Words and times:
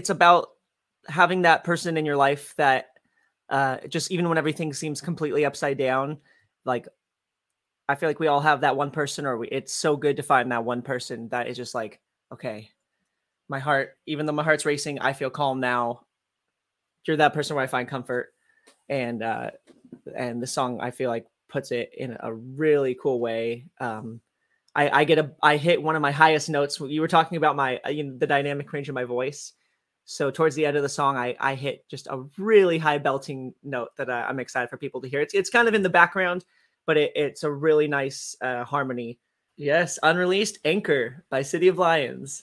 it's 0.00 0.08
about 0.08 0.48
having 1.06 1.42
that 1.42 1.62
person 1.62 1.98
in 1.98 2.06
your 2.06 2.16
life 2.16 2.54
that 2.56 2.86
uh, 3.50 3.76
just 3.86 4.10
even 4.10 4.30
when 4.30 4.38
everything 4.38 4.72
seems 4.72 5.02
completely 5.02 5.44
upside 5.44 5.76
down, 5.76 6.16
like 6.64 6.88
I 7.86 7.96
feel 7.96 8.08
like 8.08 8.18
we 8.18 8.28
all 8.28 8.40
have 8.40 8.62
that 8.62 8.76
one 8.76 8.92
person, 8.92 9.26
or 9.26 9.36
we, 9.36 9.48
it's 9.48 9.74
so 9.74 9.98
good 9.98 10.16
to 10.16 10.22
find 10.22 10.52
that 10.52 10.64
one 10.64 10.80
person 10.80 11.28
that 11.28 11.48
is 11.48 11.56
just 11.58 11.74
like, 11.74 12.00
okay, 12.32 12.70
my 13.46 13.58
heart, 13.58 13.98
even 14.06 14.24
though 14.24 14.32
my 14.32 14.42
heart's 14.42 14.64
racing, 14.64 15.00
I 15.00 15.12
feel 15.12 15.28
calm 15.28 15.60
now. 15.60 16.06
You're 17.06 17.18
that 17.18 17.34
person 17.34 17.56
where 17.56 17.64
I 17.64 17.68
find 17.68 17.86
comfort, 17.86 18.32
and 18.88 19.22
uh, 19.22 19.50
and 20.16 20.42
the 20.42 20.46
song 20.46 20.80
I 20.80 20.92
feel 20.92 21.10
like 21.10 21.26
puts 21.50 21.72
it 21.72 21.90
in 21.94 22.16
a 22.20 22.32
really 22.32 22.94
cool 22.94 23.20
way. 23.20 23.66
Um, 23.78 24.22
I, 24.74 25.00
I 25.00 25.04
get 25.04 25.18
a 25.18 25.32
I 25.42 25.58
hit 25.58 25.82
one 25.82 25.94
of 25.96 26.00
my 26.00 26.12
highest 26.12 26.48
notes. 26.48 26.80
You 26.80 27.02
were 27.02 27.08
talking 27.08 27.36
about 27.36 27.54
my 27.54 27.80
uh, 27.84 27.90
you 27.90 28.04
know, 28.04 28.16
the 28.16 28.26
dynamic 28.26 28.72
range 28.72 28.88
of 28.88 28.94
my 28.94 29.04
voice. 29.04 29.52
So 30.10 30.28
towards 30.28 30.56
the 30.56 30.66
end 30.66 30.76
of 30.76 30.82
the 30.82 30.88
song, 30.88 31.16
I 31.16 31.36
I 31.38 31.54
hit 31.54 31.88
just 31.88 32.08
a 32.08 32.24
really 32.36 32.78
high 32.78 32.98
belting 32.98 33.54
note 33.62 33.90
that 33.96 34.10
I, 34.10 34.24
I'm 34.24 34.40
excited 34.40 34.68
for 34.68 34.76
people 34.76 35.00
to 35.02 35.08
hear. 35.08 35.20
It's 35.20 35.34
it's 35.34 35.50
kind 35.50 35.68
of 35.68 35.74
in 35.74 35.82
the 35.84 35.88
background, 35.88 36.44
but 36.84 36.96
it, 36.96 37.12
it's 37.14 37.44
a 37.44 37.50
really 37.50 37.86
nice 37.86 38.34
uh, 38.40 38.64
harmony. 38.64 39.20
Yes, 39.56 40.00
unreleased 40.02 40.58
Anchor 40.64 41.24
by 41.30 41.42
City 41.42 41.68
of 41.68 41.78
Lions. 41.78 42.42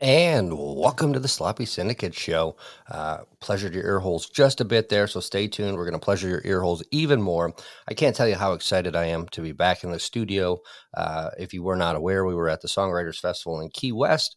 And 0.00 0.56
welcome 0.56 1.12
to 1.12 1.20
the 1.20 1.28
Sloppy 1.28 1.66
Syndicate 1.66 2.14
Show. 2.14 2.56
Uh, 2.90 3.18
pleasured 3.40 3.74
your 3.74 3.84
ear 3.84 3.98
holes 3.98 4.30
just 4.30 4.62
a 4.62 4.64
bit 4.64 4.88
there, 4.88 5.06
so 5.06 5.20
stay 5.20 5.46
tuned. 5.46 5.76
We're 5.76 5.84
going 5.84 5.92
to 5.92 6.02
pleasure 6.02 6.26
your 6.26 6.40
ear 6.46 6.62
holes 6.62 6.82
even 6.90 7.20
more. 7.20 7.52
I 7.86 7.92
can't 7.92 8.16
tell 8.16 8.26
you 8.26 8.34
how 8.34 8.54
excited 8.54 8.96
I 8.96 9.04
am 9.04 9.28
to 9.28 9.42
be 9.42 9.52
back 9.52 9.84
in 9.84 9.90
the 9.90 9.98
studio. 9.98 10.60
Uh, 10.96 11.28
if 11.38 11.52
you 11.52 11.62
were 11.62 11.76
not 11.76 11.96
aware, 11.96 12.24
we 12.24 12.34
were 12.34 12.48
at 12.48 12.62
the 12.62 12.68
Songwriters 12.68 13.20
Festival 13.20 13.60
in 13.60 13.68
Key 13.68 13.92
West. 13.92 14.36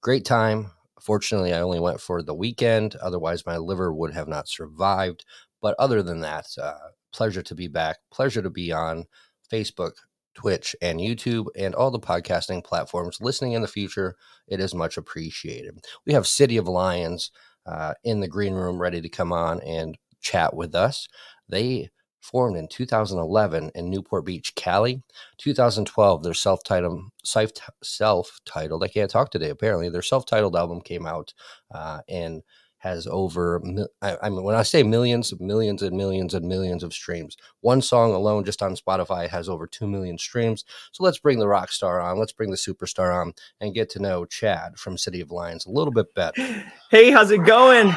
Great 0.00 0.24
time. 0.24 0.72
Fortunately, 1.00 1.54
I 1.54 1.60
only 1.60 1.78
went 1.78 2.00
for 2.00 2.20
the 2.20 2.34
weekend. 2.34 2.96
Otherwise, 2.96 3.46
my 3.46 3.58
liver 3.58 3.94
would 3.94 4.12
have 4.12 4.26
not 4.26 4.48
survived. 4.48 5.24
But 5.62 5.76
other 5.78 6.02
than 6.02 6.22
that, 6.22 6.46
uh, 6.60 6.78
pleasure 7.12 7.42
to 7.42 7.54
be 7.54 7.68
back. 7.68 7.98
Pleasure 8.10 8.42
to 8.42 8.50
be 8.50 8.72
on 8.72 9.04
Facebook, 9.52 9.92
Twitch, 10.36 10.76
and 10.82 11.00
YouTube, 11.00 11.46
and 11.56 11.74
all 11.74 11.90
the 11.90 11.98
podcasting 11.98 12.62
platforms. 12.62 13.18
Listening 13.20 13.52
in 13.52 13.62
the 13.62 13.68
future, 13.68 14.16
it 14.46 14.60
is 14.60 14.74
much 14.74 14.96
appreciated. 14.96 15.78
We 16.06 16.12
have 16.12 16.26
City 16.26 16.58
of 16.58 16.68
Lions 16.68 17.30
uh, 17.64 17.94
in 18.04 18.20
the 18.20 18.28
green 18.28 18.54
room 18.54 18.78
ready 18.78 19.00
to 19.00 19.08
come 19.08 19.32
on 19.32 19.60
and 19.62 19.96
chat 20.20 20.54
with 20.54 20.74
us. 20.74 21.08
They 21.48 21.90
formed 22.20 22.56
in 22.56 22.68
2011 22.68 23.70
in 23.74 23.90
Newport 23.90 24.26
Beach, 24.26 24.54
Cali. 24.56 25.02
2012, 25.38 26.22
their 26.22 26.34
self-titled, 26.34 27.00
self-titled, 27.24 28.84
I 28.84 28.88
can't 28.88 29.10
talk 29.10 29.30
today, 29.30 29.50
apparently. 29.50 29.88
Their 29.88 30.02
self-titled 30.02 30.56
album 30.56 30.80
came 30.80 31.06
out 31.06 31.32
uh, 31.72 32.00
and 32.08 32.42
has 32.78 33.06
over 33.06 33.60
I, 34.02 34.28
mean 34.28 34.44
when 34.44 34.54
i 34.54 34.62
say 34.62 34.82
millions 34.82 35.32
millions 35.40 35.82
and 35.82 35.96
millions 35.96 36.34
and 36.34 36.46
millions 36.46 36.82
of 36.82 36.92
streams 36.92 37.36
one 37.60 37.80
song 37.80 38.12
alone 38.12 38.44
just 38.44 38.62
on 38.62 38.76
spotify 38.76 39.28
has 39.28 39.48
over 39.48 39.66
2 39.66 39.86
million 39.86 40.18
streams. 40.18 40.64
So 40.92 41.04
let's 41.04 41.18
bring 41.18 41.38
the 41.38 41.48
rock 41.48 41.70
star 41.70 42.00
on 42.00 42.18
let's 42.18 42.32
bring 42.32 42.50
the 42.50 42.56
superstar 42.56 43.14
on 43.14 43.32
and 43.60 43.74
get 43.74 43.90
to 43.90 43.98
know 43.98 44.24
chad 44.24 44.78
from 44.78 44.98
city 44.98 45.20
of 45.20 45.30
lions 45.30 45.66
a 45.66 45.70
little 45.70 45.92
bit 45.92 46.14
better. 46.14 46.42
Hey 46.90 47.10
how's 47.10 47.30
it 47.30 47.44
going? 47.44 47.92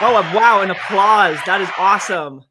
Oh 0.00 0.32
wow 0.34 0.60
an 0.62 0.70
applause. 0.70 1.38
That 1.46 1.60
is 1.60 1.68
awesome. 1.78 2.44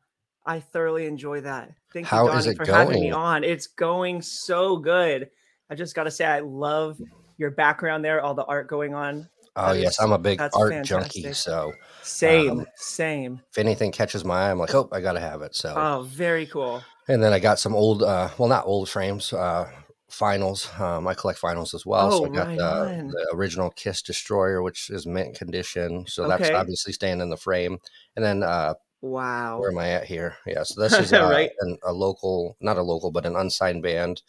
I 0.45 0.59
thoroughly 0.59 1.05
enjoy 1.05 1.41
that. 1.41 1.71
Thank 1.93 2.07
How 2.07 2.25
you 2.25 2.31
Donnie, 2.31 2.55
for 2.55 2.65
going? 2.65 2.79
having 2.79 3.01
me 3.01 3.11
on. 3.11 3.43
It's 3.43 3.67
going 3.67 4.21
so 4.21 4.77
good. 4.77 5.29
I 5.69 5.75
just 5.75 5.95
gotta 5.95 6.11
say 6.11 6.25
i 6.25 6.39
love 6.39 6.99
your 7.37 7.51
background 7.51 8.05
there 8.05 8.21
all 8.21 8.33
the 8.33 8.45
art 8.45 8.67
going 8.67 8.93
on 8.93 9.27
Oh 9.55 9.73
That 9.73 9.79
yes, 9.79 9.93
is- 9.93 9.99
I'm 9.99 10.11
a 10.11 10.17
big 10.17 10.41
art 10.41 10.53
fantastic. 10.73 10.85
junkie. 11.23 11.33
So 11.33 11.73
Same, 12.01 12.59
Um, 12.61 12.65
same. 12.75 13.41
if 13.51 13.57
anything 13.57 13.91
catches 13.91 14.23
my 14.23 14.43
eye, 14.47 14.51
I'm 14.51 14.59
like, 14.59 14.73
oh, 14.75 14.87
I 14.91 15.01
gotta 15.01 15.19
have 15.19 15.41
it. 15.41 15.55
So 15.55 15.73
Oh, 15.75 16.03
very 16.03 16.45
cool. 16.45 16.83
and 17.07 17.23
then 17.23 17.33
I 17.33 17.39
got 17.39 17.59
some 17.59 17.75
old, 17.75 18.03
uh, 18.03 18.29
well, 18.37 18.49
not 18.49 18.65
old 18.67 18.89
frames, 18.89 19.31
uh, 19.33 19.69
finals. 20.09 20.69
Um, 20.79 21.07
I 21.07 21.13
collect 21.15 21.39
finals 21.39 21.73
as 21.73 21.85
well. 21.85 22.11
so 22.11 22.17
Oh, 22.23 22.25
I 22.25 22.29
got 22.29 22.47
right 22.47 22.57
the, 22.57 23.07
the 23.09 23.35
original 23.35 23.69
Kiss 23.71 24.01
Destroyer, 24.01 24.61
which 24.61 24.89
is 24.91 25.05
mint 25.07 25.35
condition. 25.35 26.05
So 26.07 26.27
that's 26.27 26.49
obviously 26.55 26.93
staying 26.93 27.21
in 27.21 27.29
the 27.29 27.37
frame. 27.37 27.79
And 28.15 28.23
then 28.23 28.43
uh, 28.43 28.75
Wow. 29.01 29.59
where 29.59 29.71
am 29.71 29.77
I 29.79 29.89
at 29.91 30.05
here? 30.05 30.35
Yeah, 30.45 30.63
so 30.63 30.79
this 30.81 30.93
is 30.93 31.11
uh, 31.13 31.27
Right. 31.27 31.49
an, 31.61 31.77
a 31.83 31.91
local, 31.91 32.55
not 32.61 32.77
a 32.77 32.81
local, 32.83 33.11
but 33.11 33.25
an 33.25 33.35
unsigned 33.35 33.81
band 33.83 34.21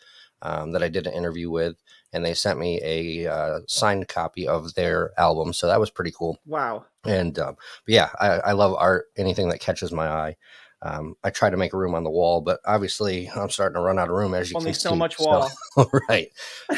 um, 0.43 0.72
that 0.72 0.82
I 0.82 0.88
did 0.88 1.06
an 1.06 1.12
interview 1.14 1.50
with, 1.50 1.76
and 2.16 2.25
they 2.25 2.34
sent 2.34 2.59
me 2.59 2.81
a 2.82 3.31
uh, 3.31 3.60
signed 3.69 4.09
copy 4.09 4.49
of 4.49 4.75
their 4.75 5.12
album. 5.21 5.53
So 5.53 5.66
that 5.66 5.78
was 5.78 5.91
pretty 5.91 6.10
cool. 6.10 6.38
Wow. 6.47 6.87
And 7.04 7.38
um, 7.38 7.56
but 7.84 7.94
yeah, 7.94 8.09
I, 8.19 8.28
I 8.38 8.53
love 8.53 8.75
art. 8.78 9.06
Anything 9.16 9.50
that 9.50 9.60
catches 9.60 9.93
my 9.93 10.09
eye. 10.09 10.37
Um, 10.82 11.15
I 11.22 11.31
try 11.31 11.50
to 11.50 11.56
make 11.56 11.72
a 11.72 11.76
room 11.76 11.94
on 11.94 12.05
the 12.05 12.10
wall, 12.10 12.41
but 12.41 12.60
obviously 12.65 13.28
I'm 13.34 13.50
starting 13.50 13.76
to 13.76 13.81
run 13.81 13.99
out 13.99 14.09
of 14.09 14.15
room 14.15 14.34
as 14.34 14.50
you 14.50 14.56
Only 14.56 14.72
can 14.72 14.81
so 14.81 14.91
see. 14.91 14.97
much 14.97 15.19
wall. 15.19 15.50
right. 16.09 16.31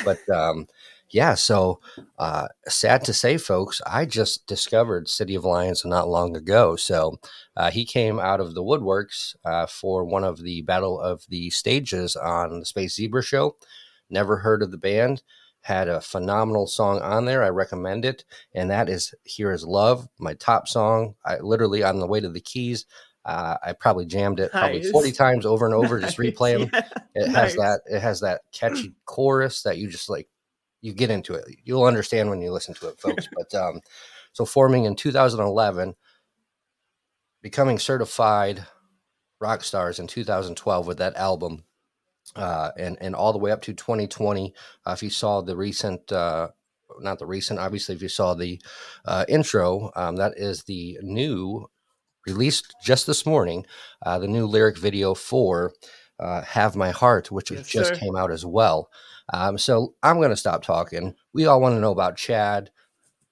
But 0.04 0.28
um, 0.28 0.66
yeah, 1.10 1.34
so 1.34 1.80
uh, 2.18 2.48
sad 2.66 3.04
to 3.04 3.14
say, 3.14 3.38
folks, 3.38 3.80
I 3.86 4.04
just 4.04 4.46
discovered 4.46 5.08
City 5.08 5.34
of 5.34 5.44
Lions 5.44 5.84
not 5.84 6.08
long 6.08 6.36
ago. 6.36 6.76
So 6.76 7.18
uh, 7.56 7.70
he 7.70 7.84
came 7.84 8.18
out 8.18 8.40
of 8.40 8.54
the 8.54 8.62
woodworks 8.62 9.34
uh, 9.44 9.66
for 9.66 10.04
one 10.04 10.24
of 10.24 10.42
the 10.42 10.62
Battle 10.62 11.00
of 11.00 11.24
the 11.28 11.50
Stages 11.50 12.14
on 12.14 12.60
the 12.60 12.66
Space 12.66 12.96
Zebra 12.96 13.22
show. 13.22 13.56
Never 14.10 14.36
heard 14.38 14.62
of 14.62 14.70
the 14.70 14.78
band. 14.78 15.22
Had 15.62 15.88
a 15.88 16.00
phenomenal 16.00 16.66
song 16.66 17.00
on 17.00 17.24
there. 17.24 17.42
I 17.42 17.48
recommend 17.48 18.04
it. 18.04 18.24
And 18.54 18.70
that 18.70 18.88
is 18.88 19.14
Here 19.24 19.50
Is 19.52 19.64
Love, 19.64 20.08
my 20.18 20.34
top 20.34 20.68
song. 20.68 21.14
I 21.24 21.38
literally, 21.38 21.82
on 21.82 21.98
the 21.98 22.06
way 22.06 22.20
to 22.20 22.28
the 22.28 22.40
keys, 22.40 22.86
uh, 23.24 23.56
I 23.62 23.72
probably 23.72 24.06
jammed 24.06 24.40
it 24.40 24.50
probably 24.52 24.82
40 24.90 25.12
times 25.12 25.44
over 25.44 25.66
and 25.66 25.74
over, 25.74 25.98
just 26.00 26.18
Nice. 26.18 26.30
replay 26.32 26.58
them. 26.58 26.70
Yeah, 26.72 26.82
It 27.24 27.28
has 27.28 27.34
nice. 27.34 27.56
that. 27.56 27.80
It 27.86 28.00
has 28.00 28.20
that 28.20 28.42
catchy 28.52 28.94
chorus 29.04 29.62
that 29.62 29.78
you 29.78 29.88
just 29.88 30.08
like. 30.08 30.28
You 30.80 30.92
get 30.94 31.10
into 31.10 31.34
it. 31.34 31.44
You'll 31.64 31.82
understand 31.84 32.30
when 32.30 32.40
you 32.40 32.52
listen 32.52 32.72
to 32.74 32.88
it, 32.88 33.00
folks. 33.00 33.28
but 33.36 33.52
um, 33.58 33.80
so 34.32 34.44
forming 34.44 34.84
in 34.84 34.94
2011, 34.94 35.96
becoming 37.42 37.78
certified 37.80 38.64
rock 39.40 39.64
stars 39.64 39.98
in 39.98 40.06
2012 40.06 40.86
with 40.86 40.98
that 40.98 41.16
album, 41.16 41.64
uh, 42.36 42.70
and 42.76 42.96
and 43.00 43.14
all 43.14 43.32
the 43.32 43.38
way 43.38 43.50
up 43.50 43.62
to 43.62 43.72
2020. 43.72 44.54
Uh, 44.86 44.92
if 44.92 45.02
you 45.02 45.10
saw 45.10 45.40
the 45.40 45.56
recent, 45.56 46.10
uh, 46.12 46.48
not 47.00 47.18
the 47.18 47.26
recent, 47.26 47.58
obviously, 47.58 47.94
if 47.94 48.02
you 48.02 48.08
saw 48.08 48.34
the 48.34 48.60
uh, 49.04 49.24
intro, 49.28 49.90
um, 49.96 50.16
that 50.16 50.34
is 50.36 50.64
the 50.64 50.98
new 51.02 51.66
released 52.26 52.74
just 52.82 53.06
this 53.06 53.24
morning. 53.24 53.64
Uh, 54.04 54.18
the 54.18 54.28
new 54.28 54.46
lyric 54.46 54.78
video 54.78 55.14
for 55.14 55.72
uh, 56.18 56.42
"Have 56.42 56.76
My 56.76 56.90
Heart," 56.90 57.30
which 57.30 57.50
Yes, 57.50 57.68
just 57.68 57.92
sir. 57.92 57.98
came 57.98 58.16
out 58.16 58.30
as 58.30 58.44
well. 58.44 58.90
Um, 59.32 59.58
so 59.58 59.94
I'm 60.02 60.16
going 60.16 60.30
to 60.30 60.36
stop 60.36 60.62
talking. 60.62 61.14
We 61.32 61.46
all 61.46 61.60
want 61.60 61.74
to 61.74 61.80
know 61.80 61.92
about 61.92 62.16
Chad, 62.16 62.70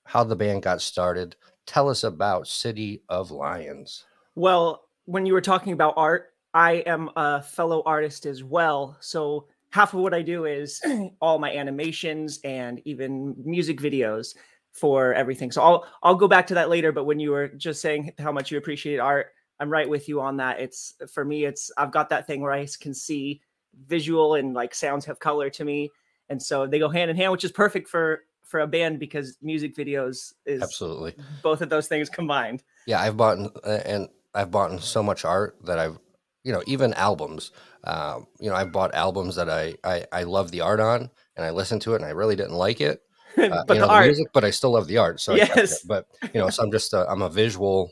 how 0.05 0.25
the 0.25 0.37
band 0.37 0.63
got 0.63 0.83
started. 0.83 1.37
Tell 1.67 1.89
us 1.89 2.05
about 2.05 2.47
City 2.47 3.03
of 3.09 3.31
Lions. 3.31 4.05
Well, 4.35 4.83
when 5.07 5.27
you 5.27 5.33
were 5.33 5.41
talking 5.41 5.73
about 5.73 5.95
art, 5.97 6.33
I 6.57 6.77
am 6.87 7.11
a 7.17 7.43
fellow 7.43 7.83
artist 7.85 8.25
as 8.25 8.43
well. 8.43 8.97
So 9.01 9.47
half 9.73 9.93
of 9.93 10.01
what 10.01 10.15
I 10.15 10.23
do 10.23 10.47
is 10.47 10.81
all 11.21 11.39
my 11.39 11.55
animations 11.55 12.41
and 12.45 12.81
even 12.87 13.35
music 13.45 13.79
videos 13.79 14.35
for 14.73 15.13
everything. 15.13 15.53
So 15.53 15.63
I'll 15.63 15.87
I'll 16.03 16.15
go 16.15 16.27
back 16.27 16.47
to 16.47 16.55
that 16.55 16.71
later. 16.71 16.93
But 16.93 17.05
when 17.05 17.21
you 17.21 17.31
were 17.31 17.49
just 17.49 17.83
saying 17.83 18.13
how 18.19 18.33
much 18.33 18.51
you 18.51 18.57
appreciate 18.57 18.99
art, 18.99 19.33
I'm 19.61 19.69
right 19.69 19.87
with 19.87 20.09
you 20.09 20.19
on 20.23 20.39
that. 20.39 20.59
It's 20.59 20.95
for 21.13 21.27
me, 21.27 21.45
it's 21.45 21.71
I've 21.77 21.93
got 21.93 22.09
that 22.09 22.27
thing 22.27 22.41
where 22.41 22.53
I 22.53 22.67
can 22.81 22.95
see 22.95 23.43
visual 23.87 24.37
and 24.37 24.55
like 24.55 24.75
sounds 24.75 25.05
have 25.05 25.19
color 25.19 25.51
to 25.51 25.65
me, 25.65 25.91
and 26.31 26.43
so 26.43 26.67
they 26.67 26.79
go 26.79 26.89
hand 26.89 27.11
in 27.11 27.17
hand, 27.19 27.33
which 27.33 27.45
is 27.45 27.53
perfect 27.53 27.87
for 27.87 28.23
for 28.45 28.61
a 28.61 28.67
band 28.67 28.99
because 28.99 29.37
music 29.43 29.77
videos 29.77 30.33
is 30.47 30.63
Absolutely. 30.63 31.17
both 31.43 31.61
of 31.61 31.69
those 31.69 31.87
things 31.87 32.09
combined. 32.09 32.63
Yeah, 32.87 33.03
I've 33.03 33.19
bought 33.19 33.39
uh, 33.63 33.81
and 33.85 34.09
I've 34.37 34.51
bought 34.51 34.83
so 34.83 35.03
much 35.03 35.25
art 35.25 35.57
that 35.65 35.79
I've, 35.79 35.99
you 36.47 36.53
know, 36.53 36.63
even 36.67 36.95
albums. 36.95 37.51
Um, 37.83 38.29
you 38.39 38.49
know, 38.49 38.55
I've 38.55 38.71
bought 38.71 38.95
albums 38.95 39.35
that 39.35 39.51
I, 39.51 39.75
I 39.83 40.07
I 40.13 40.23
love 40.23 40.53
the 40.53 40.61
art 40.61 40.79
on, 40.79 41.11
and 41.37 41.45
I 41.45 41.51
listened 41.51 41.83
to 41.83 41.95
it, 41.95 41.97
and 41.97 42.05
I 42.05 42.11
really 42.11 42.37
didn't 42.37 42.55
like 42.55 42.81
it. 42.81 43.03
Uh, 43.37 43.63
but 43.67 43.75
you 43.75 43.81
the 43.81 43.87
know, 43.87 43.93
art, 43.93 44.07
music, 44.07 44.29
but 44.33 44.45
I 44.45 44.51
still 44.51 44.71
love 44.71 44.87
the 44.87 44.97
art. 44.97 45.21
So 45.21 45.35
Yes. 45.35 45.73
it. 45.73 45.81
but 45.87 46.07
you 46.33 46.41
know, 46.41 46.49
so 46.49 46.63
I'm 46.63 46.71
just 46.73 46.95
i 46.95 47.05
I'm 47.05 47.21
a 47.21 47.29
visual. 47.29 47.91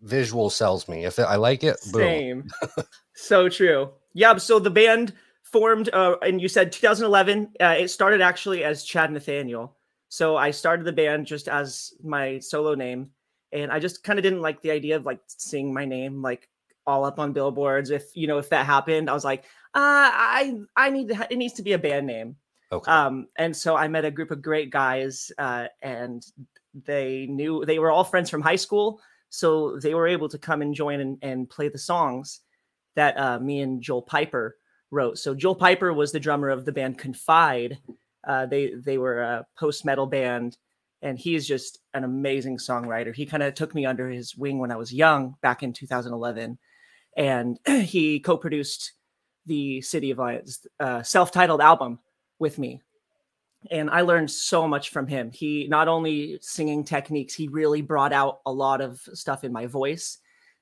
Visual 0.00 0.50
sells 0.50 0.88
me. 0.88 1.04
If 1.04 1.20
I 1.20 1.36
like 1.36 1.62
it, 1.62 1.76
boom. 1.92 2.00
Same. 2.02 2.50
so 3.14 3.48
true. 3.48 3.90
Yeah. 4.14 4.36
So 4.38 4.58
the 4.58 4.70
band 4.72 5.12
formed, 5.44 5.90
uh, 5.92 6.16
and 6.22 6.40
you 6.42 6.48
said 6.48 6.72
2011. 6.72 7.52
Uh, 7.60 7.76
it 7.78 7.88
started 7.88 8.20
actually 8.20 8.64
as 8.64 8.82
Chad 8.82 9.12
Nathaniel. 9.12 9.76
So 10.08 10.36
I 10.36 10.50
started 10.50 10.86
the 10.86 10.92
band 10.92 11.26
just 11.26 11.46
as 11.46 11.92
my 12.02 12.40
solo 12.40 12.74
name, 12.74 13.10
and 13.52 13.70
I 13.70 13.78
just 13.78 14.02
kind 14.02 14.18
of 14.18 14.24
didn't 14.24 14.42
like 14.42 14.60
the 14.60 14.72
idea 14.72 14.96
of 14.96 15.06
like 15.06 15.20
seeing 15.28 15.72
my 15.72 15.84
name 15.84 16.20
like 16.20 16.48
all 16.86 17.04
up 17.04 17.18
on 17.18 17.32
billboards. 17.32 17.90
If 17.90 18.14
you 18.14 18.26
know 18.26 18.38
if 18.38 18.50
that 18.50 18.66
happened, 18.66 19.10
I 19.10 19.14
was 19.14 19.24
like, 19.24 19.44
uh, 19.74 20.10
I 20.12 20.60
I 20.76 20.90
need 20.90 21.08
to, 21.08 21.26
it 21.30 21.36
needs 21.36 21.54
to 21.54 21.62
be 21.62 21.72
a 21.72 21.78
band 21.78 22.06
name. 22.06 22.36
Okay. 22.72 22.90
Um, 22.90 23.28
and 23.36 23.56
so 23.56 23.76
I 23.76 23.88
met 23.88 24.04
a 24.04 24.10
group 24.10 24.30
of 24.30 24.42
great 24.42 24.70
guys, 24.70 25.30
uh, 25.38 25.66
and 25.82 26.24
they 26.86 27.26
knew 27.28 27.64
they 27.64 27.78
were 27.78 27.90
all 27.90 28.04
friends 28.04 28.30
from 28.30 28.42
high 28.42 28.56
school, 28.56 29.00
so 29.28 29.78
they 29.78 29.94
were 29.94 30.08
able 30.08 30.28
to 30.28 30.38
come 30.38 30.62
and 30.62 30.74
join 30.74 31.00
and, 31.00 31.18
and 31.22 31.48
play 31.48 31.68
the 31.68 31.78
songs 31.78 32.40
that 32.96 33.18
uh, 33.18 33.38
me 33.38 33.60
and 33.60 33.82
Joel 33.82 34.02
Piper 34.02 34.56
wrote. 34.90 35.18
So 35.18 35.34
Joel 35.34 35.54
Piper 35.54 35.92
was 35.92 36.12
the 36.12 36.20
drummer 36.20 36.48
of 36.48 36.64
the 36.64 36.72
band 36.72 36.98
Confide. 36.98 37.78
Uh, 38.26 38.46
they 38.46 38.72
they 38.74 38.98
were 38.98 39.20
a 39.20 39.46
post 39.58 39.84
metal 39.84 40.06
band, 40.06 40.56
and 41.02 41.18
he's 41.18 41.46
just 41.46 41.80
an 41.92 42.04
amazing 42.04 42.58
songwriter. 42.58 43.14
He 43.14 43.26
kind 43.26 43.42
of 43.42 43.54
took 43.54 43.74
me 43.74 43.86
under 43.86 44.08
his 44.08 44.36
wing 44.36 44.58
when 44.58 44.72
I 44.72 44.76
was 44.76 44.92
young, 44.92 45.36
back 45.42 45.62
in 45.62 45.72
2011, 45.72 46.58
and 47.16 47.58
he 47.66 48.20
co-produced 48.20 48.92
the 49.46 49.80
City 49.82 50.10
of 50.10 50.18
Lions 50.18 50.66
uh, 50.80 51.02
self-titled 51.02 51.60
album 51.60 51.98
with 52.38 52.58
me. 52.58 52.80
And 53.70 53.88
I 53.88 54.02
learned 54.02 54.30
so 54.30 54.68
much 54.68 54.90
from 54.90 55.06
him. 55.06 55.30
He 55.30 55.66
not 55.68 55.88
only 55.88 56.38
singing 56.42 56.84
techniques, 56.84 57.34
he 57.34 57.48
really 57.48 57.80
brought 57.80 58.12
out 58.12 58.40
a 58.44 58.52
lot 58.52 58.80
of 58.80 59.00
stuff 59.14 59.42
in 59.42 59.52
my 59.52 59.66
voice 59.66 60.18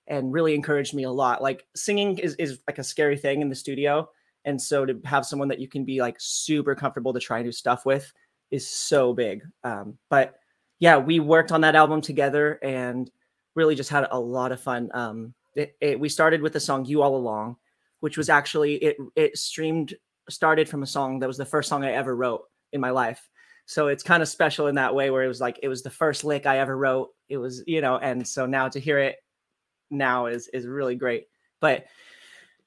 and 0.06 0.32
really 0.32 0.54
encouraged 0.54 0.94
me 0.94 1.04
a 1.04 1.10
lot. 1.10 1.42
Like 1.42 1.66
singing 1.74 2.18
is, 2.18 2.34
is 2.36 2.60
like 2.68 2.78
a 2.78 2.84
scary 2.84 3.16
thing 3.16 3.40
in 3.40 3.48
the 3.48 3.54
studio. 3.54 4.08
And 4.44 4.60
so 4.60 4.84
to 4.84 5.00
have 5.04 5.26
someone 5.26 5.48
that 5.48 5.60
you 5.60 5.68
can 5.68 5.84
be 5.84 6.00
like 6.00 6.16
super 6.18 6.74
comfortable 6.74 7.12
to 7.12 7.20
try 7.20 7.42
new 7.42 7.52
stuff 7.52 7.86
with 7.86 8.12
is 8.50 8.68
so 8.68 9.12
big. 9.12 9.42
Um, 9.64 9.98
but 10.10 10.34
yeah, 10.78 10.96
we 10.98 11.20
worked 11.20 11.52
on 11.52 11.60
that 11.62 11.76
album 11.76 12.00
together 12.00 12.58
and 12.62 13.10
really 13.54 13.74
just 13.74 13.90
had 13.90 14.06
a 14.10 14.18
lot 14.18 14.52
of 14.52 14.60
fun. 14.60 14.90
Um, 14.94 15.34
it, 15.54 15.76
it, 15.80 16.00
we 16.00 16.08
started 16.08 16.42
with 16.42 16.52
the 16.52 16.60
song 16.60 16.84
"You 16.84 17.02
All 17.02 17.16
Along," 17.16 17.56
which 18.00 18.16
was 18.16 18.28
actually 18.28 18.74
it. 18.76 18.96
It 19.16 19.38
streamed 19.38 19.94
started 20.28 20.68
from 20.68 20.82
a 20.82 20.86
song 20.86 21.18
that 21.18 21.26
was 21.26 21.36
the 21.36 21.44
first 21.44 21.68
song 21.68 21.84
I 21.84 21.92
ever 21.92 22.14
wrote 22.14 22.42
in 22.72 22.80
my 22.80 22.90
life. 22.90 23.28
So 23.66 23.88
it's 23.88 24.02
kind 24.02 24.22
of 24.22 24.28
special 24.28 24.66
in 24.66 24.74
that 24.76 24.94
way, 24.94 25.10
where 25.10 25.22
it 25.22 25.28
was 25.28 25.40
like 25.40 25.58
it 25.62 25.68
was 25.68 25.82
the 25.82 25.90
first 25.90 26.24
lick 26.24 26.46
I 26.46 26.58
ever 26.58 26.76
wrote. 26.76 27.10
It 27.28 27.38
was 27.38 27.62
you 27.66 27.80
know, 27.80 27.98
and 27.98 28.26
so 28.26 28.46
now 28.46 28.68
to 28.68 28.80
hear 28.80 28.98
it 28.98 29.16
now 29.90 30.26
is 30.26 30.48
is 30.48 30.66
really 30.66 30.96
great. 30.96 31.26
But 31.60 31.86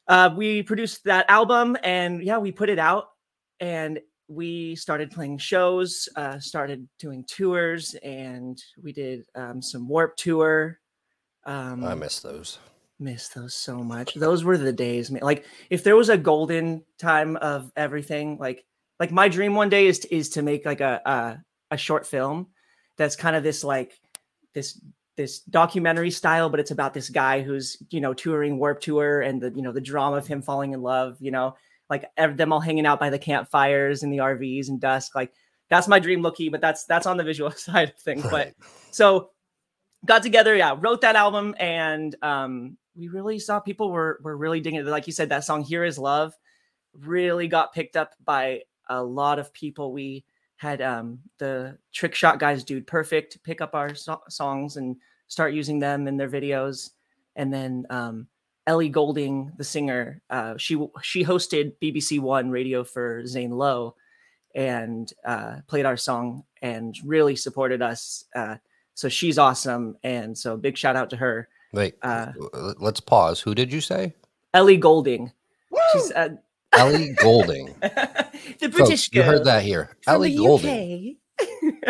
uh, 0.08 0.30
we 0.36 0.64
produced 0.64 1.04
that 1.06 1.26
album, 1.30 1.78
and 1.84 2.24
yeah, 2.24 2.38
we 2.38 2.52
put 2.52 2.70
it 2.70 2.80
out, 2.80 3.10
and 3.60 4.00
we 4.28 4.76
started 4.76 5.12
playing 5.12 5.38
shows, 5.38 6.10
uh, 6.16 6.40
started 6.40 6.88
doing 7.00 7.26
tours, 7.28 7.96
and 8.04 8.62
we 8.82 8.92
did 8.94 9.26
um, 9.36 9.62
some 9.62 9.88
Warped 9.88 10.20
Tour. 10.20 10.80
Um, 11.46 11.84
I 11.84 11.96
miss 11.96 12.20
those. 12.20 12.60
Miss 13.00 13.28
those 13.30 13.54
so 13.54 13.78
much. 13.84 14.14
Those 14.14 14.44
were 14.44 14.58
the 14.58 14.72
days, 14.72 15.12
man. 15.12 15.22
Like 15.22 15.46
if 15.70 15.84
there 15.84 15.96
was 15.96 16.10
a 16.10 16.18
golden 16.18 16.84
time 16.98 17.36
of 17.38 17.72
everything, 17.76 18.38
like 18.40 18.66
like 19.00 19.12
my 19.12 19.28
dream 19.28 19.56
one 19.56 19.70
day 19.70 19.88
is 19.88 20.00
to, 20.00 20.16
is 20.16 20.30
to 20.32 20.42
make 20.42 20.66
like 20.66 20.82
a, 20.82 21.02
a 21.06 21.44
a 21.72 21.78
short 21.78 22.06
film 22.06 22.48
that's 22.98 23.16
kind 23.16 23.36
of 23.36 23.44
this 23.44 23.64
like 23.64 24.00
this 24.54 24.80
this 25.18 25.40
documentary 25.42 26.12
style, 26.12 26.50
but 26.50 26.60
it's 26.60 26.72
about 26.72 26.94
this 26.94 27.10
guy 27.10 27.42
who's 27.42 27.78
you 27.90 28.02
know 28.02 28.14
touring 28.14 28.60
Warped 28.60 28.84
Tour 28.84 29.22
and 29.22 29.42
the 29.42 29.52
you 29.52 29.62
know 29.62 29.72
the 29.72 29.82
drama 29.82 30.18
of 30.18 30.28
him 30.28 30.42
falling 30.42 30.74
in 30.74 30.82
love. 30.82 31.18
You 31.20 31.32
know, 31.32 31.56
like 31.90 32.06
them 32.18 32.54
all 32.54 32.62
hanging 32.62 32.86
out 32.86 33.00
by 33.00 33.10
the 33.10 33.20
campfires 33.20 34.04
and 34.04 34.12
the 34.12 34.18
RVs 34.18 34.70
and 34.70 34.80
dusk. 34.80 35.16
Like 35.16 35.34
that's 35.70 35.88
my 35.88 36.00
dream 36.00 36.22
looky, 36.22 36.50
but 36.50 36.62
that's 36.62 36.86
that's 36.86 37.06
on 37.06 37.18
the 37.18 37.24
visual 37.24 37.52
side 37.56 37.90
of 37.90 38.00
things. 38.00 38.24
Right. 38.24 38.54
But 38.58 38.68
so 38.92 39.32
got 40.06 40.24
together, 40.24 40.56
yeah, 40.56 40.76
wrote 40.80 41.02
that 41.02 41.16
album, 41.16 41.56
and 41.60 42.16
um, 42.22 42.78
we 42.96 43.08
really 43.08 43.40
saw 43.40 43.60
people 43.60 43.92
were 43.92 44.20
were 44.24 44.38
really 44.38 44.62
digging 44.62 44.80
it. 44.80 44.86
Like 44.86 45.08
you 45.08 45.14
said, 45.14 45.30
that 45.30 45.44
song 45.44 45.64
"Here 45.64 45.84
Is 45.84 45.98
Love" 45.98 46.34
really 46.94 47.48
got 47.48 47.74
picked 47.74 47.98
up 47.98 48.14
by 48.24 48.62
a 48.90 49.04
lot 49.04 49.40
of 49.40 49.54
people. 49.54 49.92
We 49.92 50.24
had 50.58 50.82
um, 50.82 51.20
the 51.38 51.78
trick 51.94 52.16
shot 52.16 52.40
guys 52.40 52.64
dude 52.64 52.88
perfect 52.88 53.42
pick 53.44 53.62
up 53.62 53.76
our 53.76 53.94
so- 53.94 54.24
songs 54.30 54.78
and 54.78 54.96
start 55.28 55.54
using 55.54 55.80
them 55.80 56.08
in 56.08 56.18
their 56.18 56.30
videos 56.30 56.92
and 57.36 57.54
then 57.54 57.86
um, 57.90 58.28
ellie 58.68 58.90
Goulding, 58.90 59.52
the 59.58 59.64
singer 59.64 60.22
uh, 60.30 60.56
she 60.58 60.78
she 61.02 61.24
hosted 61.24 61.74
bbc 61.82 62.20
one 62.20 62.50
radio 62.50 62.84
for 62.84 63.26
zane 63.26 63.52
lowe 63.52 63.96
and 64.54 65.12
uh, 65.26 65.58
played 65.68 65.86
our 65.86 65.98
song 65.98 66.44
and 66.62 66.96
really 67.04 67.36
supported 67.36 67.82
us 67.82 68.26
uh, 68.36 68.56
so 68.94 69.10
she's 69.10 69.38
awesome 69.38 69.98
and 70.04 70.38
so 70.38 70.56
big 70.56 70.78
shout 70.78 70.96
out 70.96 71.10
to 71.10 71.18
her 71.18 71.50
wait 71.76 71.96
uh, 72.02 72.32
let's 72.80 73.00
pause 73.00 73.42
who 73.42 73.54
did 73.54 73.72
you 73.72 73.82
say 73.82 74.14
ellie 74.54 74.78
goulding 74.78 75.32
Woo! 75.70 75.80
she's 75.94 76.12
uh, 76.12 76.30
Ellie 76.78 77.14
Goulding. 77.14 77.68
the 77.80 78.70
British 78.70 78.78
Folks, 78.78 79.08
girl. 79.10 79.24
You 79.24 79.32
heard 79.32 79.46
that 79.46 79.64
here. 79.64 79.96
Ellie 80.08 80.36
Goulding. 80.36 81.18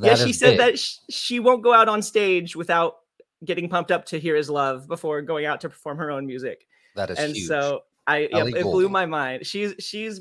yeah, 0.00 0.14
she 0.14 0.32
said 0.32 0.50
big. 0.50 0.58
that 0.58 0.78
sh- 0.78 0.96
she 1.08 1.40
won't 1.40 1.62
go 1.62 1.72
out 1.72 1.88
on 1.88 2.02
stage 2.02 2.56
without 2.56 2.96
getting 3.44 3.68
pumped 3.68 3.90
up 3.90 4.06
to 4.06 4.18
hear 4.18 4.36
his 4.36 4.50
Love" 4.50 4.86
before 4.88 5.22
going 5.22 5.46
out 5.46 5.60
to 5.62 5.68
perform 5.68 5.98
her 5.98 6.10
own 6.10 6.26
music. 6.26 6.66
That 6.94 7.10
is 7.10 7.18
and 7.18 7.34
huge. 7.34 7.46
so 7.46 7.82
I 8.06 8.28
yeah, 8.30 8.44
it 8.44 8.62
blew 8.62 8.88
my 8.88 9.06
mind. 9.06 9.46
She's 9.46 9.74
she's 9.78 10.20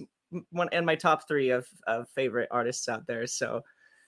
one 0.52 0.70
in 0.72 0.86
my 0.86 0.96
top 0.96 1.28
three 1.28 1.50
of, 1.50 1.68
of 1.88 2.08
favorite 2.10 2.50
artists 2.52 2.88
out 2.88 3.06
there. 3.06 3.28
So 3.28 3.64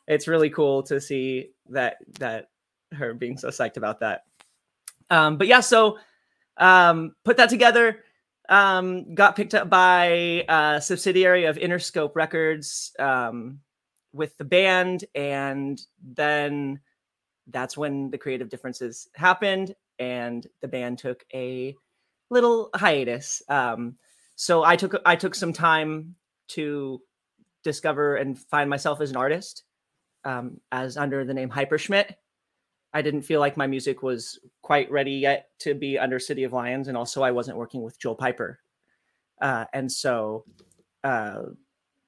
it's 0.08 0.28
really 0.28 0.50
cool 0.50 0.84
to 0.84 1.00
see 1.02 1.52
that 1.70 1.98
that 2.20 2.50
her 2.94 3.14
being 3.14 3.38
so 3.38 3.50
psyched 3.50 3.78
about 3.78 4.00
that. 4.00 4.24
Um, 5.10 5.38
but 5.38 5.48
yeah, 5.48 5.60
so 5.60 5.98
um, 6.58 7.16
put 7.24 7.38
that 7.38 7.50
together 7.50 8.04
um, 8.50 9.16
got 9.16 9.36
picked 9.36 9.54
up 9.54 9.70
by 9.70 10.46
a 10.50 10.82
subsidiary 10.82 11.46
of 11.46 11.58
Interscope 11.58 12.16
Records 12.16 12.92
um, 13.00 13.60
with 14.12 14.38
the 14.38 14.44
band, 14.44 15.06
and 15.16 15.82
then 16.04 16.80
that's 17.48 17.78
when 17.78 18.10
the 18.12 18.18
creative 18.18 18.50
differences 18.50 19.08
happened, 19.16 19.74
and 20.00 20.46
the 20.62 20.68
band 20.68 21.00
took 21.00 21.24
a 21.34 21.76
little 22.30 22.70
hiatus. 22.76 23.42
Um, 23.48 23.96
so 24.36 24.64
I 24.64 24.76
took 24.76 25.02
I 25.06 25.16
took 25.16 25.36
some 25.36 25.54
time 25.54 26.16
to 26.50 27.02
discover 27.64 28.18
and 28.18 28.38
find 28.38 28.70
myself 28.70 29.00
as 29.00 29.10
an 29.10 29.18
artist, 29.18 29.64
um, 30.26 30.60
as 30.72 30.98
under 30.98 31.24
the 31.24 31.34
name 31.34 31.50
Hyperschmidt. 31.50 32.16
I 32.94 33.02
didn't 33.02 33.24
feel 33.24 33.40
like 33.40 33.58
my 33.58 33.68
music 33.68 34.04
was 34.04 34.40
quite 34.62 34.90
ready 34.92 35.14
yet 35.14 35.50
to 35.60 35.74
be 35.74 35.98
under 35.98 36.20
City 36.20 36.44
of 36.44 36.54
Lions, 36.54 36.88
and 36.88 36.98
also 36.98 37.24
I 37.24 37.32
wasn't 37.32 37.58
working 37.58 37.82
with 37.82 38.00
Joel 38.00 38.16
Piper. 38.16 38.60
Uh, 39.42 39.66
and 39.74 39.92
so 39.92 40.46
uh, 41.04 41.44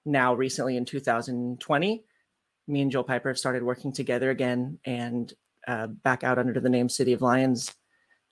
now, 0.05 0.33
recently 0.35 0.77
in 0.77 0.85
2020, 0.85 2.03
me 2.67 2.81
and 2.81 2.91
Joel 2.91 3.03
Piper 3.03 3.29
have 3.29 3.37
started 3.37 3.63
working 3.63 3.91
together 3.91 4.29
again 4.29 4.79
and 4.85 5.33
uh, 5.67 5.87
back 5.87 6.23
out 6.23 6.37
under 6.37 6.59
the 6.59 6.69
name 6.69 6.89
City 6.89 7.13
of 7.13 7.21
Lions. 7.21 7.73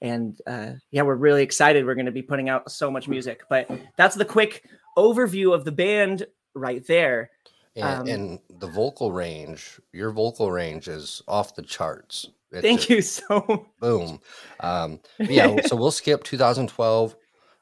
And 0.01 0.39
uh, 0.45 0.73
yeah, 0.91 1.03
we're 1.03 1.15
really 1.15 1.43
excited. 1.43 1.85
We're 1.85 1.95
going 1.95 2.05
to 2.05 2.11
be 2.11 2.21
putting 2.21 2.49
out 2.49 2.71
so 2.71 2.91
much 2.91 3.07
music. 3.07 3.41
But 3.49 3.69
that's 3.97 4.15
the 4.15 4.25
quick 4.25 4.65
overview 4.97 5.53
of 5.53 5.65
the 5.65 5.71
band 5.71 6.25
right 6.53 6.85
there. 6.85 7.31
And, 7.75 7.85
um, 7.85 8.07
and, 8.07 8.39
the 8.59 8.67
vocal 8.67 9.11
range, 9.11 9.79
your 9.93 10.11
vocal 10.11 10.51
range 10.51 10.87
is 10.87 11.23
off 11.27 11.55
the 11.55 11.63
charts. 11.63 12.29
It's 12.53 12.61
Thank 12.61 12.89
you 12.89 13.01
so. 13.01 13.67
Boom. 13.79 14.19
Um, 14.59 14.99
yeah. 15.19 15.55
so 15.65 15.75
we'll 15.75 15.91
skip 15.91 16.23
2012. 16.23 17.15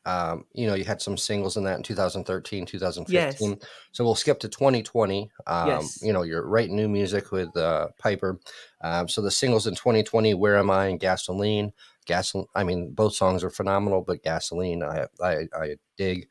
Um, 0.04 0.46
you 0.54 0.66
know, 0.66 0.74
you 0.74 0.84
had 0.84 1.02
some 1.02 1.16
singles 1.16 1.58
in 1.58 1.64
that 1.66 1.78
in 1.78 1.84
2013, 1.84 2.66
2015. 2.66 3.50
Yes. 3.50 3.70
So 3.92 4.04
we'll 4.04 4.16
skip 4.16 4.40
to 4.40 4.50
2020. 4.50 5.30
Um, 5.46 5.68
yes. 5.68 6.00
You 6.02 6.12
know, 6.12 6.24
you're 6.24 6.48
writing 6.48 6.76
new 6.76 6.88
music 6.88 7.32
with 7.32 7.56
uh, 7.56 7.90
Piper. 8.00 8.40
Um, 8.82 9.08
so 9.08 9.22
the 9.22 9.32
singles 9.32 9.68
in 9.68 9.76
2020, 9.76 10.34
Where 10.34 10.58
Am 10.58 10.72
I 10.72 10.88
and 10.88 11.00
Gasoline. 11.00 11.72
Gasoline, 12.08 12.48
I 12.56 12.64
mean, 12.64 12.92
both 12.94 13.14
songs 13.14 13.44
are 13.44 13.52
phenomenal, 13.52 14.02
but 14.02 14.24
Gasoline, 14.24 14.82
I 14.82 15.06
I, 15.22 15.48
I 15.54 15.76
dig. 15.98 16.28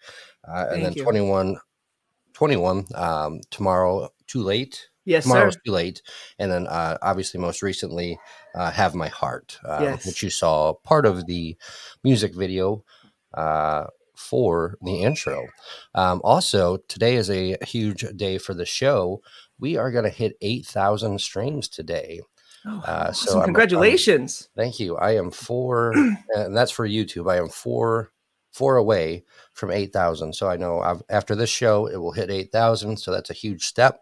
Uh, 0.46 0.66
and 0.72 0.84
then 0.84 0.92
you. 0.94 1.04
21, 1.04 1.56
21, 2.32 2.86
um, 2.96 3.40
Tomorrow, 3.50 4.08
Too 4.26 4.42
Late. 4.42 4.89
Yes, 5.10 5.24
Tomorrow's 5.24 5.54
sir. 5.54 5.60
too 5.64 5.72
late, 5.72 6.02
and 6.38 6.52
then 6.52 6.68
uh, 6.68 6.96
obviously 7.02 7.40
most 7.40 7.62
recently, 7.62 8.16
uh, 8.54 8.70
"Have 8.70 8.94
My 8.94 9.08
Heart," 9.08 9.58
uh, 9.68 9.80
yes. 9.82 10.06
which 10.06 10.22
you 10.22 10.30
saw 10.30 10.74
part 10.84 11.04
of 11.04 11.26
the 11.26 11.56
music 12.04 12.32
video 12.32 12.84
uh, 13.34 13.86
for 14.14 14.76
the 14.82 15.02
intro. 15.02 15.48
Um, 15.96 16.20
also, 16.22 16.76
today 16.86 17.16
is 17.16 17.28
a 17.28 17.56
huge 17.66 18.04
day 18.14 18.38
for 18.38 18.54
the 18.54 18.64
show. 18.64 19.20
We 19.58 19.76
are 19.76 19.90
going 19.90 20.04
to 20.04 20.10
hit 20.10 20.36
eight 20.42 20.64
thousand 20.64 21.20
streams 21.20 21.66
today. 21.66 22.20
Oh, 22.64 22.78
uh, 22.86 23.10
so 23.10 23.30
awesome. 23.30 23.42
congratulations! 23.42 24.48
I'm, 24.56 24.60
I'm, 24.60 24.64
thank 24.64 24.78
you. 24.78 24.96
I 24.96 25.16
am 25.16 25.32
four, 25.32 25.92
and 26.36 26.56
that's 26.56 26.70
for 26.70 26.88
YouTube. 26.88 27.28
I 27.28 27.38
am 27.38 27.48
four 27.48 28.12
four 28.52 28.76
away 28.76 29.24
from 29.52 29.70
8,000. 29.70 30.34
So 30.34 30.48
I 30.48 30.56
know 30.56 30.80
I've, 30.80 31.02
after 31.08 31.34
this 31.34 31.50
show, 31.50 31.86
it 31.86 31.96
will 31.96 32.12
hit 32.12 32.30
8,000. 32.30 32.96
So 32.96 33.12
that's 33.12 33.30
a 33.30 33.34
huge 33.34 33.64
step. 33.64 34.00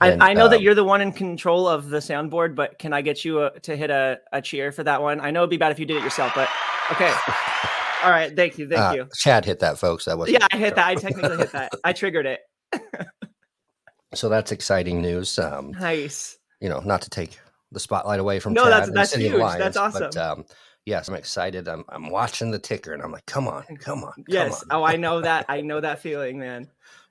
And, 0.00 0.22
I, 0.22 0.30
I, 0.30 0.34
know 0.34 0.46
um, 0.46 0.50
that 0.50 0.60
you're 0.60 0.74
the 0.74 0.84
one 0.84 1.00
in 1.00 1.12
control 1.12 1.68
of 1.68 1.88
the 1.88 1.98
soundboard, 1.98 2.54
but 2.54 2.78
can 2.78 2.92
I 2.92 3.00
get 3.00 3.24
you 3.24 3.44
a, 3.44 3.58
to 3.60 3.76
hit 3.76 3.90
a, 3.90 4.18
a 4.32 4.42
cheer 4.42 4.72
for 4.72 4.82
that 4.82 5.00
one? 5.00 5.20
I 5.20 5.30
know 5.30 5.40
it'd 5.40 5.50
be 5.50 5.56
bad 5.56 5.72
if 5.72 5.78
you 5.78 5.86
did 5.86 5.96
it 5.96 6.02
yourself, 6.02 6.32
but 6.34 6.48
okay. 6.90 7.12
All 8.04 8.10
right. 8.10 8.34
Thank 8.36 8.58
you. 8.58 8.68
Thank 8.68 8.80
uh, 8.80 8.92
you. 8.94 9.08
Chad 9.16 9.44
hit 9.46 9.60
that, 9.60 9.78
folks. 9.78 10.04
That 10.04 10.18
was 10.18 10.30
yeah. 10.30 10.46
I 10.52 10.58
hit 10.58 10.74
that. 10.74 10.86
I 10.86 10.94
technically 10.94 11.38
hit 11.38 11.52
that. 11.52 11.72
I 11.84 11.92
triggered 11.94 12.26
it. 12.26 12.40
so 14.14 14.28
that's 14.28 14.52
exciting 14.52 15.00
news. 15.00 15.38
Um, 15.38 15.70
nice. 15.72 16.36
You 16.60 16.68
know, 16.68 16.80
not 16.80 17.00
to 17.02 17.10
take 17.10 17.38
the 17.72 17.80
spotlight 17.80 18.20
away 18.20 18.40
from 18.40 18.52
no, 18.52 18.64
Chad 18.64 18.72
that's 18.72 18.90
that's 18.90 19.14
huge. 19.14 19.32
Lions, 19.32 19.58
that's 19.58 19.76
awesome. 19.78 20.10
But, 20.12 20.16
um, 20.18 20.44
yes, 20.84 21.08
I'm 21.08 21.14
excited. 21.14 21.66
I'm 21.66 21.84
I'm 21.88 22.10
watching 22.10 22.50
the 22.50 22.58
ticker, 22.58 22.92
and 22.92 23.02
I'm 23.02 23.10
like, 23.10 23.26
come 23.26 23.48
on, 23.48 23.64
come 23.78 24.04
on. 24.04 24.12
Come 24.12 24.24
yes. 24.28 24.62
On. 24.64 24.68
oh, 24.82 24.84
I 24.84 24.96
know 24.96 25.22
that. 25.22 25.46
I 25.48 25.62
know 25.62 25.80
that 25.80 26.00
feeling, 26.00 26.38
man. 26.38 26.68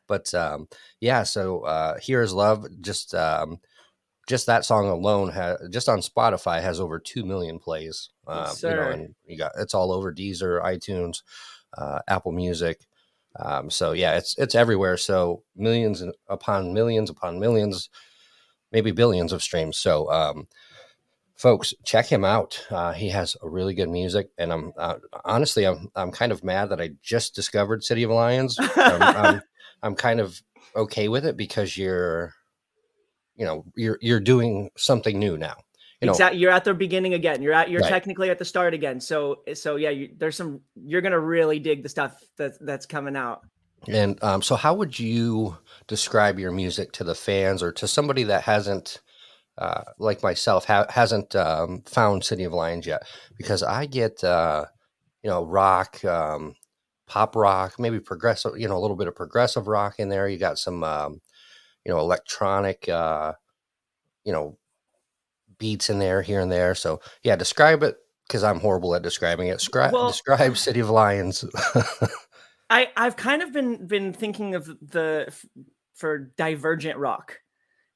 But 0.07 0.33
um, 0.33 0.67
yeah, 0.99 1.23
so 1.23 1.61
uh, 1.61 1.97
"Here 1.99 2.21
Is 2.21 2.33
Love" 2.33 2.65
just 2.81 3.13
um, 3.15 3.59
just 4.27 4.45
that 4.47 4.65
song 4.65 4.87
alone 4.87 5.29
has 5.31 5.57
just 5.69 5.89
on 5.89 5.99
Spotify 5.99 6.61
has 6.61 6.79
over 6.79 6.99
two 6.99 7.23
million 7.23 7.59
plays. 7.59 8.09
Uh, 8.27 8.45
yes, 8.47 8.63
you 8.63 8.69
know, 8.69 8.89
and 8.89 9.15
you 9.25 9.37
got 9.37 9.51
it's 9.57 9.73
all 9.73 9.91
over 9.91 10.13
Deezer, 10.13 10.63
iTunes, 10.63 11.21
uh, 11.77 11.99
Apple 12.07 12.31
Music. 12.31 12.79
Um, 13.39 13.69
so 13.69 13.91
yeah, 13.93 14.15
it's 14.15 14.37
it's 14.37 14.55
everywhere. 14.55 14.97
So 14.97 15.43
millions 15.55 16.03
upon 16.27 16.73
millions 16.73 17.09
upon 17.09 17.39
millions, 17.39 17.89
maybe 18.71 18.91
billions 18.91 19.33
of 19.33 19.43
streams. 19.43 19.77
So 19.77 20.11
um, 20.11 20.47
folks, 21.35 21.73
check 21.83 22.05
him 22.05 22.23
out. 22.23 22.65
Uh, 22.69 22.93
he 22.93 23.09
has 23.09 23.35
a 23.41 23.49
really 23.49 23.73
good 23.73 23.89
music, 23.89 24.29
and 24.37 24.53
I'm 24.53 24.73
uh, 24.77 24.95
honestly 25.25 25.65
I'm 25.65 25.89
I'm 25.95 26.11
kind 26.11 26.31
of 26.31 26.43
mad 26.43 26.69
that 26.69 26.81
I 26.81 26.91
just 27.01 27.35
discovered 27.35 27.83
City 27.83 28.03
of 28.03 28.11
Lions. 28.11 28.59
Um, 28.59 28.67
I'm, 28.77 29.41
I'm 29.83 29.95
kind 29.95 30.19
of 30.19 30.41
okay 30.75 31.07
with 31.07 31.25
it 31.25 31.37
because 31.37 31.77
you're, 31.77 32.33
you 33.35 33.45
know, 33.45 33.65
you're 33.75 33.99
you're 34.01 34.19
doing 34.19 34.71
something 34.77 35.19
new 35.19 35.37
now. 35.37 35.57
You 36.01 36.09
exactly. 36.09 36.39
You're 36.39 36.51
at 36.51 36.63
the 36.63 36.73
beginning 36.73 37.13
again. 37.13 37.41
You're 37.41 37.53
at 37.53 37.69
you're 37.69 37.81
right. 37.81 37.89
technically 37.89 38.29
at 38.29 38.39
the 38.39 38.45
start 38.45 38.73
again. 38.73 38.99
So 38.99 39.43
so 39.53 39.75
yeah, 39.75 39.91
you, 39.91 40.09
there's 40.17 40.35
some 40.35 40.61
you're 40.75 41.01
gonna 41.01 41.19
really 41.19 41.59
dig 41.59 41.83
the 41.83 41.89
stuff 41.89 42.19
that 42.37 42.53
that's 42.59 42.85
coming 42.85 43.15
out. 43.15 43.41
And 43.87 44.21
um, 44.23 44.41
so, 44.41 44.55
how 44.55 44.73
would 44.75 44.97
you 44.97 45.57
describe 45.87 46.39
your 46.39 46.51
music 46.51 46.91
to 46.93 47.03
the 47.03 47.15
fans 47.15 47.61
or 47.61 47.71
to 47.73 47.87
somebody 47.87 48.23
that 48.23 48.43
hasn't, 48.43 49.01
uh, 49.57 49.83
like 49.99 50.23
myself, 50.23 50.65
ha- 50.65 50.87
hasn't 50.89 51.35
um, 51.35 51.81
found 51.85 52.23
City 52.23 52.45
of 52.45 52.53
Lions 52.53 52.87
yet? 52.87 53.03
Because 53.37 53.61
I 53.61 53.85
get, 53.85 54.23
uh, 54.23 54.65
you 55.21 55.29
know, 55.29 55.43
rock, 55.43 56.03
um, 56.05 56.55
pop 57.13 57.35
rock, 57.35 57.77
maybe 57.77 57.99
progressive, 57.99 58.57
you 58.57 58.67
know, 58.67 58.75
a 58.75 58.79
little 58.79 58.97
bit 58.97 59.07
of 59.07 59.15
progressive 59.15 59.67
rock 59.67 59.99
in 59.99 60.09
there. 60.09 60.27
You 60.27 60.39
got 60.39 60.57
some, 60.57 60.83
um, 60.83 61.21
you 61.85 61.93
know, 61.93 61.99
electronic, 61.99 62.89
uh, 62.89 63.33
you 64.25 64.33
know, 64.33 64.57
beats 65.59 65.91
in 65.91 65.99
there 65.99 66.23
here 66.23 66.39
and 66.39 66.51
there. 66.51 66.73
So 66.73 67.01
yeah, 67.21 67.35
describe 67.35 67.83
it 67.83 67.97
because 68.27 68.43
I'm 68.43 68.59
horrible 68.59 68.95
at 68.95 69.03
describing 69.03 69.49
it. 69.49 69.59
Scri- 69.59 69.91
well, 69.91 70.07
describe 70.07 70.57
City 70.57 70.79
of 70.79 70.89
Lions. 70.89 71.45
I 72.71 72.89
I've 72.97 73.15
kind 73.15 73.43
of 73.43 73.53
been 73.53 73.85
been 73.85 74.11
thinking 74.11 74.55
of 74.55 74.65
the 74.65 75.31
for 75.93 76.31
divergent 76.35 76.97
rock, 76.97 77.37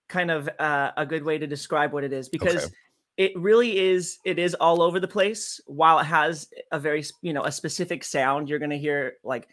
kind 0.09 0.29
of 0.29 0.47
uh, 0.59 0.91
a 0.95 1.07
good 1.07 1.23
way 1.23 1.39
to 1.39 1.47
describe 1.47 1.91
what 1.91 2.03
it 2.03 2.13
is 2.13 2.29
because. 2.29 2.65
Okay. 2.65 2.73
It 3.17 3.37
really 3.37 3.77
is. 3.77 4.19
It 4.23 4.39
is 4.39 4.53
all 4.55 4.81
over 4.81 4.99
the 4.99 5.07
place. 5.07 5.59
While 5.65 5.99
it 5.99 6.05
has 6.05 6.47
a 6.71 6.79
very, 6.79 7.03
you 7.21 7.33
know, 7.33 7.43
a 7.43 7.51
specific 7.51 8.03
sound, 8.03 8.47
you're 8.47 8.59
gonna 8.59 8.77
hear 8.77 9.15
like, 9.23 9.47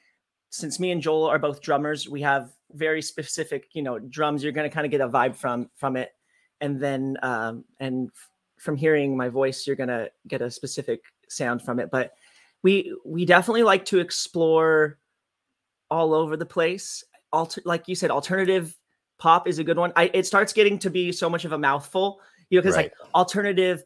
since 0.50 0.78
me 0.78 0.90
and 0.90 1.00
Joel 1.02 1.26
are 1.26 1.38
both 1.38 1.60
drummers, 1.60 2.08
we 2.08 2.20
have 2.22 2.52
very 2.72 3.02
specific, 3.02 3.68
you 3.72 3.82
know, 3.82 3.98
drums. 3.98 4.42
You're 4.42 4.52
gonna 4.52 4.70
kind 4.70 4.84
of 4.84 4.90
get 4.90 5.00
a 5.00 5.08
vibe 5.08 5.34
from 5.34 5.70
from 5.76 5.96
it 5.96 6.12
and 6.60 6.80
then 6.80 7.16
um, 7.22 7.64
and 7.80 8.10
from 8.58 8.76
hearing 8.76 9.16
my 9.16 9.28
voice, 9.28 9.66
you're 9.66 9.76
gonna 9.76 10.08
get 10.28 10.42
a 10.42 10.50
specific 10.50 11.00
sound 11.28 11.62
from 11.62 11.78
it. 11.78 11.90
But 11.90 12.12
we 12.62 12.94
we 13.04 13.24
definitely 13.24 13.62
like 13.62 13.84
to 13.86 13.98
explore 13.98 14.98
all 15.90 16.14
over 16.14 16.36
the 16.36 16.46
place. 16.46 17.04
Alter, 17.32 17.62
like 17.64 17.88
you 17.88 17.94
said, 17.94 18.10
alternative 18.10 18.76
pop 19.18 19.46
is 19.46 19.58
a 19.58 19.64
good 19.64 19.76
one. 19.76 19.92
I 19.96 20.10
it 20.14 20.26
starts 20.26 20.52
getting 20.52 20.78
to 20.80 20.90
be 20.90 21.12
so 21.12 21.28
much 21.28 21.44
of 21.44 21.52
a 21.52 21.58
mouthful, 21.58 22.20
you 22.54 22.60
know, 22.60 22.62
because 22.62 22.76
right. 22.76 22.92
like 23.00 23.14
alternative, 23.14 23.84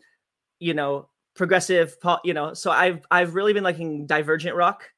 you 0.59 0.75
know, 0.75 1.09
progressive 1.35 1.97
you 2.25 2.35
know. 2.35 2.55
So 2.55 2.71
I've 2.71 3.05
I've 3.11 3.35
really 3.35 3.53
been 3.53 3.65
liking 3.65 4.07
divergent 4.07 4.57
rock 4.57 4.91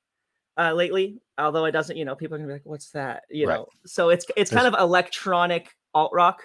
uh 0.56 0.72
lately. 0.72 1.20
Although 1.38 1.64
it 1.64 1.72
doesn't, 1.72 1.96
you 1.96 2.04
know, 2.04 2.14
people 2.14 2.34
are 2.34 2.38
gonna 2.38 2.48
be 2.48 2.52
like, 2.54 2.66
"What's 2.66 2.90
that?" 2.90 3.24
You 3.30 3.48
right. 3.48 3.54
know. 3.56 3.66
So 3.86 4.10
it's 4.10 4.26
it's 4.36 4.50
kind 4.50 4.66
of 4.66 4.74
electronic 4.78 5.74
alt 5.94 6.12
rock 6.12 6.42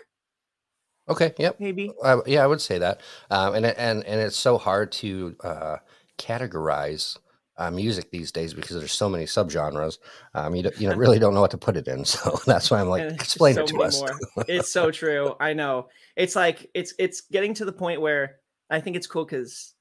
Okay. 1.07 1.33
Yep. 1.37 1.59
Maybe. 1.59 1.91
Uh, 2.01 2.21
yeah, 2.25 2.43
I 2.43 2.47
would 2.47 2.61
say 2.61 2.79
that. 2.79 3.01
Um, 3.29 3.55
and 3.55 3.65
and 3.65 4.03
and 4.03 4.21
it's 4.21 4.37
so 4.37 4.57
hard 4.57 4.91
to 4.93 5.35
uh, 5.43 5.77
categorize 6.17 7.17
uh, 7.57 7.71
music 7.71 8.11
these 8.11 8.31
days 8.31 8.53
because 8.53 8.75
there's 8.75 8.91
so 8.91 9.09
many 9.09 9.25
subgenres. 9.25 9.97
Um, 10.33 10.55
you 10.55 10.69
you 10.77 10.89
know, 10.89 10.95
really 10.97 11.19
don't 11.19 11.33
know 11.33 11.41
what 11.41 11.51
to 11.51 11.57
put 11.57 11.77
it 11.77 11.87
in. 11.87 12.05
So 12.15 12.39
that's 12.45 12.71
why 12.71 12.79
I'm 12.79 12.89
like, 12.89 13.03
explain 13.11 13.55
so 13.55 13.61
it 13.61 13.67
to 13.67 13.83
us. 13.83 14.01
it's 14.47 14.71
so 14.71 14.91
true. 14.91 15.35
I 15.39 15.53
know. 15.53 15.89
It's 16.15 16.35
like 16.35 16.69
it's 16.73 16.93
it's 16.99 17.21
getting 17.21 17.53
to 17.55 17.65
the 17.65 17.73
point 17.73 18.01
where 18.01 18.37
I 18.69 18.79
think 18.79 18.95
it's 18.95 19.07
cool 19.07 19.25
because 19.25 19.73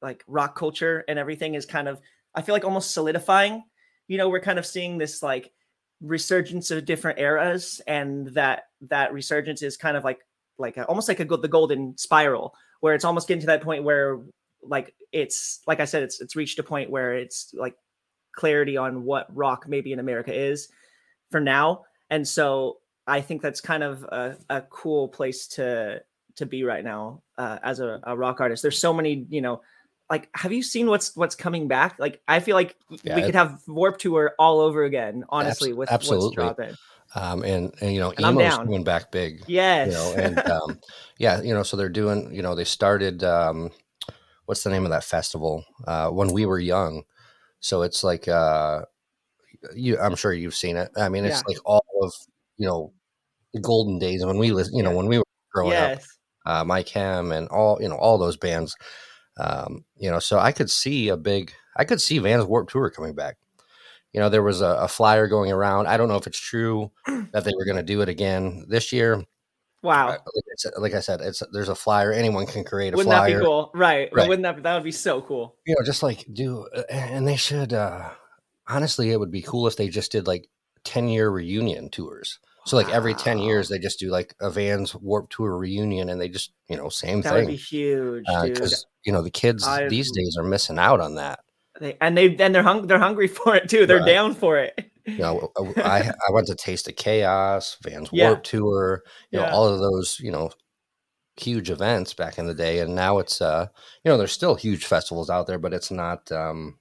like 0.00 0.24
rock 0.26 0.56
culture 0.56 1.04
and 1.08 1.18
everything 1.18 1.54
is 1.54 1.66
kind 1.66 1.88
of 1.88 2.00
I 2.34 2.42
feel 2.42 2.54
like 2.54 2.64
almost 2.64 2.92
solidifying. 2.92 3.62
You 4.08 4.18
know, 4.18 4.28
we're 4.28 4.40
kind 4.40 4.58
of 4.58 4.66
seeing 4.66 4.98
this 4.98 5.22
like 5.22 5.52
resurgence 6.00 6.70
of 6.70 6.84
different 6.84 7.18
eras, 7.18 7.80
and 7.86 8.28
that 8.28 8.64
that 8.88 9.12
resurgence 9.12 9.62
is 9.62 9.76
kind 9.76 9.96
of 9.96 10.04
like 10.04 10.20
like 10.58 10.76
a, 10.76 10.84
almost 10.86 11.08
like 11.08 11.20
a 11.20 11.24
the 11.24 11.48
golden 11.48 11.96
spiral 11.96 12.54
where 12.80 12.94
it's 12.94 13.04
almost 13.04 13.28
getting 13.28 13.40
to 13.40 13.46
that 13.46 13.62
point 13.62 13.84
where 13.84 14.20
like 14.62 14.94
it's 15.12 15.60
like 15.66 15.80
I 15.80 15.84
said, 15.84 16.02
it's 16.02 16.20
it's 16.20 16.36
reached 16.36 16.58
a 16.58 16.62
point 16.62 16.90
where 16.90 17.14
it's 17.14 17.52
like 17.54 17.76
clarity 18.34 18.76
on 18.76 19.04
what 19.04 19.34
rock 19.34 19.66
maybe 19.68 19.92
in 19.92 19.98
America 19.98 20.34
is 20.34 20.68
for 21.30 21.40
now. 21.40 21.84
And 22.10 22.26
so 22.26 22.78
I 23.06 23.20
think 23.20 23.42
that's 23.42 23.60
kind 23.60 23.82
of 23.82 24.02
a, 24.04 24.36
a 24.48 24.62
cool 24.62 25.08
place 25.08 25.46
to 25.48 26.02
to 26.36 26.46
be 26.46 26.64
right 26.64 26.84
now 26.84 27.22
uh, 27.36 27.58
as 27.62 27.80
a, 27.80 28.00
a, 28.04 28.16
rock 28.16 28.40
artist. 28.40 28.62
There's 28.62 28.78
so 28.78 28.94
many, 28.94 29.26
you 29.28 29.42
know, 29.42 29.60
like 30.08 30.30
have 30.34 30.52
you 30.52 30.62
seen 30.62 30.86
what's 30.86 31.14
what's 31.16 31.34
coming 31.34 31.68
back? 31.68 31.96
Like 31.98 32.22
I 32.26 32.40
feel 32.40 32.54
like 32.54 32.76
yeah, 33.02 33.16
we 33.16 33.22
could 33.22 33.34
have 33.34 33.60
Warped 33.66 34.00
Tour 34.00 34.34
all 34.38 34.60
over 34.60 34.84
again, 34.84 35.24
honestly, 35.28 35.72
with 35.72 35.90
absolutely. 35.90 36.26
what's 36.26 36.34
dropping. 36.34 36.76
Um, 37.14 37.42
and, 37.42 37.74
and, 37.82 37.92
you 37.92 38.00
know, 38.00 38.10
and 38.10 38.24
emo's 38.24 38.56
going 38.66 38.84
back 38.84 39.10
big. 39.10 39.44
Yes. 39.46 39.88
You 39.88 39.92
know, 39.92 40.14
and 40.14 40.38
um, 40.50 40.78
yeah, 41.18 41.42
you 41.42 41.52
know, 41.52 41.62
so 41.62 41.76
they're 41.76 41.90
doing, 41.90 42.34
you 42.34 42.40
know, 42.40 42.54
they 42.54 42.64
started, 42.64 43.22
um, 43.22 43.70
what's 44.52 44.64
the 44.64 44.68
name 44.68 44.84
of 44.84 44.90
that 44.90 45.02
festival? 45.02 45.64
Uh, 45.86 46.10
when 46.10 46.30
we 46.30 46.44
were 46.44 46.58
young. 46.58 47.04
So 47.60 47.80
it's 47.80 48.04
like, 48.04 48.28
uh, 48.28 48.82
you, 49.74 49.98
I'm 49.98 50.14
sure 50.14 50.34
you've 50.34 50.54
seen 50.54 50.76
it. 50.76 50.90
I 50.94 51.08
mean, 51.08 51.24
it's 51.24 51.38
yeah. 51.48 51.54
like 51.54 51.56
all 51.64 51.86
of, 52.02 52.12
you 52.58 52.66
know, 52.66 52.92
the 53.54 53.60
golden 53.60 53.98
days 53.98 54.26
when 54.26 54.36
we, 54.36 54.48
you 54.48 54.82
know, 54.82 54.94
when 54.94 55.06
we 55.06 55.16
were 55.16 55.24
growing 55.54 55.72
yes. 55.72 56.04
up, 56.44 56.52
uh, 56.52 56.64
My 56.64 56.82
Chem 56.82 57.32
and 57.32 57.48
all, 57.48 57.78
you 57.80 57.88
know, 57.88 57.96
all 57.96 58.18
those 58.18 58.36
bands, 58.36 58.76
um, 59.40 59.86
you 59.96 60.10
know, 60.10 60.18
so 60.18 60.38
I 60.38 60.52
could 60.52 60.70
see 60.70 61.08
a 61.08 61.16
big, 61.16 61.54
I 61.74 61.86
could 61.86 62.02
see 62.02 62.18
Vans 62.18 62.44
Warped 62.44 62.72
Tour 62.72 62.90
coming 62.90 63.14
back 63.14 63.38
you 64.12 64.20
know, 64.20 64.28
there 64.28 64.42
was 64.42 64.60
a, 64.60 64.66
a 64.66 64.88
flyer 64.88 65.26
going 65.26 65.50
around. 65.50 65.86
I 65.86 65.96
don't 65.96 66.08
know 66.08 66.16
if 66.16 66.26
it's 66.26 66.38
true 66.38 66.90
that 67.06 67.44
they 67.44 67.52
were 67.56 67.64
going 67.64 67.78
to 67.78 67.82
do 67.82 68.02
it 68.02 68.10
again 68.10 68.66
this 68.68 68.92
year. 68.92 69.24
Wow. 69.82 70.08
Like 70.08 70.18
I, 70.20 70.56
said, 70.56 70.72
like 70.78 70.94
I 70.94 71.00
said, 71.00 71.20
it's 71.20 71.42
there's 71.52 71.68
a 71.68 71.74
flyer. 71.74 72.12
Anyone 72.12 72.46
can 72.46 72.62
create 72.64 72.94
a 72.94 72.96
wouldn't 72.96 73.12
flyer. 73.12 73.22
Wouldn't 73.22 73.40
that 73.40 73.40
be 73.40 73.44
cool? 73.44 73.70
Right. 73.74 74.08
right. 74.12 74.28
Wouldn't 74.28 74.44
that 74.44 74.62
that 74.62 74.74
would 74.74 74.84
be 74.84 74.92
so 74.92 75.20
cool? 75.22 75.56
You 75.66 75.74
know, 75.74 75.84
just 75.84 76.02
like 76.02 76.24
do, 76.32 76.68
and 76.88 77.26
they 77.26 77.36
should. 77.36 77.72
uh 77.72 78.10
Honestly, 78.68 79.10
it 79.10 79.18
would 79.18 79.32
be 79.32 79.42
cool 79.42 79.66
if 79.66 79.76
they 79.76 79.88
just 79.88 80.12
did 80.12 80.28
like 80.28 80.48
ten 80.84 81.08
year 81.08 81.28
reunion 81.28 81.90
tours. 81.90 82.38
So 82.64 82.76
like 82.76 82.88
every 82.90 83.14
ten 83.14 83.38
years, 83.38 83.68
they 83.68 83.78
just 83.78 83.98
do 83.98 84.08
like 84.08 84.34
a 84.40 84.50
Vans 84.50 84.94
Warped 84.94 85.32
Tour 85.32 85.56
reunion, 85.56 86.08
and 86.08 86.20
they 86.20 86.28
just 86.28 86.52
you 86.68 86.76
know 86.76 86.88
same 86.88 87.20
that 87.22 87.30
thing. 87.30 87.38
That 87.38 87.46
would 87.46 87.52
be 87.52 87.56
huge, 87.56 88.24
because 88.44 88.72
uh, 88.72 88.86
you 89.04 89.12
know 89.12 89.22
the 89.22 89.30
kids 89.30 89.66
I, 89.66 89.88
these 89.88 90.12
days 90.12 90.36
are 90.38 90.44
missing 90.44 90.78
out 90.78 91.00
on 91.00 91.16
that. 91.16 91.40
They, 91.80 91.96
and 92.00 92.16
they 92.16 92.36
and 92.36 92.54
they're 92.54 92.62
hung, 92.62 92.86
they're 92.86 93.00
hungry 93.00 93.26
for 93.28 93.56
it 93.56 93.68
too. 93.68 93.86
They're 93.86 93.98
right. 93.98 94.06
down 94.06 94.34
for 94.34 94.58
it. 94.58 94.91
You 95.06 95.18
know, 95.18 95.52
I 95.76 96.10
I 96.28 96.32
went 96.32 96.46
to 96.48 96.54
Taste 96.54 96.88
of 96.88 96.96
Chaos, 96.96 97.76
Vans 97.82 98.08
yeah. 98.12 98.28
Warped 98.28 98.46
Tour, 98.46 99.02
you 99.30 99.38
yeah. 99.38 99.46
know, 99.46 99.52
all 99.52 99.66
of 99.66 99.80
those, 99.80 100.18
you 100.20 100.30
know, 100.30 100.50
huge 101.36 101.70
events 101.70 102.14
back 102.14 102.38
in 102.38 102.46
the 102.46 102.54
day, 102.54 102.80
and 102.80 102.94
now 102.94 103.18
it's 103.18 103.40
uh, 103.40 103.66
you 104.04 104.10
know, 104.10 104.18
there's 104.18 104.32
still 104.32 104.54
huge 104.54 104.84
festivals 104.84 105.30
out 105.30 105.46
there, 105.46 105.58
but 105.58 105.74
it's 105.74 105.90
not 105.90 106.30
um, 106.32 106.78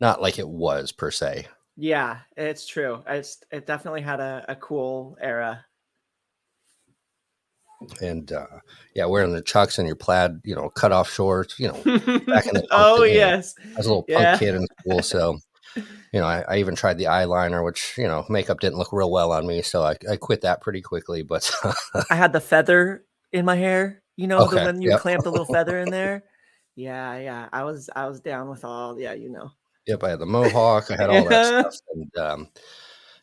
not 0.00 0.22
like 0.22 0.38
it 0.38 0.48
was 0.48 0.92
per 0.92 1.10
se. 1.10 1.48
Yeah, 1.76 2.18
it's 2.36 2.66
true. 2.66 3.02
It's 3.06 3.42
it 3.50 3.66
definitely 3.66 4.02
had 4.02 4.20
a, 4.20 4.44
a 4.48 4.56
cool 4.56 5.16
era 5.20 5.64
and 8.00 8.32
uh, 8.32 8.46
yeah, 8.94 9.06
wearing 9.06 9.32
the 9.32 9.42
chucks 9.42 9.78
and 9.78 9.86
your 9.86 9.96
plaid, 9.96 10.40
you 10.44 10.54
know, 10.54 10.68
cut 10.70 10.92
off 10.92 11.10
shorts, 11.10 11.58
you 11.58 11.68
know, 11.68 11.74
back 11.74 12.46
in 12.46 12.54
the 12.54 12.66
oh 12.70 13.04
yes, 13.04 13.54
I 13.74 13.76
was 13.76 13.86
a 13.86 13.88
little 13.88 14.02
punk 14.02 14.20
yeah. 14.20 14.38
kid 14.38 14.54
in 14.54 14.66
school, 14.80 15.02
so 15.02 15.38
you 16.12 16.20
know, 16.20 16.26
I, 16.26 16.44
I, 16.48 16.56
even 16.58 16.74
tried 16.74 16.98
the 16.98 17.04
eyeliner, 17.04 17.64
which 17.64 17.94
you 17.96 18.06
know, 18.06 18.24
makeup 18.28 18.60
didn't 18.60 18.78
look 18.78 18.92
real 18.92 19.10
well 19.10 19.32
on 19.32 19.46
me, 19.46 19.62
so 19.62 19.82
I, 19.82 19.96
I 20.10 20.16
quit 20.16 20.42
that 20.42 20.60
pretty 20.60 20.80
quickly. 20.80 21.22
But 21.22 21.50
I 22.10 22.14
had 22.14 22.32
the 22.32 22.40
feather 22.40 23.04
in 23.32 23.44
my 23.44 23.56
hair. 23.56 24.02
You 24.16 24.26
know, 24.26 24.40
okay, 24.40 24.58
the, 24.58 24.64
when 24.64 24.82
you 24.82 24.90
yep. 24.90 25.00
clamp 25.00 25.24
the 25.24 25.30
little 25.30 25.46
feather 25.46 25.78
in 25.78 25.90
there. 25.90 26.24
Yeah, 26.80 27.18
yeah. 27.18 27.48
I 27.52 27.64
was 27.64 27.90
I 27.96 28.06
was 28.06 28.20
down 28.20 28.48
with 28.48 28.64
all. 28.64 29.00
Yeah, 29.00 29.12
you 29.12 29.30
know. 29.30 29.50
Yep, 29.88 30.04
I 30.04 30.10
had 30.10 30.20
the 30.20 30.26
mohawk. 30.26 30.92
I 30.92 30.96
had 30.96 31.10
all 31.10 31.28
that 31.28 31.72
stuff, 31.72 31.82
and 31.92 32.16
um, 32.16 32.48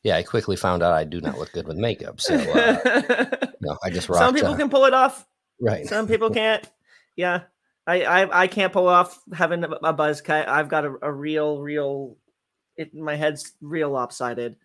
yeah, 0.05 0.17
I 0.17 0.23
quickly 0.23 0.55
found 0.55 0.83
out 0.83 0.93
I 0.93 1.03
do 1.03 1.19
not 1.19 1.39
look 1.39 1.51
good 1.51 1.67
with 1.67 1.77
makeup. 1.77 2.21
So, 2.21 2.35
uh, 2.35 3.25
no, 3.61 3.75
I 3.83 3.89
just 3.89 4.07
rocked. 4.07 4.19
Some 4.19 4.35
people 4.35 4.55
can 4.55 4.69
pull 4.69 4.85
it 4.85 4.93
off. 4.93 5.25
Right. 5.59 5.87
Some 5.87 6.07
people 6.07 6.29
can't. 6.29 6.63
Yeah. 7.15 7.43
I, 7.87 8.03
I, 8.03 8.41
I 8.43 8.47
can't 8.47 8.71
pull 8.71 8.87
off 8.87 9.19
having 9.33 9.63
a 9.63 9.93
buzz 9.93 10.21
cut. 10.21 10.47
I've 10.47 10.69
got 10.69 10.85
a, 10.85 10.93
a 11.01 11.11
real, 11.11 11.59
real, 11.59 12.17
it, 12.77 12.93
my 12.93 13.15
head's 13.15 13.53
real 13.61 13.89
lopsided. 13.89 14.55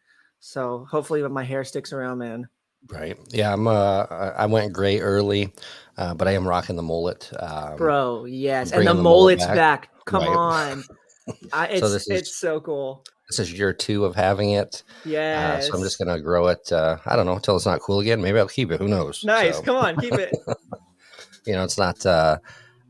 So 0.40 0.86
hopefully 0.90 1.22
my 1.28 1.44
hair 1.44 1.64
sticks 1.64 1.92
around, 1.92 2.18
man. 2.18 2.48
Right. 2.88 3.16
Yeah. 3.30 3.52
I'm, 3.52 3.66
uh, 3.66 4.06
I 4.36 4.46
went 4.46 4.72
gray 4.72 5.00
early, 5.00 5.52
uh, 5.98 6.14
but 6.14 6.28
I 6.28 6.32
am 6.32 6.48
rocking 6.48 6.76
the 6.76 6.82
mullet. 6.82 7.30
Um, 7.38 7.76
Bro, 7.76 8.24
yes. 8.24 8.72
And 8.72 8.86
the, 8.86 8.94
the 8.94 9.02
mullet's 9.02 9.42
mullet 9.42 9.56
back. 9.56 9.82
back. 9.82 10.04
Come 10.06 10.24
right. 10.24 10.36
on. 10.36 10.84
I, 11.52 11.66
it's, 11.66 11.80
so 11.80 11.88
this 11.90 12.08
is, 12.08 12.20
it's 12.20 12.36
so 12.36 12.60
cool. 12.60 13.04
This 13.28 13.38
is 13.38 13.52
year 13.52 13.72
two 13.72 14.04
of 14.04 14.16
having 14.16 14.52
it. 14.52 14.82
Yeah. 15.04 15.56
Uh, 15.58 15.60
so 15.60 15.74
I'm 15.74 15.82
just 15.82 15.98
going 15.98 16.08
to 16.08 16.20
grow 16.20 16.48
it. 16.48 16.72
Uh, 16.72 16.96
I 17.06 17.14
don't 17.16 17.26
know 17.26 17.36
until 17.36 17.54
it's 17.56 17.66
not 17.66 17.80
cool 17.80 18.00
again. 18.00 18.20
Maybe 18.20 18.38
I'll 18.38 18.48
keep 18.48 18.72
it. 18.72 18.80
Who 18.80 18.88
knows? 18.88 19.22
Nice. 19.24 19.56
So. 19.56 19.62
Come 19.62 19.76
on. 19.76 19.96
Keep 19.98 20.14
it. 20.14 20.34
you 21.46 21.52
know, 21.52 21.62
it's 21.62 21.78
not, 21.78 22.04
uh, 22.06 22.38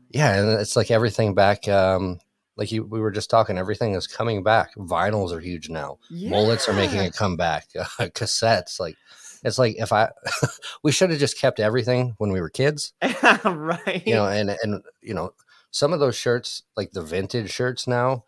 yeah. 0.09 0.39
And 0.39 0.59
it's 0.59 0.75
like 0.75 0.89
everything 0.89 1.35
back. 1.35 1.67
Um, 1.67 2.19
like 2.61 2.71
you, 2.71 2.83
we 2.83 2.99
were 2.99 3.09
just 3.09 3.31
talking, 3.31 3.57
everything 3.57 3.95
is 3.95 4.05
coming 4.05 4.43
back. 4.43 4.75
Vinyls 4.75 5.31
are 5.31 5.39
huge 5.39 5.67
now. 5.67 5.97
Yeah. 6.11 6.29
Mullets 6.29 6.69
are 6.69 6.73
making 6.73 6.99
a 6.99 7.11
comeback. 7.11 7.65
Uh, 7.99 8.05
cassettes, 8.05 8.79
like 8.79 8.95
it's 9.43 9.57
like 9.57 9.75
if 9.77 9.91
I, 9.91 10.09
we 10.83 10.91
should 10.91 11.09
have 11.09 11.19
just 11.19 11.39
kept 11.39 11.59
everything 11.59 12.13
when 12.19 12.31
we 12.31 12.39
were 12.39 12.49
kids, 12.49 12.93
right? 13.43 14.03
You 14.05 14.13
know, 14.13 14.27
and 14.27 14.55
and 14.61 14.83
you 15.01 15.15
know, 15.15 15.33
some 15.71 15.93
of 15.93 15.99
those 15.99 16.15
shirts, 16.15 16.61
like 16.77 16.91
the 16.91 17.01
vintage 17.01 17.51
shirts 17.51 17.87
now, 17.87 18.25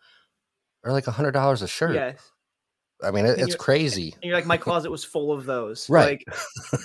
are 0.82 0.90
like 0.90 1.06
a 1.06 1.12
hundred 1.12 1.32
dollars 1.32 1.62
a 1.62 1.68
shirt. 1.68 1.94
Yes. 1.94 2.30
I 3.02 3.12
mean, 3.12 3.26
it, 3.26 3.38
it's 3.38 3.54
crazy. 3.54 4.14
you're 4.22 4.34
like, 4.34 4.46
my 4.46 4.56
closet 4.56 4.90
was 4.90 5.04
full 5.04 5.32
of 5.32 5.44
those. 5.44 5.88
Right. 5.88 6.22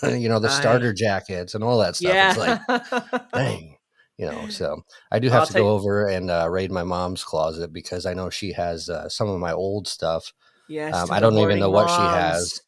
Like, 0.04 0.14
you 0.20 0.30
know, 0.30 0.40
the 0.40 0.50
starter 0.50 0.90
I... 0.90 0.94
jackets 0.94 1.56
and 1.56 1.64
all 1.64 1.80
that 1.80 1.96
stuff. 1.96 2.14
Yeah. 2.14 2.30
It's 2.30 2.92
like, 2.92 3.32
dang. 3.34 3.79
You 4.20 4.26
know, 4.26 4.50
so 4.50 4.84
I 5.10 5.20
do 5.20 5.30
have 5.30 5.42
I'll 5.42 5.48
to 5.48 5.54
go 5.54 5.70
over 5.70 6.06
and 6.06 6.30
uh, 6.30 6.50
raid 6.50 6.74
my 6.74 6.84
mom's 6.84 7.24
closet 7.24 7.72
because 7.72 8.06
I 8.06 8.14
know 8.14 8.30
she 8.30 8.52
has 8.52 8.90
uh, 8.90 9.08
some 9.08 9.30
of 9.30 9.40
my 9.40 9.54
old 9.54 9.88
stuff. 9.88 10.34
Yes. 10.68 10.94
Um, 10.94 11.10
I 11.10 11.22
don't 11.22 11.38
even 11.38 11.58
know 11.58 11.72
moms. 11.72 11.90
what 11.90 11.96
she 11.96 12.02
has. 12.02 12.62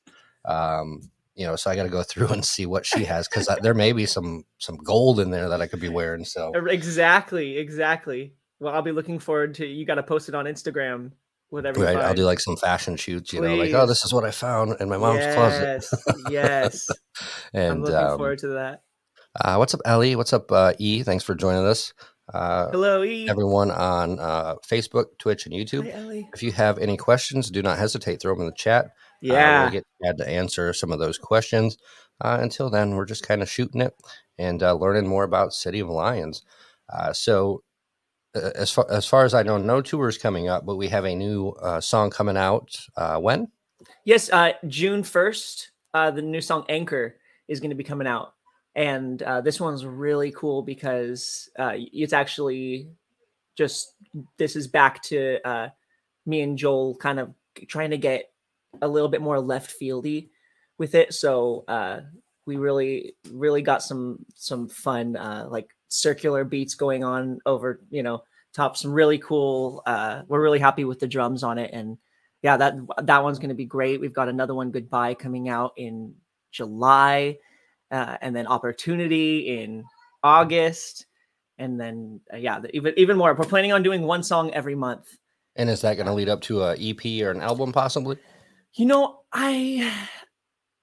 Um, 0.45 1.11
you 1.35 1.45
know, 1.45 1.57
so 1.57 1.69
I 1.69 1.75
got 1.75 1.83
to 1.83 1.89
go 1.89 2.03
through 2.03 2.27
and 2.29 2.45
see 2.45 2.65
what 2.65 2.85
she 2.85 3.03
has 3.03 3.27
because 3.27 3.49
there 3.61 3.73
may 3.73 3.91
be 3.91 4.05
some 4.05 4.45
some 4.59 4.77
gold 4.77 5.19
in 5.19 5.29
there 5.29 5.49
that 5.49 5.61
I 5.61 5.67
could 5.67 5.81
be 5.81 5.89
wearing. 5.89 6.23
So 6.23 6.53
exactly, 6.69 7.57
exactly. 7.57 8.33
Well, 8.61 8.73
I'll 8.73 8.81
be 8.81 8.93
looking 8.93 9.19
forward 9.19 9.55
to 9.55 9.65
you. 9.65 9.85
Got 9.85 9.95
to 9.95 10.03
post 10.03 10.29
it 10.29 10.35
on 10.35 10.45
Instagram 10.45 11.11
whatever. 11.51 11.81
Right, 11.81 11.97
I'll 11.97 12.13
do 12.13 12.23
like 12.23 12.39
some 12.39 12.57
fashion 12.57 12.95
shoots. 12.95 13.31
You 13.31 13.39
Please. 13.39 13.47
know, 13.47 13.55
like 13.55 13.73
oh, 13.73 13.85
this 13.85 14.03
is 14.03 14.13
what 14.13 14.23
I 14.23 14.31
found 14.31 14.77
in 14.79 14.89
my 14.89 14.97
mom's 14.97 15.19
yes, 15.19 15.35
closet. 15.35 15.85
yes, 16.29 16.31
yes. 16.31 16.89
and 17.53 17.71
I'm 17.71 17.81
looking 17.81 17.95
um, 17.95 18.17
forward 18.17 18.39
to 18.39 18.47
that. 18.47 18.81
Uh, 19.35 19.55
what's 19.55 19.73
up, 19.73 19.81
Ellie? 19.85 20.15
What's 20.15 20.33
up, 20.33 20.51
uh, 20.51 20.73
E? 20.77 21.03
Thanks 21.03 21.23
for 21.23 21.35
joining 21.35 21.65
us. 21.65 21.93
Uh, 22.33 22.69
Hello, 22.71 23.03
E. 23.03 23.29
Everyone 23.29 23.71
on 23.71 24.19
uh, 24.19 24.55
Facebook, 24.67 25.17
Twitch, 25.19 25.45
and 25.45 25.55
YouTube. 25.55 25.91
Hi, 25.91 26.27
if 26.33 26.43
you 26.43 26.51
have 26.51 26.77
any 26.77 26.97
questions, 26.97 27.49
do 27.49 27.61
not 27.61 27.77
hesitate. 27.77 28.21
Throw 28.21 28.33
them 28.33 28.41
in 28.41 28.47
the 28.47 28.55
chat. 28.55 28.85
Uh, 28.85 28.89
yeah, 29.21 29.63
we'll 29.63 29.71
get 29.71 29.85
glad 30.01 30.17
to 30.17 30.27
answer 30.27 30.73
some 30.73 30.91
of 30.91 30.99
those 30.99 31.17
questions. 31.17 31.77
Uh, 32.19 32.37
until 32.41 32.69
then, 32.69 32.95
we're 32.95 33.05
just 33.05 33.27
kind 33.27 33.41
of 33.41 33.49
shooting 33.49 33.81
it 33.81 33.93
and 34.37 34.61
learning 34.61 35.07
more 35.07 35.23
about 35.23 35.53
City 35.53 35.79
of 35.79 35.89
Lions. 35.89 36.43
so 37.13 37.63
as 38.33 38.71
far 38.71 38.85
as 38.89 39.05
far 39.05 39.25
as 39.25 39.33
I 39.33 39.43
know, 39.43 39.57
no 39.57 39.81
tours 39.81 40.17
coming 40.17 40.47
up, 40.47 40.65
but 40.65 40.77
we 40.77 40.87
have 40.87 41.05
a 41.05 41.15
new 41.15 41.49
uh, 41.49 41.81
song 41.81 42.09
coming 42.09 42.37
out. 42.37 42.75
Uh, 42.95 43.17
when? 43.17 43.47
Yes, 44.05 44.29
uh, 44.31 44.53
June 44.67 45.03
first. 45.03 45.71
Uh, 45.93 46.11
the 46.11 46.21
new 46.21 46.41
song 46.41 46.65
"Anchor" 46.69 47.17
is 47.47 47.59
going 47.59 47.71
to 47.71 47.75
be 47.75 47.83
coming 47.83 48.07
out, 48.07 48.33
and 48.75 49.21
uh, 49.21 49.41
this 49.41 49.59
one's 49.59 49.85
really 49.85 50.31
cool 50.31 50.61
because 50.61 51.49
uh, 51.59 51.73
it's 51.75 52.13
actually 52.13 52.89
just 53.57 53.93
this 54.37 54.55
is 54.55 54.67
back 54.67 55.01
to 55.03 55.39
uh, 55.47 55.69
me 56.25 56.41
and 56.41 56.57
Joel 56.57 56.95
kind 56.95 57.19
of 57.19 57.33
trying 57.67 57.91
to 57.91 57.97
get 57.97 58.31
a 58.81 58.87
little 58.87 59.09
bit 59.09 59.21
more 59.21 59.39
left 59.39 59.73
fieldy 59.79 60.29
with 60.77 60.95
it. 60.95 61.13
So 61.13 61.65
uh, 61.67 62.01
we 62.45 62.55
really, 62.55 63.15
really 63.31 63.61
got 63.61 63.83
some 63.83 64.25
some 64.35 64.67
fun 64.69 65.15
uh, 65.15 65.47
like 65.49 65.69
circular 65.89 66.43
beats 66.43 66.75
going 66.75 67.03
on 67.03 67.39
over, 67.45 67.81
you 67.89 68.03
know, 68.03 68.23
top 68.53 68.77
some 68.77 68.93
really 68.93 69.19
cool. 69.19 69.83
Uh, 69.85 70.23
we're 70.27 70.41
really 70.41 70.59
happy 70.59 70.85
with 70.85 70.99
the 70.99 71.07
drums 71.07 71.43
on 71.43 71.57
it, 71.57 71.71
and 71.73 71.97
yeah, 72.41 72.57
that 72.57 72.75
that 73.03 73.23
one's 73.23 73.39
going 73.39 73.49
to 73.49 73.55
be 73.55 73.65
great. 73.65 74.01
We've 74.01 74.13
got 74.13 74.29
another 74.29 74.55
one, 74.55 74.71
Goodbye, 74.71 75.13
coming 75.13 75.49
out 75.49 75.73
in 75.77 76.15
July, 76.51 77.37
uh, 77.91 78.17
and 78.21 78.35
then 78.35 78.47
Opportunity 78.47 79.59
in 79.59 79.83
August, 80.23 81.05
and 81.57 81.79
then 81.79 82.21
uh, 82.33 82.37
yeah, 82.37 82.59
the, 82.59 82.75
even 82.75 82.93
even 82.97 83.17
more. 83.17 83.33
We're 83.33 83.45
planning 83.45 83.73
on 83.73 83.83
doing 83.83 84.03
one 84.03 84.23
song 84.23 84.51
every 84.51 84.75
month. 84.75 85.17
And 85.55 85.69
is 85.69 85.81
that 85.81 85.95
going 85.95 86.07
to 86.07 86.13
lead 86.13 86.29
up 86.29 86.41
to 86.41 86.63
a 86.63 86.75
EP 86.79 87.23
or 87.23 87.31
an 87.31 87.41
album, 87.41 87.73
possibly? 87.73 88.17
You 88.73 88.85
know, 88.85 89.19
I 89.33 89.91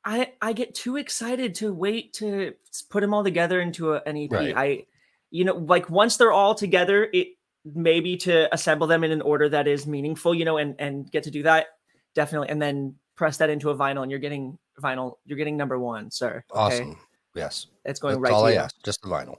I 0.04 0.32
I 0.40 0.52
get 0.52 0.74
too 0.74 0.96
excited 0.96 1.54
to 1.56 1.72
wait 1.72 2.12
to 2.14 2.54
put 2.90 3.00
them 3.00 3.14
all 3.14 3.24
together 3.24 3.60
into 3.60 3.94
a, 3.94 4.02
an 4.04 4.16
EP. 4.16 4.30
Right. 4.30 4.54
I 4.56 4.86
you 5.30 5.44
know, 5.44 5.54
like 5.54 5.90
once 5.90 6.16
they're 6.16 6.32
all 6.32 6.54
together, 6.54 7.08
it 7.12 7.28
maybe 7.64 8.16
to 8.16 8.52
assemble 8.52 8.86
them 8.86 9.04
in 9.04 9.10
an 9.10 9.20
order 9.20 9.48
that 9.48 9.66
is 9.66 9.86
meaningful, 9.86 10.34
you 10.34 10.44
know, 10.44 10.58
and 10.58 10.74
and 10.78 11.10
get 11.10 11.24
to 11.24 11.30
do 11.30 11.42
that 11.44 11.68
definitely, 12.14 12.48
and 12.48 12.60
then 12.60 12.94
press 13.18 13.36
that 13.38 13.50
into 13.50 13.68
a 13.70 13.76
vinyl, 13.76 14.02
and 14.02 14.10
you're 14.10 14.20
getting 14.20 14.58
vinyl. 14.80 15.16
You're 15.26 15.36
getting 15.36 15.56
number 15.56 15.78
one, 15.78 16.10
sir. 16.10 16.44
Okay? 16.50 16.58
Awesome. 16.58 16.98
Yes, 17.34 17.66
it's 17.84 18.00
going 18.00 18.14
That's 18.14 18.22
right. 18.22 18.32
All 18.32 18.46
I 18.46 18.52
you. 18.52 18.58
asked, 18.58 18.82
just 18.84 19.02
the 19.02 19.08
vinyl. 19.08 19.36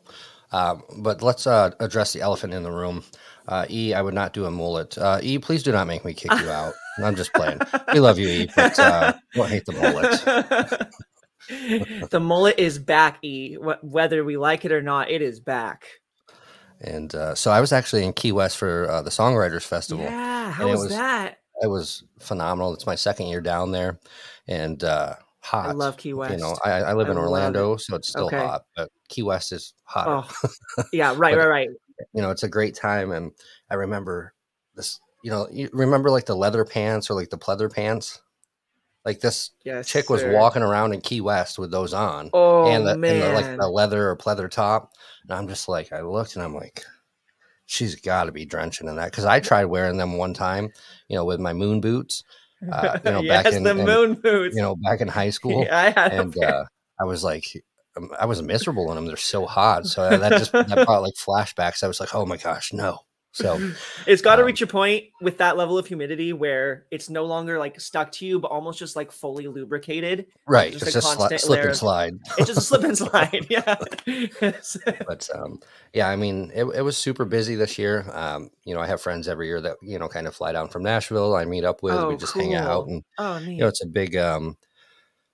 Um, 0.52 0.84
but 0.98 1.22
let's 1.22 1.48
uh, 1.48 1.72
address 1.80 2.14
the 2.14 2.22
elephant 2.22 2.54
in 2.54 2.64
the 2.64 2.72
room. 2.72 3.04
Uh, 3.48 3.66
e, 3.70 3.94
I 3.94 4.02
would 4.02 4.14
not 4.14 4.34
do 4.34 4.46
a 4.46 4.52
mullet. 4.52 4.98
Uh, 4.98 5.20
e, 5.22 5.38
please 5.40 5.64
do 5.64 5.72
not 5.72 5.88
make 5.88 6.06
me 6.06 6.14
kick 6.14 6.32
you 6.32 6.50
out. 6.50 6.74
I'm 7.04 7.16
just 7.16 7.34
playing. 7.34 7.60
We 7.94 8.00
love 8.00 8.20
you, 8.20 8.28
E, 8.28 8.50
but 8.56 8.78
uh, 8.78 9.14
don't 9.34 9.50
hate 9.50 9.66
the 9.66 9.74
mullet. 9.74 10.90
the 12.10 12.20
mullet 12.20 12.60
is 12.60 12.78
back, 12.78 13.24
E. 13.24 13.56
Whether 13.82 14.24
we 14.24 14.38
like 14.38 14.66
it 14.66 14.72
or 14.72 14.82
not, 14.82 15.10
it 15.10 15.22
is 15.22 15.40
back. 15.40 15.86
And 16.82 17.14
uh, 17.14 17.36
so 17.36 17.52
I 17.52 17.60
was 17.60 17.74
actually 17.74 18.06
in 18.06 18.14
Key 18.14 18.32
West 18.32 18.58
for 18.58 18.90
uh, 18.90 19.02
the 19.02 19.10
Songwriters 19.10 19.64
Festival. 19.64 20.06
Yeah, 20.06 20.52
how 20.52 20.68
was, 20.68 20.82
was, 20.82 20.90
that? 20.90 21.40
It 21.62 21.68
was 21.68 22.04
phenomenal. 22.20 22.74
It's 22.74 22.86
my 22.86 22.96
second 22.96 23.28
year 23.28 23.42
down 23.42 23.72
there, 23.72 24.00
and 24.48 24.84
uh, 24.84 25.16
hot. 25.40 25.70
I 25.70 25.72
love 25.72 25.98
Key 25.98 26.14
West. 26.14 26.34
You 26.34 26.40
know, 26.40 26.58
I, 26.64 26.72
I 26.72 26.94
live 26.94 27.08
I 27.08 27.12
in 27.12 27.18
Orlando, 27.18 27.74
it. 27.74 27.82
so 27.82 27.96
it's 27.96 28.10
still 28.10 28.28
okay. 28.28 28.38
hot, 28.38 28.64
but 28.76 28.90
Key 29.10 29.24
West 29.24 29.52
is 29.52 29.74
hot. 29.84 30.08
Oh. 30.08 30.84
yeah, 30.94 31.14
right, 31.18 31.38
right, 31.38 31.48
right. 31.48 31.70
You 32.14 32.22
know, 32.22 32.32
it's 32.32 32.44
a 32.44 32.50
great 32.50 32.76
time, 32.76 33.12
and 33.12 33.32
I 33.70 33.76
remember 33.76 34.34
this. 34.76 35.00
You 35.24 35.32
know, 35.32 35.48
you 35.52 35.70
remember 35.74 36.10
like 36.10 36.26
the 36.26 36.36
leather 36.36 36.64
pants 36.64 37.10
or 37.10 37.14
like 37.14 37.30
the 37.30 37.38
pleather 37.38 37.74
pants. 37.74 38.22
Like 39.06 39.22
this 39.22 39.52
yes, 39.66 39.88
chick 39.88 40.10
was 40.10 40.22
sir. 40.22 40.34
walking 40.34 40.62
around 40.62 40.94
in 40.94 41.02
Key 41.02 41.22
West 41.22 41.58
with 41.58 41.72
those 41.72 41.94
on, 41.94 42.30
oh 42.34 42.68
and 42.68 42.86
the, 42.86 42.92
and 42.92 43.04
the, 43.04 43.32
like 43.34 43.58
the 43.58 43.68
leather 43.68 44.10
or 44.10 44.18
pleather 44.18 44.50
top. 44.50 44.92
And 45.24 45.32
I'm 45.32 45.48
just 45.48 45.68
like, 45.68 45.92
I 45.92 46.02
looked 46.02 46.36
and 46.36 46.44
I'm 46.44 46.54
like, 46.54 46.84
she's 47.70 47.96
got 47.96 48.24
to 48.24 48.32
be 48.32 48.46
drenching 48.46 48.88
in 48.88 48.96
that 48.96 49.12
because 49.12 49.26
I 49.26 49.40
tried 49.40 49.66
wearing 49.66 49.98
them 49.98 50.18
one 50.18 50.34
time, 50.34 50.72
you 51.08 51.16
know, 51.16 51.24
with 51.24 51.40
my 51.40 51.54
moon 51.54 51.82
boots. 51.82 52.24
Uh, 52.70 52.98
you 53.06 53.12
know, 53.12 53.22
yes, 53.24 53.44
back 53.44 53.54
in 53.54 53.64
the 53.64 53.76
moon 53.76 54.16
boots. 54.16 54.56
You 54.56 54.64
know, 54.64 54.76
back 54.76 55.02
in 55.02 55.08
high 55.08 55.30
school, 55.40 55.64
yeah, 55.64 55.94
I 55.96 56.02
and 56.08 56.36
uh, 56.44 56.66
I 57.00 57.04
was 57.06 57.24
like, 57.24 57.46
um, 57.96 58.10
I 58.20 58.26
was 58.26 58.42
miserable 58.42 58.90
in 58.90 58.96
them. 58.96 59.06
They're 59.06 59.18
so 59.18 59.46
hot. 59.46 59.86
So 59.86 60.10
that 60.18 60.32
just 60.32 60.52
that 60.52 60.86
brought 60.86 61.04
like 61.04 61.14
flashbacks. 61.14 61.84
I 61.84 61.88
was 61.88 62.00
like, 62.00 62.16
oh 62.16 62.26
my 62.26 62.38
gosh, 62.38 62.74
no. 62.74 63.00
So 63.32 63.72
it's 64.08 64.22
got 64.22 64.38
to 64.38 64.42
um, 64.42 64.48
reach 64.48 64.62
a 64.62 64.68
point 64.68 65.06
with 65.22 65.38
that 65.38 65.58
level 65.58 65.78
of 65.78 65.88
humidity 65.88 66.34
where 66.34 66.86
it's 66.92 67.10
no 67.10 67.26
longer 67.26 67.60
like 67.60 67.80
stuck 67.80 68.12
to 68.14 68.26
you, 68.26 68.40
but 68.40 68.50
almost 68.50 68.80
just 68.80 68.96
like 68.96 69.12
fully 69.12 69.48
lubricated. 69.48 70.28
Right. 70.48 70.72
Just 70.72 70.84
it's 70.84 70.94
just 70.94 71.18
sli- 71.18 71.40
slip 71.40 71.66
and 71.66 71.76
slide. 71.76 72.14
It's 72.38 72.48
just 72.48 72.58
a 72.58 72.62
slip 72.62 72.84
and 72.84 72.98
slide. 72.98 73.46
Yeah. 73.50 73.76
but 75.08 75.30
um, 75.36 75.60
yeah, 75.94 76.10
I 76.10 76.16
mean, 76.16 76.52
it, 76.54 76.66
it 76.66 76.82
was 76.82 76.98
super 76.98 77.26
busy 77.26 77.56
this 77.56 77.78
year. 77.78 78.06
Um, 78.12 78.50
you 78.66 78.74
know, 78.74 78.82
I 78.82 78.88
have 78.88 79.02
friends 79.02 79.28
every 79.28 79.48
year 79.48 79.62
that, 79.62 79.78
you 79.82 80.00
know, 80.00 80.08
kind 80.08 80.28
of 80.28 80.36
fly 80.36 80.52
down 80.52 80.70
from 80.70 80.84
Nashville. 80.84 81.36
I 81.36 81.46
meet 81.46 81.64
up 81.64 81.84
with, 81.84 81.94
oh, 81.94 82.10
we 82.10 82.18
just 82.18 82.34
cool. 82.34 82.42
hang 82.42 82.56
out 82.56 82.88
and, 82.88 83.04
oh, 83.18 83.40
neat. 83.40 83.54
you 83.54 83.58
know, 83.60 83.68
it's 83.68 83.84
a 83.84 83.88
big, 83.88 84.16
um, 84.16 84.58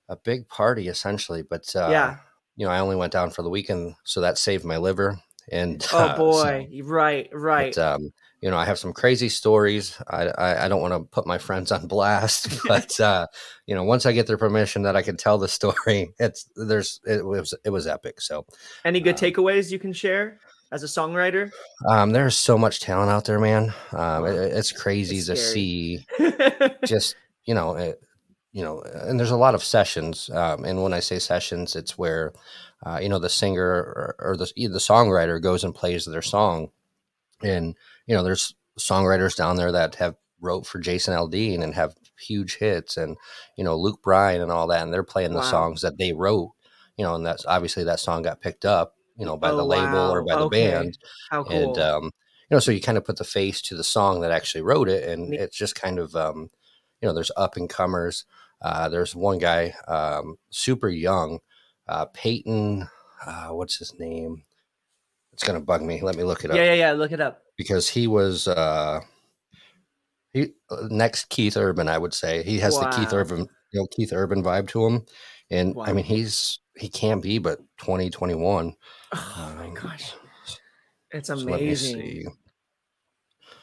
a 0.10 0.16
big 0.16 0.48
party 0.48 0.88
essentially. 0.88 1.44
But 1.44 1.74
uh, 1.76 1.88
yeah, 1.90 2.18
you 2.56 2.66
know, 2.66 2.72
I 2.72 2.80
only 2.80 2.96
went 2.96 3.14
down 3.14 3.32
for 3.32 3.42
the 3.42 3.50
weekend, 3.50 3.96
so 4.04 4.22
that 4.22 4.38
saved 4.38 4.66
my 4.66 4.78
liver. 4.78 5.20
And 5.52 5.86
oh 5.94 6.18
boy, 6.18 6.68
so, 6.72 6.86
right, 6.86 7.30
right. 7.32 7.76
But, 7.76 7.82
um, 7.96 8.12
you 8.42 8.50
know, 8.50 8.58
I 8.58 8.66
have 8.66 8.80
some 8.80 8.94
crazy 8.94 9.30
stories. 9.30 9.98
I 10.08 10.28
I, 10.28 10.66
I 10.66 10.68
don't 10.68 10.82
want 10.82 10.94
to 10.94 11.10
put 11.10 11.28
my 11.28 11.38
friends 11.38 11.72
on 11.72 11.88
blast, 11.88 12.60
but 12.68 13.00
uh, 13.00 13.28
you 13.66 13.76
know, 13.76 13.84
once 13.84 14.06
I 14.06 14.12
get 14.12 14.28
their 14.28 14.38
permission 14.38 14.84
that 14.84 14.96
I 14.96 15.02
can 15.02 15.18
tell 15.18 15.38
the 15.38 15.48
story, 15.48 16.10
it's 16.20 16.50
there's 16.56 17.00
it 17.06 17.26
was 17.26 17.54
it 17.64 17.70
was 17.70 17.88
epic. 17.88 18.22
So, 18.22 18.46
any 18.84 19.00
good 19.00 19.16
uh, 19.16 19.20
takeaways 19.20 19.72
you 19.72 19.80
can 19.80 19.94
share 19.94 20.40
as 20.72 20.84
a 20.84 20.88
songwriter? 20.88 21.52
Um, 21.88 22.12
there's 22.12 22.36
so 22.36 22.58
much 22.58 22.80
talent 22.80 23.12
out 23.12 23.26
there, 23.26 23.40
man. 23.40 23.74
Um, 23.92 24.26
it, 24.26 24.36
it's 24.36 24.72
crazy 24.72 25.18
it's 25.18 25.28
to 25.28 25.36
see. 25.36 26.06
just 26.86 27.16
you 27.46 27.54
know, 27.54 27.76
it, 27.76 28.02
you 28.56 28.64
know, 28.64 28.82
and 28.82 29.20
there's 29.20 29.32
a 29.32 29.38
lot 29.38 29.54
of 29.54 29.64
sessions. 29.64 30.30
Um, 30.30 30.64
and 30.64 30.82
when 30.82 30.94
I 30.94 31.02
say 31.02 31.20
sessions, 31.20 31.76
it's 31.76 31.98
where 31.98 32.32
uh, 32.84 33.00
you 33.02 33.10
know 33.10 33.20
the 33.20 33.30
singer 33.30 33.66
or, 33.66 34.16
or 34.20 34.38
the 34.38 34.52
the 34.56 34.80
songwriter 34.80 35.42
goes 35.42 35.64
and 35.64 35.74
plays 35.74 36.06
their 36.06 36.22
song, 36.22 36.70
and 37.42 37.76
you 38.08 38.16
know, 38.16 38.24
there's 38.24 38.56
songwriters 38.80 39.36
down 39.36 39.56
there 39.56 39.72
that 39.72 39.96
have 39.96 40.16
wrote 40.42 40.66
for 40.66 40.80
Jason 40.80 41.14
Aldean 41.14 41.64
and 41.64 41.74
have 41.74 41.96
huge 42.20 42.58
hits, 42.58 42.98
and 42.98 43.18
you 43.58 43.64
know 43.64 43.78
Luke 43.78 44.02
Bryan 44.02 44.42
and 44.42 44.52
all 44.52 44.68
that, 44.68 44.84
and 44.84 44.94
they're 44.94 45.04
playing 45.04 45.34
wow. 45.34 45.42
the 45.42 45.50
songs 45.50 45.82
that 45.82 45.98
they 45.98 46.14
wrote. 46.14 46.52
You 46.98 47.04
know, 47.04 47.16
and 47.16 47.26
that's 47.26 47.46
obviously 47.46 47.84
that 47.86 48.00
song 48.00 48.22
got 48.22 48.40
picked 48.40 48.64
up, 48.64 48.96
you 49.18 49.26
know, 49.26 49.36
by 49.36 49.50
oh, 49.50 49.58
the 49.58 49.66
label 49.66 49.94
wow. 49.94 50.12
or 50.12 50.24
by 50.24 50.34
okay. 50.36 50.44
the 50.44 50.50
band. 50.50 50.98
Cool. 51.32 51.50
And 51.50 51.78
um, 51.78 52.04
you 52.04 52.56
know, 52.56 52.60
so 52.60 52.72
you 52.72 52.80
kind 52.80 52.98
of 52.98 53.04
put 53.04 53.18
the 53.18 53.24
face 53.24 53.62
to 53.64 53.76
the 53.76 53.84
song 53.84 54.22
that 54.22 54.32
actually 54.32 54.62
wrote 54.62 54.88
it, 54.88 55.08
and 55.10 55.34
it's 55.34 55.58
just 55.58 55.76
kind 55.76 56.00
of 56.00 56.16
um, 56.16 56.50
you 57.02 57.08
know, 57.08 57.14
there's 57.14 57.32
up 57.36 57.58
and 57.58 57.70
comers. 57.70 58.26
Uh, 58.62 58.88
there's 58.88 59.16
one 59.16 59.38
guy, 59.38 59.74
um, 59.88 60.38
super 60.50 60.88
young, 60.88 61.40
uh, 61.88 62.06
Peyton. 62.06 62.88
Uh, 63.26 63.48
what's 63.50 63.78
his 63.78 63.98
name? 64.00 64.44
It's 65.34 65.44
gonna 65.44 65.60
bug 65.60 65.82
me. 65.82 66.02
Let 66.02 66.16
me 66.16 66.24
look 66.24 66.46
it 66.46 66.52
up. 66.52 66.58
Yeah, 66.58 66.66
yeah, 66.66 66.74
yeah. 66.74 66.92
Look 66.94 67.12
it 67.12 67.20
up 67.20 67.42
because 67.58 67.90
he 67.90 68.08
was 68.08 68.48
uh 68.48 69.02
he 70.34 70.54
uh, 70.70 70.88
next 70.90 71.30
Keith 71.30 71.58
Urban, 71.58 71.88
I 71.88 71.98
would 71.98 72.14
say. 72.14 72.44
He 72.44 72.60
has 72.60 72.76
wow. 72.76 72.90
the 72.90 72.98
Keith 72.98 73.14
Urban, 73.14 73.40
you 73.72 73.80
know, 73.80 73.88
Keith 73.88 74.14
Urban 74.14 74.44
vibe 74.44 74.68
to 74.70 74.86
him. 74.86 75.06
And 75.50 75.76
wow. 75.76 75.86
I 75.86 75.94
mean 75.94 76.06
he's 76.06 76.60
he 76.78 76.90
can't 76.90 77.22
be 77.22 77.38
but 77.38 77.60
2021. 77.80 78.76
Oh 79.14 79.36
um, 79.38 79.58
my 79.58 79.74
gosh. 79.80 80.14
It's 81.12 81.30
amazing. 81.30 82.24
So 82.26 82.32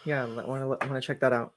yeah, 0.04 0.24
I 0.24 0.26
want 0.26 0.62
to 0.62 0.66
want 0.66 0.94
to 0.94 1.00
check 1.00 1.20
that 1.20 1.32
out. 1.32 1.52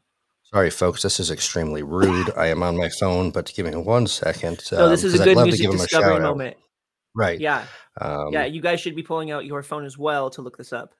Sorry, 0.53 0.69
folks. 0.69 1.01
This 1.01 1.19
is 1.19 1.31
extremely 1.31 1.84
rude. 1.84 2.31
I 2.38 2.47
am 2.47 2.63
on 2.63 2.77
my 2.77 2.89
phone, 2.89 3.31
but 3.31 3.51
give 3.55 3.65
me 3.65 3.75
one 3.75 4.08
second. 4.08 4.63
No, 4.71 4.89
this 4.89 5.03
um, 5.03 5.10
is 5.10 5.19
a 5.19 5.23
good 5.23 5.38
music 5.38 5.71
discovery 5.71 6.19
moment. 6.19 6.58
Right. 7.15 7.39
Yeah. 7.39 7.65
Um, 7.99 8.31
yeah. 8.31 8.45
You 8.45 8.62
guys 8.62 8.79
should 8.79 8.95
be 8.95 9.03
pulling 9.03 9.31
out 9.31 9.45
your 9.45 9.63
phone 9.63 9.86
as 9.86 9.97
well 9.97 10.29
to 10.31 10.41
look 10.41 10.58
this 10.58 10.71
up. 10.71 10.93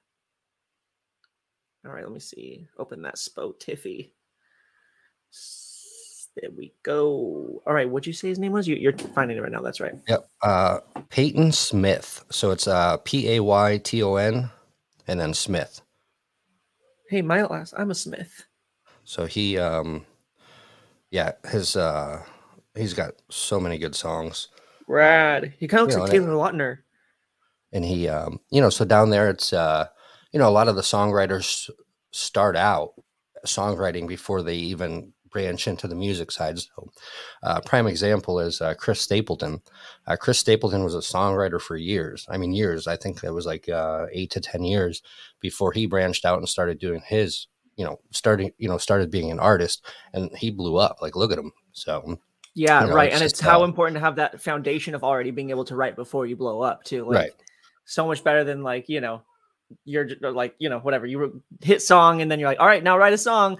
All 1.86 1.92
right, 1.92 2.02
let 2.02 2.12
me 2.12 2.20
see. 2.20 2.66
Open 2.78 3.02
that 3.02 3.14
Spotify. 3.14 4.10
There 6.40 6.50
we 6.50 6.74
go. 6.82 7.62
All 7.64 7.72
right, 7.72 7.88
what'd 7.88 8.06
you 8.06 8.12
say 8.12 8.28
his 8.28 8.38
name 8.38 8.52
was? 8.52 8.66
You, 8.66 8.88
are 8.88 8.98
finding 9.14 9.38
it 9.38 9.40
right 9.40 9.52
now. 9.52 9.62
That's 9.62 9.80
right. 9.80 9.94
Yep. 10.08 10.28
Uh, 10.42 10.80
Peyton 11.08 11.52
Smith. 11.52 12.24
So 12.30 12.50
it's 12.50 12.66
uh, 12.66 12.96
P 12.98 13.36
A 13.36 13.40
Y 13.40 13.78
T 13.78 14.02
O 14.02 14.16
N 14.16 14.50
and 15.06 15.20
then 15.20 15.32
Smith. 15.32 15.80
Hey, 17.08 17.22
my 17.22 17.42
last, 17.42 17.72
I'm 17.78 17.90
a 17.90 17.94
Smith. 17.94 18.44
So 19.06 19.24
he, 19.24 19.56
um, 19.56 20.04
yeah, 21.10 21.32
his, 21.50 21.76
uh, 21.76 22.22
he's 22.74 22.92
got 22.92 23.14
so 23.30 23.58
many 23.58 23.78
good 23.78 23.94
songs. 23.94 24.48
Rad. 24.86 25.54
He 25.58 25.66
kind 25.66 25.80
of 25.80 25.86
looks 25.86 25.94
you 25.94 25.98
know, 25.98 26.02
like 26.04 26.12
Taylor 26.12 26.34
Lautner. 26.34 26.78
And 27.72 27.84
he, 27.84 28.08
um, 28.08 28.40
you 28.50 28.60
know, 28.60 28.70
so 28.70 28.84
down 28.84 29.10
there 29.10 29.30
it's, 29.30 29.52
uh, 29.52 29.86
you 30.32 30.38
know, 30.38 30.48
a 30.48 30.50
lot 30.50 30.68
of 30.68 30.76
the 30.76 30.82
songwriters 30.82 31.70
start 32.10 32.56
out 32.56 32.92
songwriting 33.46 34.06
before 34.06 34.42
they 34.42 34.56
even 34.56 35.12
branch 35.30 35.68
into 35.68 35.86
the 35.86 35.94
music 35.94 36.30
side. 36.30 36.58
So, 36.58 36.90
uh, 37.42 37.60
prime 37.60 37.86
example 37.86 38.40
is 38.40 38.60
uh, 38.60 38.74
Chris 38.74 39.00
Stapleton. 39.00 39.60
Uh, 40.06 40.16
Chris 40.16 40.38
Stapleton 40.38 40.82
was 40.84 40.94
a 40.94 40.98
songwriter 40.98 41.60
for 41.60 41.76
years. 41.76 42.26
I 42.28 42.38
mean, 42.38 42.52
years. 42.52 42.86
I 42.86 42.96
think 42.96 43.22
it 43.22 43.30
was 43.30 43.46
like 43.46 43.68
uh, 43.68 44.06
eight 44.12 44.30
to 44.32 44.40
ten 44.40 44.64
years 44.64 45.02
before 45.40 45.72
he 45.72 45.86
branched 45.86 46.24
out 46.24 46.38
and 46.38 46.48
started 46.48 46.78
doing 46.78 47.02
his. 47.06 47.46
You 47.76 47.84
know, 47.84 48.00
starting. 48.10 48.52
You 48.58 48.68
know, 48.68 48.78
started 48.78 49.10
being 49.10 49.30
an 49.30 49.40
artist, 49.40 49.84
and 50.12 50.30
he 50.36 50.50
blew 50.50 50.76
up. 50.76 50.98
Like, 51.00 51.16
look 51.16 51.32
at 51.32 51.38
him. 51.38 51.52
So. 51.72 52.18
Yeah, 52.54 52.80
you 52.82 52.88
know, 52.88 52.94
right. 52.94 53.12
It's 53.12 53.16
and 53.16 53.24
it's 53.24 53.38
how 53.38 53.64
important 53.64 53.96
to 53.96 54.00
have 54.00 54.16
that 54.16 54.40
foundation 54.40 54.94
of 54.94 55.04
already 55.04 55.30
being 55.30 55.50
able 55.50 55.66
to 55.66 55.76
write 55.76 55.94
before 55.94 56.24
you 56.24 56.36
blow 56.36 56.62
up, 56.62 56.84
too. 56.84 57.04
Like, 57.04 57.14
right. 57.14 57.30
So 57.84 58.06
much 58.06 58.24
better 58.24 58.44
than 58.44 58.62
like 58.62 58.88
you 58.88 59.02
know 59.02 59.22
you're 59.84 60.08
like 60.20 60.54
you 60.58 60.68
know 60.68 60.78
whatever 60.78 61.06
you 61.06 61.42
hit 61.60 61.82
song 61.82 62.22
and 62.22 62.30
then 62.30 62.38
you're 62.38 62.48
like 62.48 62.60
all 62.60 62.66
right 62.66 62.82
now 62.82 62.96
write 62.96 63.12
a 63.12 63.18
song 63.18 63.58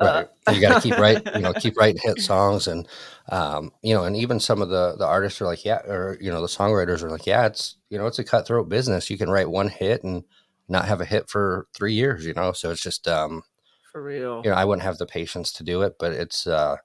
right 0.00 0.28
uh, 0.46 0.52
you 0.52 0.60
got 0.60 0.80
to 0.80 0.88
keep 0.88 0.98
writing 0.98 1.22
you 1.34 1.40
know 1.40 1.52
keep 1.52 1.76
writing 1.76 2.00
hit 2.02 2.18
songs 2.18 2.66
and 2.68 2.88
um 3.30 3.72
you 3.82 3.94
know 3.94 4.04
and 4.04 4.16
even 4.16 4.38
some 4.38 4.62
of 4.62 4.68
the 4.68 4.96
the 4.96 5.06
artists 5.06 5.40
are 5.40 5.46
like 5.46 5.64
yeah 5.64 5.80
or 5.86 6.16
you 6.20 6.30
know 6.30 6.40
the 6.40 6.46
songwriters 6.46 7.02
are 7.02 7.10
like 7.10 7.26
yeah 7.26 7.46
it's 7.46 7.76
you 7.90 7.98
know 7.98 8.06
it's 8.06 8.18
a 8.18 8.24
cutthroat 8.24 8.68
business 8.68 9.10
you 9.10 9.18
can 9.18 9.30
write 9.30 9.50
one 9.50 9.68
hit 9.68 10.02
and 10.04 10.24
not 10.68 10.86
have 10.86 11.00
a 11.00 11.04
hit 11.04 11.28
for 11.28 11.66
three 11.74 11.94
years 11.94 12.24
you 12.24 12.34
know 12.34 12.52
so 12.52 12.70
it's 12.70 12.82
just 12.82 13.08
um 13.08 13.42
for 13.90 14.02
real 14.02 14.40
you 14.44 14.50
know 14.50 14.56
i 14.56 14.64
wouldn't 14.64 14.84
have 14.84 14.98
the 14.98 15.06
patience 15.06 15.52
to 15.52 15.62
do 15.62 15.82
it 15.82 15.96
but 15.98 16.12
it's 16.12 16.46
uh 16.46 16.76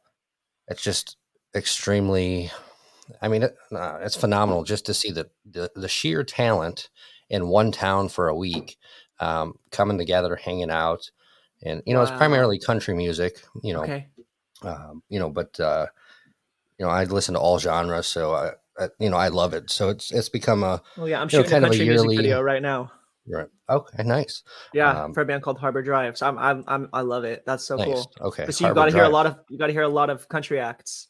it's 0.68 0.82
just 0.82 1.18
extremely 1.56 2.52
i 3.22 3.28
mean 3.28 3.44
it, 3.44 3.56
uh, 3.72 4.00
it's 4.02 4.16
phenomenal 4.16 4.64
just 4.64 4.86
to 4.86 4.94
see 4.94 5.12
the, 5.12 5.30
the 5.46 5.72
the 5.76 5.88
sheer 5.88 6.24
talent 6.24 6.90
in 7.30 7.48
one 7.48 7.72
town 7.72 8.10
for 8.10 8.28
a 8.28 8.36
week, 8.36 8.78
um, 9.20 9.58
coming 9.72 9.98
together, 9.98 10.36
hanging 10.36 10.70
out, 10.70 11.10
and 11.64 11.82
you 11.86 11.94
know 11.94 12.00
wow. 12.00 12.08
it's 12.08 12.18
primarily 12.18 12.60
country 12.60 12.94
music. 12.94 13.42
You 13.64 13.74
know, 13.74 13.84
okay. 13.84 14.08
um, 14.62 15.04
you 15.10 15.20
know, 15.20 15.30
but 15.30 15.60
uh, 15.60 15.88
you 16.78 16.86
know 16.86 16.92
I 16.92 17.06
listen 17.06 17.34
to 17.34 17.40
all 17.40 17.60
genres, 17.60 18.08
so 18.08 18.34
I, 18.34 18.52
I, 18.78 18.90
you 19.00 19.10
know 19.10 19.18
I 19.18 19.30
love 19.30 19.54
it. 19.54 19.70
So 19.72 19.90
it's 19.90 20.12
it's 20.12 20.30
become 20.30 20.64
a 20.64 20.82
well, 20.98 21.08
yeah, 21.08 21.22
I'm 21.22 21.30
shooting 21.30 21.46
know, 21.46 21.52
kind 21.52 21.66
a 21.66 21.68
country 21.70 21.86
of 21.86 21.90
a 21.90 21.92
yearly, 21.92 22.08
music 22.08 22.24
video 22.24 22.42
right 22.42 22.62
now. 22.62 22.92
Right. 23.28 23.48
Okay. 23.70 24.04
Nice. 24.04 24.44
Yeah, 24.74 25.04
um, 25.04 25.14
for 25.14 25.22
a 25.22 25.26
band 25.26 25.42
called 25.42 25.58
Harbor 25.58 25.82
Drive. 25.82 26.18
So 26.18 26.28
I'm, 26.28 26.38
I'm, 26.38 26.64
I'm 26.68 26.90
I 26.94 27.02
love 27.02 27.24
it. 27.24 27.44
That's 27.46 27.66
so 27.66 27.76
nice. 27.76 27.88
cool. 27.88 28.12
Okay. 28.22 28.50
So 28.52 28.68
you 28.68 28.74
got 28.74 28.86
to 28.86 28.92
hear 28.92 29.04
a 29.04 29.10
lot 29.10 29.26
of 29.26 29.40
you 29.50 29.58
got 29.58 29.68
to 29.68 29.74
hear 29.74 29.82
a 29.82 29.90
lot 29.90 30.10
of 30.10 30.30
country 30.30 30.60
acts. 30.60 31.08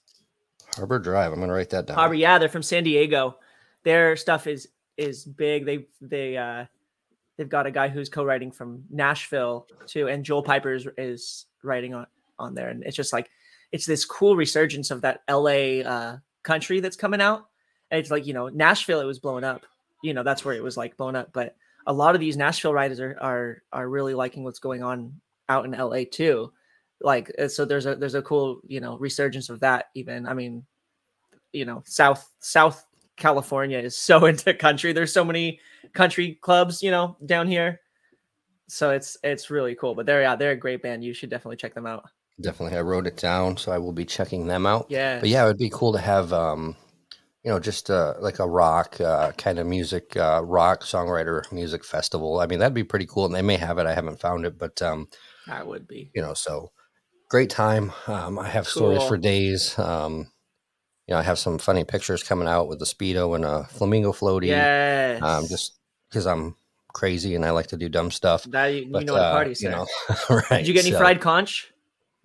Harbor 0.75 0.99
Drive. 0.99 1.33
I'm 1.33 1.39
gonna 1.39 1.53
write 1.53 1.69
that 1.71 1.87
down. 1.87 1.97
Harbor. 1.97 2.15
Yeah, 2.15 2.37
they're 2.37 2.49
from 2.49 2.63
San 2.63 2.83
Diego. 2.83 3.37
Their 3.83 4.15
stuff 4.15 4.47
is 4.47 4.69
is 4.97 5.25
big. 5.25 5.65
They 5.65 5.87
they 6.01 6.37
uh 6.37 6.65
they've 7.37 7.49
got 7.49 7.65
a 7.67 7.71
guy 7.71 7.89
who's 7.89 8.09
co-writing 8.09 8.51
from 8.51 8.83
Nashville 8.89 9.67
too, 9.87 10.07
and 10.07 10.23
Joel 10.23 10.43
Piper 10.43 10.73
is, 10.73 10.87
is 10.97 11.45
writing 11.63 11.93
on 11.93 12.07
on 12.39 12.53
there, 12.53 12.69
and 12.69 12.83
it's 12.83 12.95
just 12.95 13.13
like 13.13 13.29
it's 13.71 13.85
this 13.85 14.05
cool 14.05 14.35
resurgence 14.35 14.91
of 14.91 15.01
that 15.01 15.21
LA 15.29 15.81
uh, 15.81 16.17
country 16.43 16.79
that's 16.79 16.95
coming 16.95 17.21
out, 17.21 17.47
and 17.91 17.99
it's 17.99 18.11
like 18.11 18.25
you 18.25 18.33
know 18.33 18.47
Nashville 18.47 19.01
it 19.01 19.05
was 19.05 19.19
blown 19.19 19.43
up, 19.43 19.65
you 20.03 20.13
know 20.13 20.23
that's 20.23 20.45
where 20.45 20.55
it 20.55 20.63
was 20.63 20.77
like 20.77 20.97
blown 20.97 21.15
up, 21.15 21.31
but 21.33 21.55
a 21.85 21.93
lot 21.93 22.15
of 22.15 22.21
these 22.21 22.37
Nashville 22.37 22.73
writers 22.73 22.99
are 22.99 23.17
are 23.21 23.63
are 23.71 23.89
really 23.89 24.13
liking 24.13 24.43
what's 24.43 24.59
going 24.59 24.83
on 24.83 25.19
out 25.49 25.65
in 25.65 25.71
LA 25.71 26.03
too, 26.09 26.51
like 27.01 27.31
uh, 27.39 27.47
so 27.47 27.65
there's 27.65 27.85
a 27.85 27.95
there's 27.95 28.15
a 28.15 28.21
cool 28.21 28.61
you 28.67 28.79
know 28.79 28.97
resurgence 28.97 29.49
of 29.49 29.59
that 29.59 29.85
even 29.95 30.27
I 30.27 30.33
mean 30.33 30.65
you 31.53 31.65
know 31.65 31.83
south 31.85 32.29
south 32.39 32.85
California 33.17 33.79
is 33.79 33.97
so 33.97 34.25
into 34.25 34.53
country. 34.53 34.93
There's 34.93 35.13
so 35.13 35.23
many 35.23 35.59
country 35.93 36.37
clubs, 36.41 36.81
you 36.83 36.91
know, 36.91 37.17
down 37.25 37.47
here. 37.47 37.81
So 38.67 38.91
it's 38.91 39.17
it's 39.23 39.49
really 39.49 39.75
cool. 39.75 39.95
But 39.95 40.05
they're 40.05 40.21
yeah, 40.21 40.35
they're 40.35 40.51
a 40.51 40.57
great 40.57 40.81
band. 40.81 41.03
You 41.03 41.13
should 41.13 41.29
definitely 41.29 41.57
check 41.57 41.73
them 41.73 41.85
out. 41.85 42.05
Definitely. 42.41 42.77
I 42.77 42.81
wrote 42.81 43.07
it 43.07 43.15
down, 43.15 43.55
so 43.55 43.71
I 43.71 43.77
will 43.77 43.93
be 43.93 44.03
checking 44.03 44.47
them 44.47 44.65
out. 44.65 44.87
Yeah. 44.89 45.19
But 45.19 45.29
yeah, 45.29 45.45
it 45.45 45.47
would 45.47 45.57
be 45.57 45.69
cool 45.69 45.93
to 45.93 45.99
have 45.99 46.33
um, 46.33 46.75
you 47.45 47.51
know, 47.51 47.59
just 47.59 47.91
uh, 47.91 48.15
like 48.19 48.39
a 48.39 48.47
rock 48.47 48.99
uh, 48.99 49.31
kind 49.33 49.59
of 49.59 49.67
music, 49.67 50.17
uh, 50.17 50.41
rock 50.43 50.81
songwriter 50.81 51.49
music 51.51 51.85
festival. 51.85 52.39
I 52.39 52.47
mean, 52.47 52.57
that'd 52.57 52.73
be 52.73 52.83
pretty 52.83 53.05
cool. 53.05 53.25
And 53.25 53.35
they 53.35 53.43
may 53.43 53.57
have 53.57 53.77
it. 53.77 53.85
I 53.85 53.93
haven't 53.93 54.19
found 54.19 54.47
it, 54.47 54.57
but 54.57 54.81
um, 54.81 55.07
that 55.45 55.67
would 55.67 55.87
be. 55.87 56.09
You 56.15 56.23
know, 56.23 56.33
so 56.33 56.71
great 57.29 57.51
time. 57.51 57.91
Um, 58.07 58.39
I 58.39 58.47
have 58.47 58.65
cool. 58.65 58.97
stories 58.97 59.03
for 59.03 59.17
days. 59.17 59.77
Um, 59.77 60.31
you 61.07 61.13
know, 61.13 61.19
I 61.19 61.21
have 61.21 61.37
some 61.37 61.59
funny 61.59 61.83
pictures 61.83 62.23
coming 62.23 62.47
out 62.47 62.67
with 62.67 62.79
the 62.79 62.85
speedo 62.85 63.35
and 63.35 63.45
a 63.45 63.65
flamingo 63.65 64.11
floaty. 64.11 64.47
Yes. 64.47 65.21
Um, 65.21 65.45
just 65.47 65.77
because 66.09 66.25
I'm 66.25 66.55
crazy 66.95 67.35
and 67.35 67.45
I 67.45 67.51
like 67.51 67.67
to 67.67 67.77
do 67.77 67.89
dumb 67.89 68.09
stuff. 68.09 68.45
That 68.45 68.67
you, 68.67 68.87
but, 68.89 69.01
you 69.01 69.05
know 69.05 69.17
uh, 69.17 69.31
party, 69.31 69.53
You 69.59 69.69
know, 69.69 69.85
right. 70.31 70.49
Did 70.49 70.67
you 70.67 70.73
get 70.73 70.83
any 70.83 70.93
so, 70.93 70.97
fried 70.97 71.21
conch? 71.21 71.71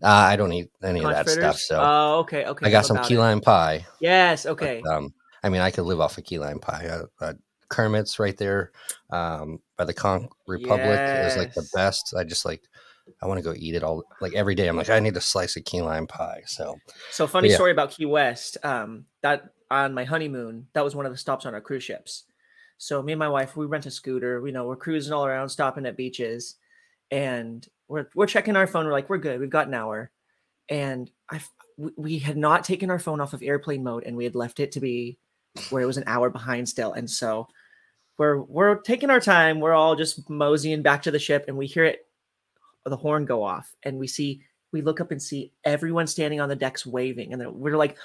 Uh, 0.03 0.07
I 0.09 0.37
don't 0.37 0.53
eat 0.53 0.71
any 0.83 1.01
conch 1.01 1.17
of 1.17 1.27
that 1.27 1.33
fritters? 1.33 1.45
stuff. 1.45 1.59
So, 1.59 1.79
oh, 1.81 2.19
okay, 2.21 2.45
okay. 2.45 2.67
I 2.67 2.71
got 2.71 2.87
some 2.87 3.03
key 3.03 3.19
lime 3.19 3.41
pie. 3.41 3.87
Yes, 4.01 4.47
okay. 4.47 4.81
But, 4.85 4.93
um, 4.93 5.15
I 5.43 5.49
mean, 5.49 5.61
I 5.61 5.71
could 5.71 5.85
live 5.85 6.01
off 6.01 6.19
of 6.19 6.25
key 6.25 6.39
lime 6.39 6.59
pie. 6.59 6.87
Uh, 6.87 7.05
uh, 7.21 7.33
Kermit's 7.69 8.19
right 8.19 8.37
there, 8.37 8.73
um, 9.11 9.61
by 9.77 9.85
the 9.85 9.95
Conch 9.95 10.29
Republic 10.47 10.89
yes. 10.89 11.33
is 11.33 11.39
like 11.39 11.55
the 11.55 11.69
best. 11.73 12.15
I 12.17 12.25
just 12.25 12.45
like 12.45 12.63
I 13.23 13.27
want 13.27 13.39
to 13.39 13.43
go 13.45 13.55
eat 13.57 13.75
it 13.75 13.83
all 13.83 14.05
like 14.21 14.35
every 14.35 14.55
day. 14.55 14.69
I'm 14.69 14.77
like, 14.77 14.91
I 14.91 15.01
need 15.01 15.17
a 15.17 15.21
slice 15.21 15.57
of 15.57 15.65
key 15.65 15.83
lime 15.83 16.07
pie. 16.07 16.43
So, 16.47 16.79
so 17.11 17.27
funny 17.27 17.49
yeah. 17.49 17.55
story 17.55 17.73
about 17.73 17.91
Key 17.91 18.07
West. 18.07 18.57
Um, 18.63 19.07
that 19.23 19.51
on 19.71 19.95
my 19.95 20.05
honeymoon, 20.05 20.67
that 20.73 20.85
was 20.85 20.95
one 20.95 21.07
of 21.07 21.13
the 21.13 21.19
stops 21.19 21.47
on 21.47 21.55
our 21.55 21.61
cruise 21.61 21.85
ships. 21.85 22.25
So 22.79 23.03
me 23.03 23.13
and 23.13 23.19
my 23.19 23.29
wife, 23.29 23.57
we 23.57 23.67
rent 23.67 23.87
a 23.87 23.91
scooter. 23.91 24.41
We 24.41 24.53
know 24.53 24.67
we're 24.67 24.77
cruising 24.77 25.13
all 25.13 25.27
around, 25.27 25.51
stopping 25.51 25.87
at 25.87 25.97
beaches, 25.97 26.57
and 27.11 27.67
we're 27.89 28.07
we're 28.15 28.27
checking 28.27 28.57
our 28.57 28.67
phone. 28.67 28.87
We're 28.87 28.93
like, 28.93 29.11
we're 29.11 29.19
good. 29.19 29.41
We've 29.41 29.51
got 29.51 29.69
an 29.69 29.75
hour, 29.75 30.11
and 30.69 31.11
I 31.31 31.41
we 31.97 32.19
had 32.19 32.37
not 32.37 32.65
taken 32.65 32.91
our 32.91 32.99
phone 32.99 33.21
off 33.21 33.33
of 33.33 33.43
airplane 33.43 33.83
mode, 33.83 34.05
and 34.05 34.17
we 34.17 34.25
had 34.25 34.35
left 34.35 34.61
it 34.61 34.73
to 34.73 34.81
be 34.81 35.19
where 35.71 35.83
it 35.83 35.87
was 35.87 35.97
an 35.97 36.05
hour 36.07 36.31
behind 36.31 36.69
still, 36.69 36.93
and 36.93 37.11
so 37.11 37.49
we're 38.19 38.43
we're 38.43 38.77
taking 38.77 39.11
our 39.11 39.21
time. 39.21 39.61
We're 39.61 39.73
all 39.73 39.97
just 39.97 40.29
moseying 40.29 40.83
back 40.83 41.03
to 41.03 41.11
the 41.11 41.19
ship, 41.19 41.47
and 41.49 41.57
we 41.57 41.67
hear 41.67 41.85
it 41.85 42.07
the 42.85 42.97
horn 42.97 43.25
go 43.25 43.43
off, 43.43 43.75
and 43.83 43.99
we 43.99 44.07
see 44.07 44.43
we 44.73 44.83
look 44.83 45.01
up 45.01 45.11
and 45.11 45.23
see 45.23 45.53
everyone 45.65 46.07
standing 46.07 46.41
on 46.41 46.49
the 46.49 46.57
decks 46.57 46.87
waving, 46.87 47.33
and 47.33 47.55
we're 47.55 47.77
like, 47.77 47.97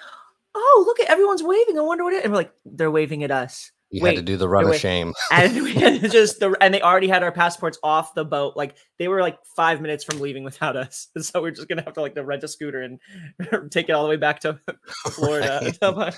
"Oh, 0.55 0.83
look 0.87 0.99
at 0.99 1.09
everyone's 1.09 1.43
waving! 1.43 1.77
I 1.77 1.81
wonder 1.81 2.03
what 2.03 2.13
it." 2.13 2.23
And 2.23 2.33
we're 2.33 2.39
like, 2.39 2.53
"They're 2.65 2.91
waving 2.91 3.23
at 3.23 3.31
us." 3.31 3.71
You 3.95 4.01
Wait, 4.01 4.17
had 4.17 4.25
to 4.25 4.31
do 4.33 4.35
the 4.35 4.49
run 4.49 4.67
of 4.67 4.75
shame, 4.75 5.13
and 5.31 5.55
we 5.63 5.71
had 5.71 6.11
just 6.11 6.41
the 6.41 6.53
and 6.59 6.73
they 6.73 6.81
already 6.81 7.07
had 7.07 7.23
our 7.23 7.31
passports 7.31 7.79
off 7.81 8.13
the 8.13 8.25
boat. 8.25 8.57
Like 8.57 8.75
they 8.99 9.07
were 9.07 9.21
like 9.21 9.37
five 9.55 9.79
minutes 9.79 10.03
from 10.03 10.19
leaving 10.19 10.43
without 10.43 10.75
us, 10.75 11.07
so 11.17 11.41
we're 11.41 11.51
just 11.51 11.69
gonna 11.69 11.81
have 11.83 11.93
to 11.93 12.01
like 12.01 12.13
to 12.15 12.25
rent 12.25 12.43
a 12.43 12.49
scooter 12.49 12.81
and 12.81 12.99
take 13.71 13.87
it 13.87 13.93
all 13.93 14.03
the 14.03 14.09
way 14.09 14.17
back 14.17 14.41
to 14.41 14.59
Florida. 15.11 15.71
Right. 15.81 16.13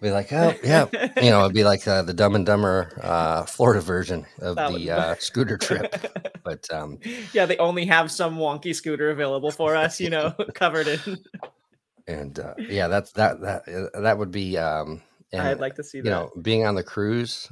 Be 0.00 0.10
like, 0.10 0.32
oh 0.32 0.54
yeah, 0.64 0.86
you 1.20 1.28
know, 1.28 1.40
it'd 1.40 1.52
be 1.52 1.62
like 1.62 1.86
uh, 1.86 2.00
the 2.00 2.14
Dumb 2.14 2.36
and 2.36 2.46
Dumber 2.46 2.98
uh, 3.02 3.44
Florida 3.44 3.82
version 3.82 4.24
of 4.40 4.56
that 4.56 4.72
the 4.72 4.90
uh, 4.90 5.14
scooter 5.16 5.58
trip. 5.58 5.94
But 6.42 6.66
um, 6.72 7.00
yeah, 7.34 7.44
they 7.44 7.58
only 7.58 7.84
have 7.84 8.10
some 8.10 8.38
wonky 8.38 8.74
scooter 8.74 9.10
available 9.10 9.50
for 9.50 9.76
us, 9.76 10.00
you 10.00 10.08
know, 10.08 10.30
covered 10.54 10.88
in. 10.88 11.18
And 12.08 12.38
uh, 12.38 12.54
yeah, 12.58 12.88
that's 12.88 13.12
that 13.12 13.42
that 13.42 13.68
uh, 13.68 14.00
that 14.00 14.16
would 14.16 14.30
be. 14.30 14.56
Um, 14.56 15.02
and, 15.40 15.48
I'd 15.48 15.60
like 15.60 15.76
to 15.76 15.84
see 15.84 16.00
that. 16.00 16.04
You 16.04 16.10
know, 16.10 16.30
being 16.40 16.66
on 16.66 16.74
the 16.74 16.82
cruise, 16.82 17.50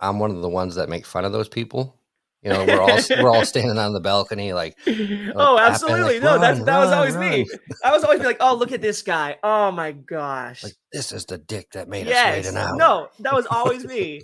I'm 0.00 0.18
one 0.18 0.30
of 0.30 0.42
the 0.42 0.48
ones 0.48 0.74
that 0.76 0.88
make 0.88 1.06
fun 1.06 1.24
of 1.24 1.32
those 1.32 1.48
people 1.48 1.98
you 2.42 2.50
know, 2.50 2.64
we're 2.64 2.80
all 2.80 2.98
we're 3.22 3.30
all 3.30 3.44
standing 3.44 3.78
on 3.78 3.92
the 3.92 4.00
balcony, 4.00 4.52
like, 4.52 4.76
oh, 4.86 5.58
absolutely, 5.60 6.14
like, 6.14 6.22
no, 6.22 6.38
that's 6.40 6.60
that 6.64 6.78
was 6.78 6.90
always 6.90 7.14
run. 7.14 7.30
me. 7.30 7.46
I 7.84 7.92
was 7.92 8.02
always 8.02 8.20
like, 8.20 8.38
oh, 8.40 8.56
look 8.56 8.72
at 8.72 8.80
this 8.80 9.02
guy. 9.02 9.38
Oh 9.44 9.70
my 9.70 9.92
gosh, 9.92 10.64
like 10.64 10.74
this 10.92 11.12
is 11.12 11.24
the 11.24 11.38
dick 11.38 11.70
that 11.72 11.88
made 11.88 12.08
yes. 12.08 12.38
us 12.38 12.44
wait 12.46 12.50
an 12.50 12.66
hour. 12.66 12.76
No, 12.76 13.08
that 13.20 13.32
was 13.32 13.46
always 13.46 13.84
me. 13.84 14.22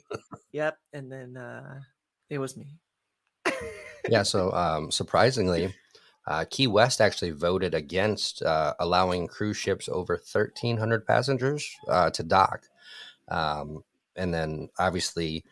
yep, 0.51 0.79
and 0.93 1.13
then 1.13 1.37
uh 1.37 1.79
it 2.29 2.39
was 2.39 2.57
me. 2.57 2.67
yeah. 4.09 4.23
So, 4.25 4.53
um, 4.53 4.91
surprisingly, 4.91 5.73
uh, 6.27 6.45
Key 6.51 6.67
West 6.67 7.01
actually 7.01 7.31
voted 7.31 7.73
against 7.73 8.43
uh, 8.43 8.75
allowing 8.81 9.29
cruise 9.29 9.57
ships 9.57 9.89
over 9.89 10.15
1,300 10.15 11.07
passengers 11.07 11.71
uh, 11.89 12.11
to 12.11 12.23
dock. 12.25 12.65
Um, 13.31 13.85
and 14.17 14.33
then 14.33 14.69
obviously 14.79 15.45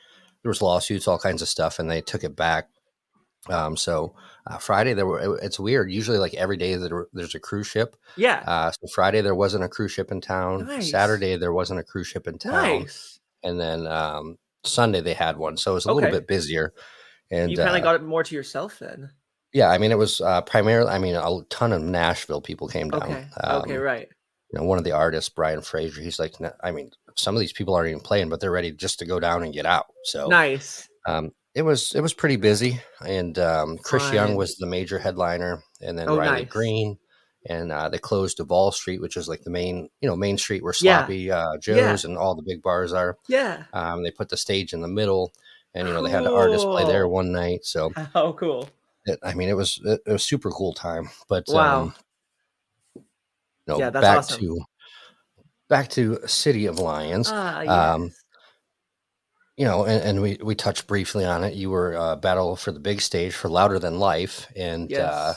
there 0.43 0.51
was 0.51 0.63
lawsuits, 0.63 1.09
all 1.09 1.19
kinds 1.19 1.43
of 1.43 1.49
stuff, 1.49 1.79
and 1.79 1.91
they 1.91 2.01
took 2.01 2.25
it 2.25 2.37
back. 2.37 2.69
Um, 3.49 3.77
so 3.77 4.15
uh, 4.47 4.59
Friday 4.59 4.93
there 4.95 5.07
were. 5.07 5.39
It's 5.43 5.59
weird. 5.59 5.91
Usually, 5.91 6.19
like 6.19 6.35
every 6.35 6.57
day 6.57 6.75
that 6.75 7.07
there's 7.13 7.35
a 7.35 7.41
cruise 7.41 7.67
ship. 7.67 7.97
Yeah. 8.17 8.43
Uh, 8.47 8.71
so 8.73 8.87
Friday 8.89 9.21
there 9.21 9.35
wasn't 9.35 9.65
a 9.65 9.69
cruise 9.69 9.93
ship 9.93 10.11
in 10.11 10.21
town. 10.21 10.67
Nice. 10.67 10.91
Saturday 10.91 11.37
there 11.37 11.53
wasn't 11.53 11.81
a 11.81 11.85
cruise 11.85 12.09
ship 12.09 12.27
in 12.27 12.39
town. 12.39 12.53
Nice. 12.53 13.21
And 13.43 13.61
then 13.61 13.87
um, 13.87 14.39
Sunday 14.65 15.01
they 15.01 15.15
had 15.15 15.37
one, 15.37 15.57
so 15.57 15.73
it 15.73 15.75
was 15.75 15.87
a 15.87 15.91
okay. 15.91 15.95
little 15.95 16.11
bit 16.11 16.27
busier. 16.27 16.73
And 17.31 17.51
you 17.51 17.57
kind 17.57 17.71
of 17.71 17.77
uh, 17.77 17.81
got 17.81 17.95
it 17.97 18.03
more 18.03 18.23
to 18.23 18.35
yourself 18.35 18.79
then. 18.79 19.11
Yeah, 19.53 19.71
I 19.71 19.79
mean 19.79 19.91
it 19.91 19.99
was 19.99 20.21
uh, 20.21 20.43
primarily. 20.43 20.91
I 20.91 20.99
mean 20.99 21.15
a 21.15 21.41
ton 21.49 21.73
of 21.73 21.83
Nashville 21.83 22.41
people 22.41 22.69
came 22.69 22.91
down. 22.91 23.03
Okay. 23.03 23.27
Um, 23.43 23.63
okay. 23.63 23.77
Right. 23.79 24.09
You 24.53 24.61
know, 24.61 24.65
one 24.65 24.79
of 24.79 24.85
the 24.85 24.93
artists, 24.93 25.29
Brian 25.29 25.61
Fraser, 25.61 26.01
he's 26.01 26.19
like, 26.19 26.35
I 26.63 26.71
mean, 26.71 26.91
some 27.17 27.35
of 27.35 27.41
these 27.41 27.53
people 27.53 27.75
aren't 27.75 27.89
even 27.89 28.01
playing, 28.01 28.29
but 28.29 28.41
they're 28.41 28.51
ready 28.51 28.71
just 28.71 29.01
to 29.01 29.07
go 29.07 29.19
down 29.19 29.43
and 29.43 29.53
get 29.53 29.67
out. 29.67 29.87
So 30.05 30.29
nice. 30.29 30.89
Um, 31.07 31.33
it 31.55 31.63
was 31.63 31.95
it 31.95 32.03
was 32.03 32.13
pretty 32.13 32.37
busy, 32.37 32.81
and 33.05 33.39
um, 33.39 33.79
Chris. 33.79 34.13
Young 34.13 34.37
was 34.37 34.57
the 34.57 34.67
major 34.67 34.99
headliner, 34.99 35.63
and 35.81 35.99
then 35.99 36.09
oh, 36.09 36.19
Riley 36.19 36.43
nice. 36.43 36.51
Green, 36.51 36.99
and 37.49 37.73
uh, 37.73 37.89
they 37.89 37.99
closed 37.99 38.37
Duval 38.37 38.73
Street, 38.73 39.01
which 39.01 39.17
is 39.17 39.27
like 39.27 39.43
the 39.43 39.51
main 39.51 39.89
you 40.01 40.09
know 40.09 40.17
main 40.17 40.37
street 40.37 40.63
where 40.63 40.75
Sloppy 40.75 41.19
yeah. 41.19 41.39
uh, 41.39 41.57
Joe's 41.57 42.05
yeah. 42.05 42.11
and 42.11 42.19
all 42.19 42.35
the 42.35 42.43
big 42.43 42.63
bars 42.63 42.93
are. 42.93 43.17
Yeah. 43.29 43.65
Um, 43.73 44.03
they 44.03 44.11
put 44.11 44.29
the 44.29 44.37
stage 44.37 44.75
in 44.75 44.83
the 44.83 44.89
middle, 44.89 45.33
and 45.75 45.89
you 45.89 45.95
know 45.95 46.01
cool. 46.01 46.09
they 46.09 46.15
had 46.15 46.25
the 46.25 46.35
artist 46.35 46.67
play 46.67 46.85
there 46.85 47.09
one 47.09 47.33
night. 47.33 47.65
So 47.65 47.91
oh, 48.15 48.35
cool. 48.35 48.69
It, 49.07 49.19
I 49.23 49.33
mean, 49.33 49.49
it 49.49 49.57
was 49.57 49.81
it, 49.83 50.01
it 50.07 50.13
was 50.13 50.25
super 50.25 50.51
cool 50.51 50.75
time. 50.75 51.09
But 51.29 51.45
wow. 51.49 51.83
Um, 51.85 51.95
no, 53.67 53.79
yeah, 53.79 53.91
back 53.91 54.19
awesome. 54.19 54.41
to 54.41 54.61
back 55.69 55.89
to 55.91 56.19
City 56.27 56.67
of 56.67 56.79
Lions. 56.79 57.31
Ah, 57.33 57.61
yes. 57.63 57.71
Um, 57.71 58.13
you 59.57 59.65
know, 59.65 59.85
and, 59.85 60.03
and, 60.03 60.23
we 60.23 60.39
we 60.43 60.55
touched 60.55 60.87
briefly 60.87 61.25
on 61.25 61.43
it. 61.43 61.55
You 61.55 61.71
were 61.71 61.97
uh, 61.97 62.17
battle 62.17 62.57
for 62.57 62.73
the 62.73 62.81
big 62.81 63.01
stage 63.01 63.35
for 63.35 63.49
Louder 63.49 63.79
Than 63.79 63.99
Life, 63.99 64.47
and 64.55 64.85
uh, 64.93 64.97
yes. 64.97 65.13
uh, 65.13 65.35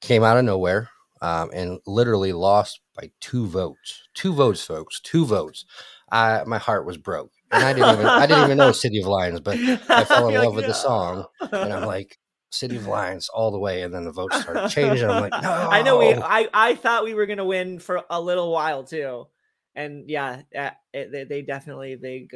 came 0.00 0.22
out 0.22 0.36
of 0.36 0.44
nowhere, 0.44 0.88
um, 1.20 1.50
and 1.52 1.80
literally 1.84 2.32
lost 2.32 2.80
by 2.94 3.10
two 3.20 3.46
votes. 3.46 4.08
Two 4.14 4.32
votes, 4.32 4.64
folks. 4.64 5.00
Two 5.00 5.26
votes. 5.26 5.64
I 6.12 6.44
my 6.46 6.58
heart 6.58 6.86
was 6.86 6.96
broke, 6.96 7.32
and 7.50 7.64
I 7.64 7.72
didn't 7.72 7.94
even 7.94 8.06
I 8.06 8.26
didn't 8.26 8.44
even 8.44 8.58
know 8.58 8.72
City 8.72 9.00
of 9.00 9.08
Lions, 9.08 9.40
but 9.40 9.56
I 9.56 10.04
fell 10.04 10.28
in 10.28 10.34
love 10.34 10.44
like, 10.46 10.54
with 10.54 10.64
no. 10.64 10.68
the 10.68 10.74
song, 10.74 11.24
and 11.40 11.72
I'm 11.72 11.86
like, 11.86 12.16
City 12.50 12.76
of 12.76 12.86
Lions 12.88 13.28
all 13.28 13.50
the 13.50 13.58
way, 13.58 13.82
and 13.82 13.92
then 13.92 14.04
the 14.04 14.12
votes 14.12 14.40
started 14.40 14.68
changing. 14.68 15.08
I'm 15.08 15.22
like, 15.22 15.42
no. 15.42 15.50
I 15.70 15.82
know 15.82 15.98
we. 15.98 16.14
I 16.14 16.48
I 16.52 16.74
thought 16.74 17.04
we 17.04 17.14
were 17.14 17.26
gonna 17.26 17.44
win 17.44 17.78
for 17.78 18.02
a 18.10 18.20
little 18.20 18.50
while 18.50 18.84
too, 18.84 19.26
and 19.74 20.08
yeah, 20.08 20.42
it, 20.52 21.12
they, 21.12 21.24
they 21.24 21.42
definitely 21.42 21.96
they 21.96 22.28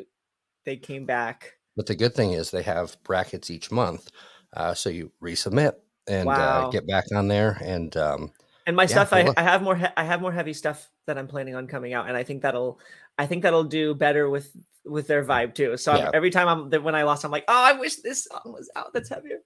they 0.65 0.77
came 0.77 1.07
back. 1.07 1.55
But 1.77 1.87
the 1.87 1.97
good 1.97 2.15
thing 2.15 2.33
is 2.33 2.51
they 2.51 2.63
have 2.63 2.97
brackets 3.03 3.51
each 3.51 3.71
month, 3.71 4.11
uh, 4.55 4.75
so 4.75 4.91
you 4.91 5.13
resubmit 5.23 5.75
and 6.07 6.29
uh, 6.29 6.33
wow. 6.33 6.69
uh, 6.69 6.71
get 6.71 6.87
back 6.87 7.05
on 7.15 7.29
there. 7.29 7.59
And 7.63 7.97
um, 7.97 8.33
and 8.67 8.77
my 8.77 8.83
yeah, 8.83 8.87
stuff, 8.89 9.13
I, 9.13 9.33
I 9.37 9.43
have 9.43 9.63
more 9.63 9.77
he- 9.77 9.87
I 9.97 10.05
have 10.05 10.21
more 10.21 10.33
heavy 10.33 10.53
stuff 10.53 10.91
that 11.07 11.19
I'm 11.19 11.29
planning 11.29 11.55
on 11.55 11.67
coming 11.67 11.95
out, 11.95 12.09
and 12.09 12.17
I 12.17 12.25
think 12.25 12.43
that'll 12.43 12.79
I 13.19 13.27
think 13.27 13.43
that'll 13.43 13.65
do 13.65 13.95
better 13.95 14.29
with 14.29 14.55
with 14.85 15.07
their 15.07 15.25
vibe 15.25 15.55
too. 15.55 15.77
So 15.77 15.95
yeah. 15.95 16.11
every 16.13 16.31
time 16.31 16.49
I'm 16.49 16.83
when 16.83 16.95
I 16.95 17.05
lost, 17.05 17.25
I'm 17.25 17.31
like, 17.31 17.45
oh, 17.49 17.65
I 17.65 17.73
wish 17.73 17.97
this 17.97 18.25
song 18.25 18.53
was 18.53 18.71
out. 18.77 18.93
That's 18.93 19.09
heavier 19.09 19.39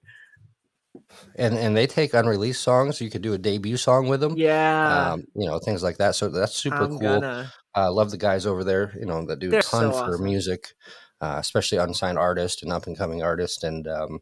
and 1.35 1.55
and 1.55 1.75
they 1.75 1.87
take 1.87 2.13
unreleased 2.13 2.61
songs. 2.61 3.01
You 3.01 3.09
could 3.09 3.21
do 3.21 3.33
a 3.33 3.37
debut 3.37 3.77
song 3.77 4.07
with 4.07 4.19
them. 4.19 4.35
Yeah, 4.37 5.11
um, 5.13 5.23
you 5.35 5.47
know 5.47 5.59
things 5.59 5.83
like 5.83 5.97
that. 5.97 6.15
So 6.15 6.29
that's 6.29 6.55
super 6.55 6.83
I'm 6.83 6.99
cool. 6.99 7.23
I 7.23 7.83
uh, 7.83 7.91
love 7.91 8.11
the 8.11 8.17
guys 8.17 8.45
over 8.45 8.63
there. 8.63 8.93
You 8.99 9.05
know 9.05 9.25
that 9.25 9.39
do 9.39 9.49
a 9.49 9.61
ton 9.61 9.63
so 9.63 9.91
for 9.91 10.13
awesome. 10.13 10.23
music, 10.23 10.73
uh, 11.21 11.37
especially 11.39 11.77
unsigned 11.77 12.17
artists 12.17 12.63
and 12.63 12.71
up 12.71 12.87
and 12.87 12.97
coming 12.97 13.21
artists. 13.21 13.63
And 13.63 13.87
um, 13.87 14.19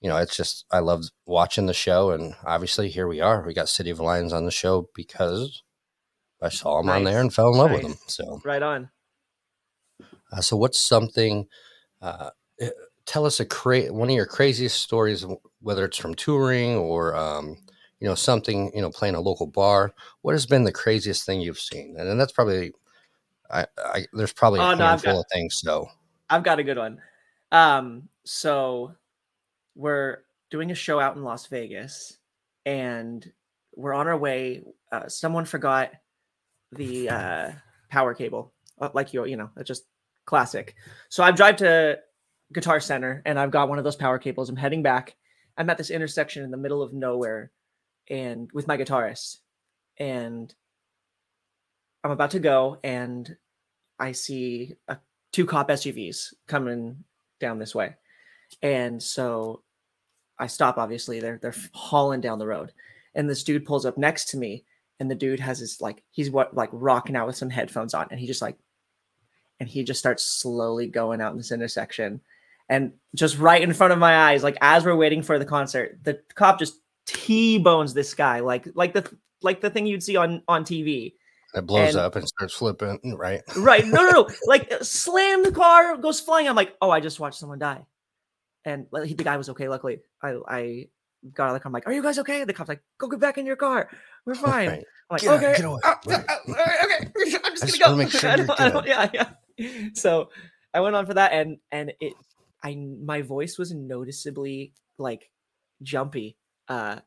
you 0.00 0.08
know, 0.08 0.16
it's 0.16 0.36
just 0.36 0.64
I 0.70 0.80
love 0.80 1.04
watching 1.26 1.66
the 1.66 1.74
show. 1.74 2.10
And 2.10 2.34
obviously, 2.44 2.88
here 2.88 3.06
we 3.06 3.20
are. 3.20 3.44
We 3.46 3.54
got 3.54 3.68
City 3.68 3.90
of 3.90 4.00
Lions 4.00 4.32
on 4.32 4.44
the 4.44 4.50
show 4.50 4.88
because 4.94 5.62
I 6.42 6.48
saw 6.48 6.78
them 6.78 6.86
nice. 6.86 6.96
on 6.96 7.04
there 7.04 7.20
and 7.20 7.32
fell 7.32 7.52
in 7.52 7.58
love 7.58 7.70
nice. 7.70 7.82
with 7.82 7.92
them. 7.92 7.98
So 8.06 8.40
right 8.44 8.62
on. 8.62 8.90
Uh, 10.32 10.40
so 10.40 10.56
what's 10.56 10.78
something? 10.78 11.46
Uh, 12.02 12.30
tell 13.06 13.26
us 13.26 13.40
a 13.40 13.44
cra- 13.44 13.92
one 13.92 14.08
of 14.08 14.14
your 14.14 14.26
craziest 14.26 14.80
stories, 14.80 15.24
whether 15.60 15.84
it's 15.84 15.98
from 15.98 16.14
touring 16.14 16.76
or 16.76 17.16
um, 17.16 17.56
you 18.00 18.08
know 18.08 18.14
something 18.14 18.70
you 18.74 18.82
know 18.82 18.90
playing 18.90 19.14
a 19.14 19.20
local 19.20 19.46
bar. 19.46 19.94
What 20.22 20.32
has 20.32 20.46
been 20.46 20.64
the 20.64 20.72
craziest 20.72 21.24
thing 21.24 21.40
you've 21.40 21.60
seen? 21.60 21.96
And, 21.98 22.08
and 22.08 22.20
that's 22.20 22.32
probably 22.32 22.72
I, 23.50 23.66
I, 23.78 24.06
there's 24.12 24.32
probably 24.32 24.60
a 24.60 24.62
oh, 24.62 24.76
handful 24.76 25.14
got, 25.14 25.20
of 25.20 25.26
things. 25.32 25.56
So 25.56 25.88
I've 26.28 26.42
got 26.42 26.58
a 26.58 26.64
good 26.64 26.78
one. 26.78 27.00
Um, 27.52 28.08
so 28.24 28.94
we're 29.74 30.18
doing 30.50 30.70
a 30.70 30.74
show 30.74 30.98
out 30.98 31.16
in 31.16 31.22
Las 31.22 31.46
Vegas, 31.46 32.18
and 32.64 33.30
we're 33.76 33.94
on 33.94 34.08
our 34.08 34.16
way. 34.16 34.64
Uh, 34.90 35.08
someone 35.08 35.44
forgot 35.44 35.90
the 36.72 37.08
uh, 37.10 37.50
power 37.90 38.14
cable, 38.14 38.52
uh, 38.80 38.88
like 38.94 39.12
you, 39.12 39.24
you 39.26 39.36
know, 39.36 39.50
it's 39.56 39.68
just 39.68 39.84
classic. 40.24 40.74
So 41.08 41.22
I 41.22 41.30
drive 41.30 41.56
to 41.56 41.98
Guitar 42.52 42.80
Center 42.80 43.22
and 43.24 43.38
I've 43.38 43.50
got 43.50 43.68
one 43.68 43.78
of 43.78 43.84
those 43.84 43.96
power 43.96 44.18
cables. 44.18 44.48
I'm 44.48 44.56
heading 44.56 44.82
back. 44.82 45.16
I'm 45.56 45.70
at 45.70 45.78
this 45.78 45.90
intersection 45.90 46.44
in 46.44 46.50
the 46.50 46.56
middle 46.56 46.82
of 46.82 46.92
nowhere 46.92 47.50
and 48.08 48.50
with 48.52 48.66
my 48.66 48.76
guitarist. 48.76 49.38
And 49.98 50.52
I'm 52.02 52.10
about 52.10 52.32
to 52.32 52.40
go 52.40 52.78
and 52.82 53.36
I 53.98 54.12
see 54.12 54.74
a, 54.88 54.98
two 55.32 55.46
cop 55.46 55.68
SUVs 55.68 56.34
coming 56.46 57.04
down 57.40 57.58
this 57.58 57.74
way. 57.74 57.94
And 58.62 59.02
so 59.02 59.62
I 60.38 60.48
stop 60.48 60.78
obviously. 60.78 61.20
They're 61.20 61.38
they're 61.40 61.54
hauling 61.72 62.20
down 62.20 62.38
the 62.38 62.46
road. 62.46 62.72
And 63.14 63.30
this 63.30 63.44
dude 63.44 63.64
pulls 63.64 63.86
up 63.86 63.96
next 63.96 64.28
to 64.30 64.36
me 64.36 64.64
and 65.00 65.10
the 65.10 65.14
dude 65.14 65.40
has 65.40 65.58
his 65.58 65.80
like 65.80 66.02
he's 66.10 66.30
what 66.30 66.54
like 66.54 66.70
rocking 66.72 67.16
out 67.16 67.26
with 67.26 67.36
some 67.36 67.50
headphones 67.50 67.94
on 67.94 68.06
and 68.10 68.20
he 68.20 68.26
just 68.26 68.42
like 68.42 68.56
and 69.60 69.68
he 69.68 69.84
just 69.84 70.00
starts 70.00 70.24
slowly 70.24 70.86
going 70.86 71.20
out 71.20 71.32
in 71.32 71.38
this 71.38 71.52
intersection 71.52 72.20
and 72.74 72.92
just 73.14 73.38
right 73.38 73.62
in 73.62 73.72
front 73.72 73.92
of 73.92 73.98
my 73.98 74.30
eyes, 74.30 74.42
like 74.42 74.56
as 74.60 74.84
we're 74.84 74.96
waiting 74.96 75.22
for 75.22 75.38
the 75.38 75.44
concert, 75.44 75.98
the 76.02 76.20
cop 76.34 76.58
just 76.58 76.74
t-bones 77.06 77.94
this 77.94 78.14
guy, 78.14 78.40
like 78.40 78.66
like 78.74 78.92
the 78.92 79.08
like 79.42 79.60
the 79.60 79.70
thing 79.70 79.86
you'd 79.86 80.02
see 80.02 80.16
on 80.16 80.42
on 80.48 80.64
TV. 80.64 81.14
It 81.54 81.66
blows 81.66 81.94
and, 81.94 81.98
up 82.04 82.16
and 82.16 82.26
starts 82.26 82.54
flipping, 82.54 82.98
right? 83.16 83.40
Right. 83.56 83.86
No, 83.86 84.02
no, 84.02 84.10
no. 84.10 84.28
like 84.46 84.72
slam 84.82 85.44
the 85.44 85.52
car, 85.52 85.96
goes 85.96 86.18
flying. 86.20 86.48
I'm 86.48 86.56
like, 86.56 86.74
oh, 86.82 86.90
I 86.90 86.98
just 86.98 87.20
watched 87.20 87.38
someone 87.38 87.60
die. 87.60 87.84
and 88.64 88.86
like, 88.90 89.06
he- 89.06 89.14
the 89.14 89.22
guy 89.24 89.36
was 89.36 89.48
okay. 89.50 89.68
Luckily, 89.68 90.00
I 90.22 90.36
I 90.48 90.88
got 91.32 91.44
out 91.44 91.48
of 91.50 91.54
the 91.54 91.60
car. 91.60 91.68
I'm 91.70 91.72
like, 91.72 91.86
"Are 91.86 91.92
you 91.92 92.02
guys 92.02 92.18
okay?" 92.18 92.42
The 92.44 92.52
cop's 92.52 92.68
like, 92.68 92.82
"Go 92.98 93.06
get 93.08 93.20
back 93.20 93.38
in 93.38 93.46
your 93.46 93.56
car. 93.56 93.88
We're 94.26 94.34
fine." 94.34 94.68
Right. 94.68 94.84
I'm 95.10 95.14
like, 95.14 95.20
Get 95.22 95.30
out, 95.30 95.36
"Okay, 95.44 95.56
get 95.56 95.64
away." 95.64 95.80
ah, 95.84 96.00
Right. 96.06 96.24
ah, 96.28 96.38
okay, 96.48 97.38
I'm 97.44 97.54
just 97.56 97.78
gonna 97.78 97.92
go." 97.92 97.96
make 98.02 98.10
sure 98.10 98.30
I 98.30 98.36
you're 98.36 98.46
don't- 98.46 98.60
I 98.60 98.68
don't- 98.70 98.84
good. 98.84 98.88
yeah, 99.14 99.28
yeah. 99.58 99.88
So 99.94 100.30
I 100.74 100.80
went 100.80 100.96
on 100.96 101.06
for 101.06 101.14
that, 101.14 101.32
and 101.32 101.58
and 101.70 101.92
it, 102.00 102.14
I 102.64 102.76
my 102.76 103.22
voice 103.22 103.58
was 103.58 103.72
noticeably 103.72 104.74
like 104.98 105.30
jumpy 105.82 106.38
uh 106.68 107.00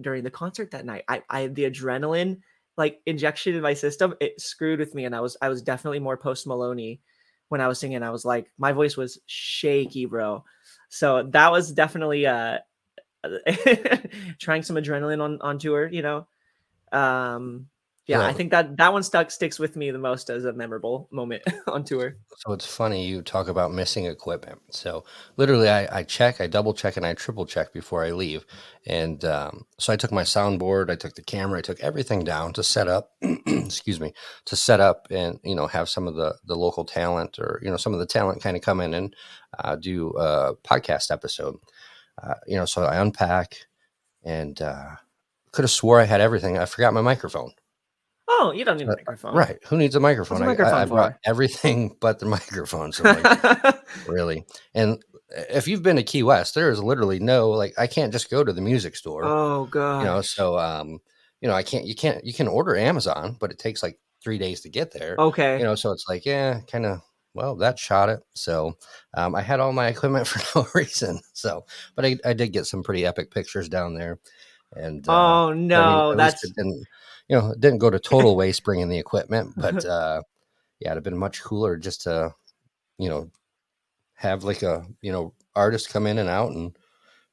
during 0.00 0.24
the 0.24 0.30
concert 0.30 0.70
that 0.72 0.86
night. 0.86 1.04
I 1.08 1.22
I 1.30 1.46
the 1.48 1.64
adrenaline 1.70 2.40
like 2.76 3.00
injection 3.06 3.54
in 3.54 3.62
my 3.62 3.74
system 3.74 4.14
it 4.20 4.40
screwed 4.40 4.80
with 4.80 4.94
me, 4.94 5.04
and 5.04 5.14
I 5.14 5.20
was 5.20 5.36
I 5.42 5.48
was 5.48 5.62
definitely 5.62 6.00
more 6.00 6.16
post 6.16 6.46
Maloney 6.46 7.00
when 7.48 7.60
I 7.60 7.68
was 7.68 7.78
singing. 7.78 8.02
I 8.02 8.10
was 8.10 8.24
like 8.24 8.50
my 8.58 8.72
voice 8.72 8.96
was 8.96 9.18
shaky, 9.26 10.06
bro. 10.06 10.44
So 10.90 11.24
that 11.32 11.52
was 11.52 11.72
definitely 11.72 12.26
uh 12.26 12.58
trying 14.40 14.62
some 14.62 14.76
adrenaline 14.76 15.22
on 15.22 15.40
on 15.40 15.58
tour, 15.58 15.88
you 15.88 16.02
know. 16.02 16.26
Um 16.92 17.68
yeah, 18.06 18.26
I 18.26 18.34
think 18.34 18.50
that 18.50 18.76
that 18.76 18.92
one 18.92 19.02
stuck 19.02 19.30
sticks 19.30 19.58
with 19.58 19.76
me 19.76 19.90
the 19.90 19.98
most 19.98 20.28
as 20.28 20.44
a 20.44 20.52
memorable 20.52 21.08
moment 21.10 21.42
on 21.66 21.84
tour. 21.84 22.16
So 22.36 22.52
it's 22.52 22.66
funny 22.66 23.06
you 23.06 23.22
talk 23.22 23.48
about 23.48 23.72
missing 23.72 24.04
equipment. 24.04 24.60
So 24.70 25.04
literally, 25.38 25.70
I, 25.70 26.00
I 26.00 26.02
check, 26.02 26.40
I 26.40 26.46
double 26.46 26.74
check, 26.74 26.98
and 26.98 27.06
I 27.06 27.14
triple 27.14 27.46
check 27.46 27.72
before 27.72 28.04
I 28.04 28.10
leave. 28.10 28.44
And 28.86 29.24
um, 29.24 29.64
so 29.78 29.90
I 29.90 29.96
took 29.96 30.12
my 30.12 30.22
soundboard, 30.22 30.90
I 30.90 30.96
took 30.96 31.14
the 31.14 31.22
camera, 31.22 31.60
I 31.60 31.62
took 31.62 31.80
everything 31.80 32.24
down 32.24 32.52
to 32.54 32.62
set 32.62 32.88
up. 32.88 33.12
excuse 33.46 34.00
me, 34.00 34.12
to 34.44 34.54
set 34.54 34.80
up 34.80 35.06
and 35.10 35.40
you 35.42 35.54
know 35.54 35.66
have 35.66 35.88
some 35.88 36.06
of 36.06 36.14
the 36.14 36.34
the 36.44 36.56
local 36.56 36.84
talent 36.84 37.38
or 37.38 37.58
you 37.62 37.70
know 37.70 37.78
some 37.78 37.94
of 37.94 38.00
the 38.00 38.06
talent 38.06 38.42
kind 38.42 38.56
of 38.56 38.62
come 38.62 38.80
in 38.80 38.92
and 38.92 39.16
uh, 39.58 39.76
do 39.76 40.10
a 40.10 40.54
podcast 40.56 41.10
episode. 41.10 41.56
Uh, 42.22 42.34
you 42.46 42.56
know, 42.56 42.66
so 42.66 42.84
I 42.84 42.96
unpack 43.00 43.56
and 44.22 44.60
uh, 44.60 44.96
could 45.52 45.62
have 45.62 45.70
swore 45.70 46.00
I 46.00 46.04
had 46.04 46.20
everything. 46.20 46.58
I 46.58 46.66
forgot 46.66 46.92
my 46.92 47.00
microphone. 47.00 47.52
Oh, 48.26 48.52
you 48.54 48.64
don't 48.64 48.78
need 48.78 48.88
a 48.88 48.92
Uh, 48.92 48.96
microphone. 48.96 49.34
Right? 49.34 49.58
Who 49.66 49.76
needs 49.76 49.96
a 49.96 50.00
microphone? 50.00 50.38
a 50.38 50.40
I- 50.40 50.44
I, 50.44 50.48
microphone 50.48 50.74
I 50.74 50.84
brought 50.86 51.18
everything 51.24 51.96
but 52.00 52.18
the 52.18 52.26
microphone. 52.26 52.92
So 52.92 53.04
like, 53.04 53.76
really 54.08 54.44
and 54.74 55.02
if 55.50 55.66
you've 55.66 55.82
been 55.82 55.96
to 55.96 56.02
key 56.02 56.22
west 56.22 56.54
there 56.54 56.70
is 56.70 56.82
literally 56.82 57.18
no 57.18 57.50
like 57.50 57.72
i 57.78 57.86
can't 57.86 58.12
just 58.12 58.30
go 58.30 58.44
to 58.44 58.52
the 58.52 58.60
music 58.60 58.94
store 58.94 59.24
oh 59.24 59.64
god. 59.66 59.98
you 60.00 60.04
know 60.04 60.20
so 60.20 60.58
um 60.58 60.98
you 61.40 61.48
know 61.48 61.54
i 61.54 61.62
can't 61.62 61.86
you 61.86 61.94
can't 61.94 62.24
you 62.24 62.32
can 62.32 62.46
order 62.46 62.76
amazon 62.76 63.36
but 63.40 63.50
it 63.50 63.58
takes 63.58 63.82
like 63.82 63.98
three 64.22 64.38
days 64.38 64.60
to 64.60 64.68
get 64.68 64.92
there 64.92 65.16
okay. 65.18 65.58
you 65.58 65.64
know 65.64 65.74
so 65.74 65.90
it's 65.92 66.06
like 66.08 66.24
yeah 66.24 66.60
kind 66.70 66.86
of 66.86 67.00
well 67.34 67.56
that 67.56 67.78
shot 67.78 68.08
it 68.08 68.20
so 68.34 68.74
um, 69.14 69.34
i 69.34 69.40
had 69.40 69.60
all 69.60 69.72
my 69.72 69.88
equipment 69.88 70.26
for 70.28 70.58
no 70.58 70.66
reason 70.74 71.20
so 71.32 71.64
but 71.96 72.04
i, 72.04 72.16
I 72.24 72.32
did 72.32 72.52
get 72.52 72.66
some 72.66 72.82
pretty 72.82 73.04
epic 73.04 73.30
pictures 73.30 73.68
down 73.68 73.94
there 73.94 74.18
and 74.76 75.08
uh, 75.08 75.12
oh 75.12 75.50
I 75.50 75.54
mean, 75.54 75.68
no, 75.68 76.14
that's 76.14 76.44
it 76.44 76.54
didn't 76.56 76.84
you 77.28 77.36
know 77.36 77.50
it 77.50 77.60
didn't 77.60 77.78
go 77.78 77.90
to 77.90 77.98
total 77.98 78.36
waste 78.42 78.64
bringing 78.64 78.88
the 78.88 78.98
equipment 78.98 79.52
but 79.56 79.84
uh 79.84 80.20
yeah 80.80 80.90
it'd 80.90 80.96
have 80.98 81.04
been 81.04 81.18
much 81.18 81.42
cooler 81.42 81.76
just 81.76 82.02
to 82.02 82.32
you 82.98 83.08
know 83.08 83.30
have 84.14 84.44
like 84.44 84.62
a 84.62 84.86
you 85.00 85.12
know 85.12 85.32
artist 85.54 85.90
come 85.90 86.06
in 86.06 86.18
and 86.18 86.28
out 86.28 86.50
and 86.50 86.76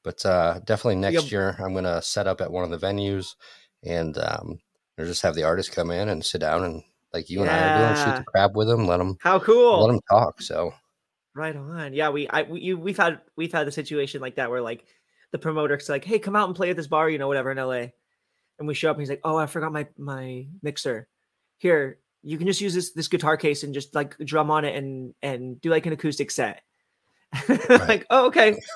but 0.04 0.26
uh 0.26 0.60
definitely 0.66 0.96
next 0.96 1.24
Yep. 1.24 1.32
year 1.32 1.56
i'm 1.60 1.74
gonna 1.74 2.02
set 2.02 2.28
up 2.28 2.42
at 2.42 2.52
one 2.52 2.64
of 2.64 2.70
the 2.70 2.86
venues 2.86 3.36
and 3.84 4.18
um 4.18 4.60
or 4.98 5.06
just 5.06 5.22
have 5.22 5.36
the 5.36 5.44
artist 5.44 5.72
come 5.72 5.92
in 5.92 6.10
and 6.10 6.26
sit 6.26 6.42
down 6.42 6.64
and 6.64 6.84
like 7.14 7.30
you 7.30 7.42
and 7.42 7.50
i 7.50 7.60
are 7.60 7.74
doing 7.74 7.96
shoot 7.96 8.16
the 8.16 8.24
crab 8.26 8.56
with 8.56 8.68
them 8.68 8.88
let 8.88 8.98
them 8.98 9.18
how 9.22 9.40
cool. 9.40 9.82
let 9.82 9.88
them 9.88 10.02
talk 10.10 10.42
so 10.42 10.74
Right 11.34 11.56
on. 11.56 11.94
Yeah, 11.94 12.10
we 12.10 12.28
I 12.28 12.42
we, 12.44 12.60
you, 12.60 12.78
we've 12.78 12.98
had 12.98 13.22
we've 13.38 13.54
had 13.54 13.68
a 13.68 13.72
situation 13.72 14.20
like 14.20 14.36
that 14.36 14.50
where 14.50 14.62
like 14.62 14.86
the 15.32 15.38
promoter's 15.38 15.88
like, 15.88 16.04
"Hey, 16.04 16.20
come 16.20 16.36
out 16.36 16.50
and 16.50 16.56
play 16.56 16.70
at 16.72 16.76
this 16.76 16.88
bar, 16.88 17.10
you 17.10 17.18
know, 17.18 17.30
whatever 17.30 17.52
in 17.52 17.58
LA." 17.58 17.88
And 18.60 18.68
we 18.68 18.74
show 18.74 18.90
up 18.90 18.96
and 18.98 19.02
he's 19.02 19.10
like, 19.10 19.22
"Oh, 19.24 19.38
I 19.38 19.46
forgot 19.48 19.72
my 19.72 19.88
my 19.98 20.48
mixer. 20.62 21.08
Here, 21.58 22.00
you 22.24 22.38
can 22.38 22.48
just 22.48 22.62
use 22.62 22.74
this 22.74 22.92
this 22.94 23.08
guitar 23.08 23.38
case 23.38 23.64
and 23.64 23.74
just 23.74 23.96
like 23.96 24.18
drum 24.20 24.52
on 24.52 24.66
it 24.66 24.76
and 24.76 25.14
and 25.22 25.60
do 25.62 25.70
like 25.70 25.86
an 25.86 25.94
acoustic 25.94 26.30
set." 26.32 26.62
like, 27.70 28.06
"Oh, 28.10 28.28
okay." 28.28 28.60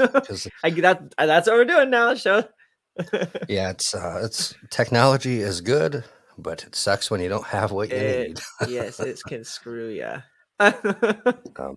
I 0.64 0.70
that 0.72 1.14
that's 1.18 1.48
what 1.48 1.56
we're 1.58 1.66
doing 1.66 1.90
now, 1.90 2.16
show. 2.16 2.44
yeah 3.50 3.72
it's 3.72 3.94
uh 3.94 4.22
it's 4.24 4.56
technology 4.70 5.42
is 5.42 5.60
good 5.60 6.06
but 6.38 6.64
it 6.64 6.74
sucks 6.76 7.12
when 7.12 7.20
you 7.20 7.28
don't 7.28 7.46
have 7.46 7.74
what 7.74 7.90
you 7.90 7.98
It- 7.98 8.28
need 8.30 8.40
yes, 8.70 9.02
it 9.02 9.20
can 9.28 9.44
screw 9.44 9.90
ya. 9.90 10.22
Um, 11.58 11.76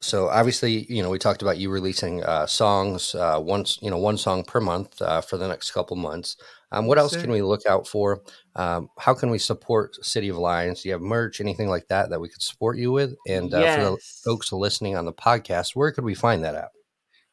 so 0.00 0.28
obviously, 0.28 0.86
you 0.92 1.02
know, 1.02 1.10
we 1.10 1.18
talked 1.18 1.42
about 1.42 1.58
you 1.58 1.70
releasing 1.70 2.22
uh, 2.22 2.46
songs 2.46 3.14
uh, 3.16 3.40
once, 3.42 3.78
you 3.82 3.90
know, 3.90 3.98
one 3.98 4.16
song 4.16 4.44
per 4.44 4.60
month 4.60 5.02
uh, 5.02 5.20
for 5.20 5.36
the 5.36 5.48
next 5.48 5.72
couple 5.72 5.96
months. 5.96 6.36
Um, 6.70 6.86
what 6.86 6.98
else 6.98 7.16
can 7.16 7.30
we 7.30 7.40
look 7.40 7.64
out 7.66 7.86
for? 7.86 8.22
Um, 8.54 8.90
how 8.98 9.14
can 9.14 9.30
we 9.30 9.38
support 9.38 10.04
City 10.04 10.28
of 10.28 10.36
Lions? 10.36 10.82
Do 10.82 10.88
you 10.88 10.92
have 10.92 11.00
merch, 11.00 11.40
anything 11.40 11.68
like 11.68 11.88
that 11.88 12.10
that 12.10 12.20
we 12.20 12.28
could 12.28 12.42
support 12.42 12.76
you 12.76 12.92
with? 12.92 13.14
And 13.26 13.52
uh, 13.54 13.76
for 13.76 13.82
the 13.82 13.96
folks 14.24 14.52
listening 14.52 14.96
on 14.96 15.06
the 15.06 15.12
podcast, 15.12 15.74
where 15.74 15.92
could 15.92 16.04
we 16.04 16.14
find 16.14 16.44
that 16.44 16.54
at? 16.54 16.68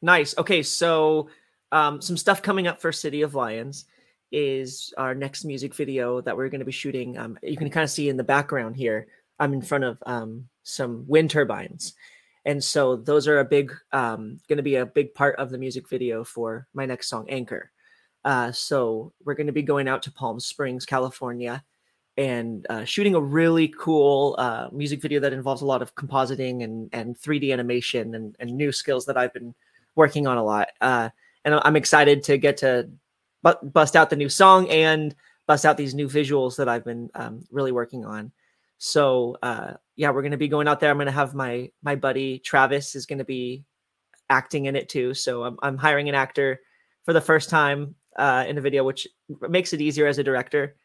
Nice. 0.00 0.36
Okay, 0.38 0.62
so 0.62 1.28
um, 1.72 2.00
some 2.00 2.16
stuff 2.16 2.42
coming 2.42 2.66
up 2.66 2.80
for 2.80 2.92
City 2.92 3.22
of 3.22 3.34
Lions 3.34 3.84
is 4.32 4.92
our 4.96 5.14
next 5.14 5.44
music 5.44 5.74
video 5.74 6.20
that 6.20 6.36
we're 6.36 6.48
going 6.48 6.60
to 6.60 6.66
be 6.66 6.72
shooting. 6.72 7.16
Um, 7.18 7.38
you 7.42 7.56
can 7.56 7.70
kind 7.70 7.84
of 7.84 7.90
see 7.90 8.08
in 8.08 8.16
the 8.16 8.24
background 8.24 8.76
here. 8.76 9.06
I'm 9.38 9.52
in 9.52 9.62
front 9.62 9.84
of 9.84 9.98
um, 10.06 10.48
some 10.62 11.04
wind 11.06 11.30
turbines, 11.30 11.94
and 12.44 12.62
so 12.64 12.96
those 12.96 13.28
are 13.28 13.38
a 13.38 13.44
big, 13.44 13.72
um, 13.92 14.40
going 14.48 14.56
to 14.56 14.62
be 14.62 14.76
a 14.76 14.86
big 14.86 15.14
part 15.14 15.36
of 15.36 15.50
the 15.50 15.58
music 15.58 15.88
video 15.88 16.24
for 16.24 16.66
my 16.72 16.86
next 16.86 17.08
song, 17.08 17.28
Anchor. 17.28 17.70
Uh, 18.26 18.50
so 18.50 19.12
we're 19.24 19.34
going 19.34 19.46
to 19.46 19.52
be 19.52 19.62
going 19.62 19.86
out 19.86 20.02
to 20.02 20.10
Palm 20.10 20.40
Springs, 20.40 20.84
California, 20.84 21.62
and 22.16 22.66
uh, 22.68 22.84
shooting 22.84 23.14
a 23.14 23.20
really 23.20 23.68
cool 23.68 24.34
uh, 24.36 24.68
music 24.72 25.00
video 25.00 25.20
that 25.20 25.32
involves 25.32 25.62
a 25.62 25.66
lot 25.66 25.80
of 25.80 25.94
compositing 25.94 26.64
and 26.64 26.90
and 26.92 27.16
3D 27.16 27.52
animation 27.52 28.16
and, 28.16 28.34
and 28.40 28.50
new 28.50 28.72
skills 28.72 29.06
that 29.06 29.16
I've 29.16 29.32
been 29.32 29.54
working 29.94 30.26
on 30.26 30.38
a 30.38 30.44
lot. 30.44 30.68
Uh, 30.80 31.08
and 31.44 31.54
I'm 31.54 31.76
excited 31.76 32.24
to 32.24 32.36
get 32.36 32.56
to 32.58 32.90
bu- 33.44 33.64
bust 33.70 33.94
out 33.94 34.10
the 34.10 34.16
new 34.16 34.28
song 34.28 34.68
and 34.70 35.14
bust 35.46 35.64
out 35.64 35.76
these 35.76 35.94
new 35.94 36.08
visuals 36.08 36.56
that 36.56 36.68
I've 36.68 36.84
been 36.84 37.08
um, 37.14 37.44
really 37.52 37.70
working 37.70 38.04
on. 38.04 38.32
So 38.78 39.36
uh, 39.40 39.74
yeah, 39.94 40.10
we're 40.10 40.22
gonna 40.22 40.36
be 40.36 40.48
going 40.48 40.66
out 40.66 40.80
there. 40.80 40.90
I'm 40.90 40.98
gonna 40.98 41.12
have 41.12 41.36
my 41.36 41.70
my 41.80 41.94
buddy 41.94 42.40
Travis 42.40 42.96
is 42.96 43.06
gonna 43.06 43.24
be 43.24 43.62
acting 44.30 44.64
in 44.64 44.74
it 44.74 44.88
too. 44.88 45.14
So 45.14 45.44
I'm 45.44 45.56
I'm 45.62 45.76
hiring 45.76 46.08
an 46.08 46.16
actor 46.16 46.60
for 47.04 47.12
the 47.12 47.20
first 47.20 47.50
time 47.50 47.94
uh, 48.18 48.44
in 48.48 48.58
a 48.58 48.60
video, 48.60 48.84
which 48.84 49.06
makes 49.48 49.72
it 49.72 49.80
easier 49.80 50.06
as 50.06 50.18
a 50.18 50.24
director. 50.24 50.76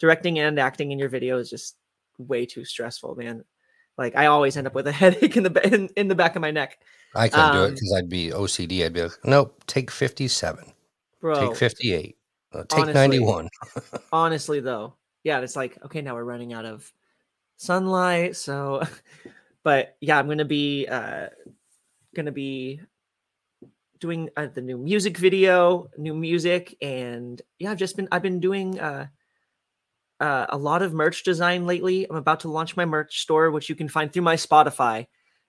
Directing 0.00 0.38
and 0.38 0.58
acting 0.58 0.92
in 0.92 0.98
your 0.98 1.08
video 1.08 1.38
is 1.38 1.50
just 1.50 1.76
way 2.18 2.46
too 2.46 2.64
stressful, 2.64 3.14
man. 3.16 3.44
Like 3.96 4.14
I 4.16 4.26
always 4.26 4.56
end 4.56 4.66
up 4.66 4.74
with 4.74 4.86
a 4.86 4.92
headache 5.02 5.36
in 5.36 5.42
the 5.42 5.74
in, 5.74 5.88
in 5.96 6.08
the 6.08 6.14
back 6.14 6.36
of 6.36 6.42
my 6.42 6.50
neck, 6.50 6.78
I 7.14 7.28
couldn't 7.28 7.52
do 7.52 7.62
it 7.62 7.68
Um, 7.68 7.70
because 7.74 7.94
I'd 7.96 8.08
be 8.08 8.30
OCD. 8.30 8.84
I'd 8.84 8.92
be 8.92 9.02
like, 9.02 9.18
nope, 9.24 9.62
take 9.66 9.90
57, 9.90 10.64
bro. 11.20 11.48
take 11.48 11.56
58, 11.56 12.16
uh, 12.52 12.64
take 12.68 12.78
honestly. 12.80 12.94
91. 12.94 13.48
honestly 14.12 14.60
though 14.60 14.94
yeah 15.24 15.40
it's 15.40 15.56
like 15.56 15.76
okay 15.84 16.00
now 16.00 16.14
we're 16.14 16.22
running 16.24 16.52
out 16.52 16.64
of 16.64 16.90
sunlight 17.56 18.36
so 18.36 18.80
but 19.64 19.96
yeah 20.00 20.16
i'm 20.18 20.28
gonna 20.28 20.44
be 20.44 20.86
uh 20.86 21.26
gonna 22.14 22.30
be 22.32 22.80
doing 24.00 24.28
uh, 24.36 24.46
the 24.54 24.60
new 24.60 24.78
music 24.78 25.16
video 25.16 25.88
new 25.96 26.14
music 26.14 26.76
and 26.82 27.42
yeah 27.58 27.70
i've 27.70 27.78
just 27.78 27.96
been 27.96 28.08
i've 28.12 28.22
been 28.22 28.40
doing 28.40 28.78
uh 28.80 29.06
uh, 30.20 30.46
a 30.48 30.58
lot 30.58 30.82
of 30.82 30.92
merch 30.92 31.22
design 31.22 31.66
lately. 31.66 32.06
I'm 32.08 32.16
about 32.16 32.40
to 32.40 32.50
launch 32.50 32.76
my 32.76 32.84
merch 32.84 33.20
store, 33.20 33.50
which 33.50 33.68
you 33.68 33.74
can 33.74 33.88
find 33.88 34.12
through 34.12 34.22
my 34.22 34.36
Spotify. 34.36 35.06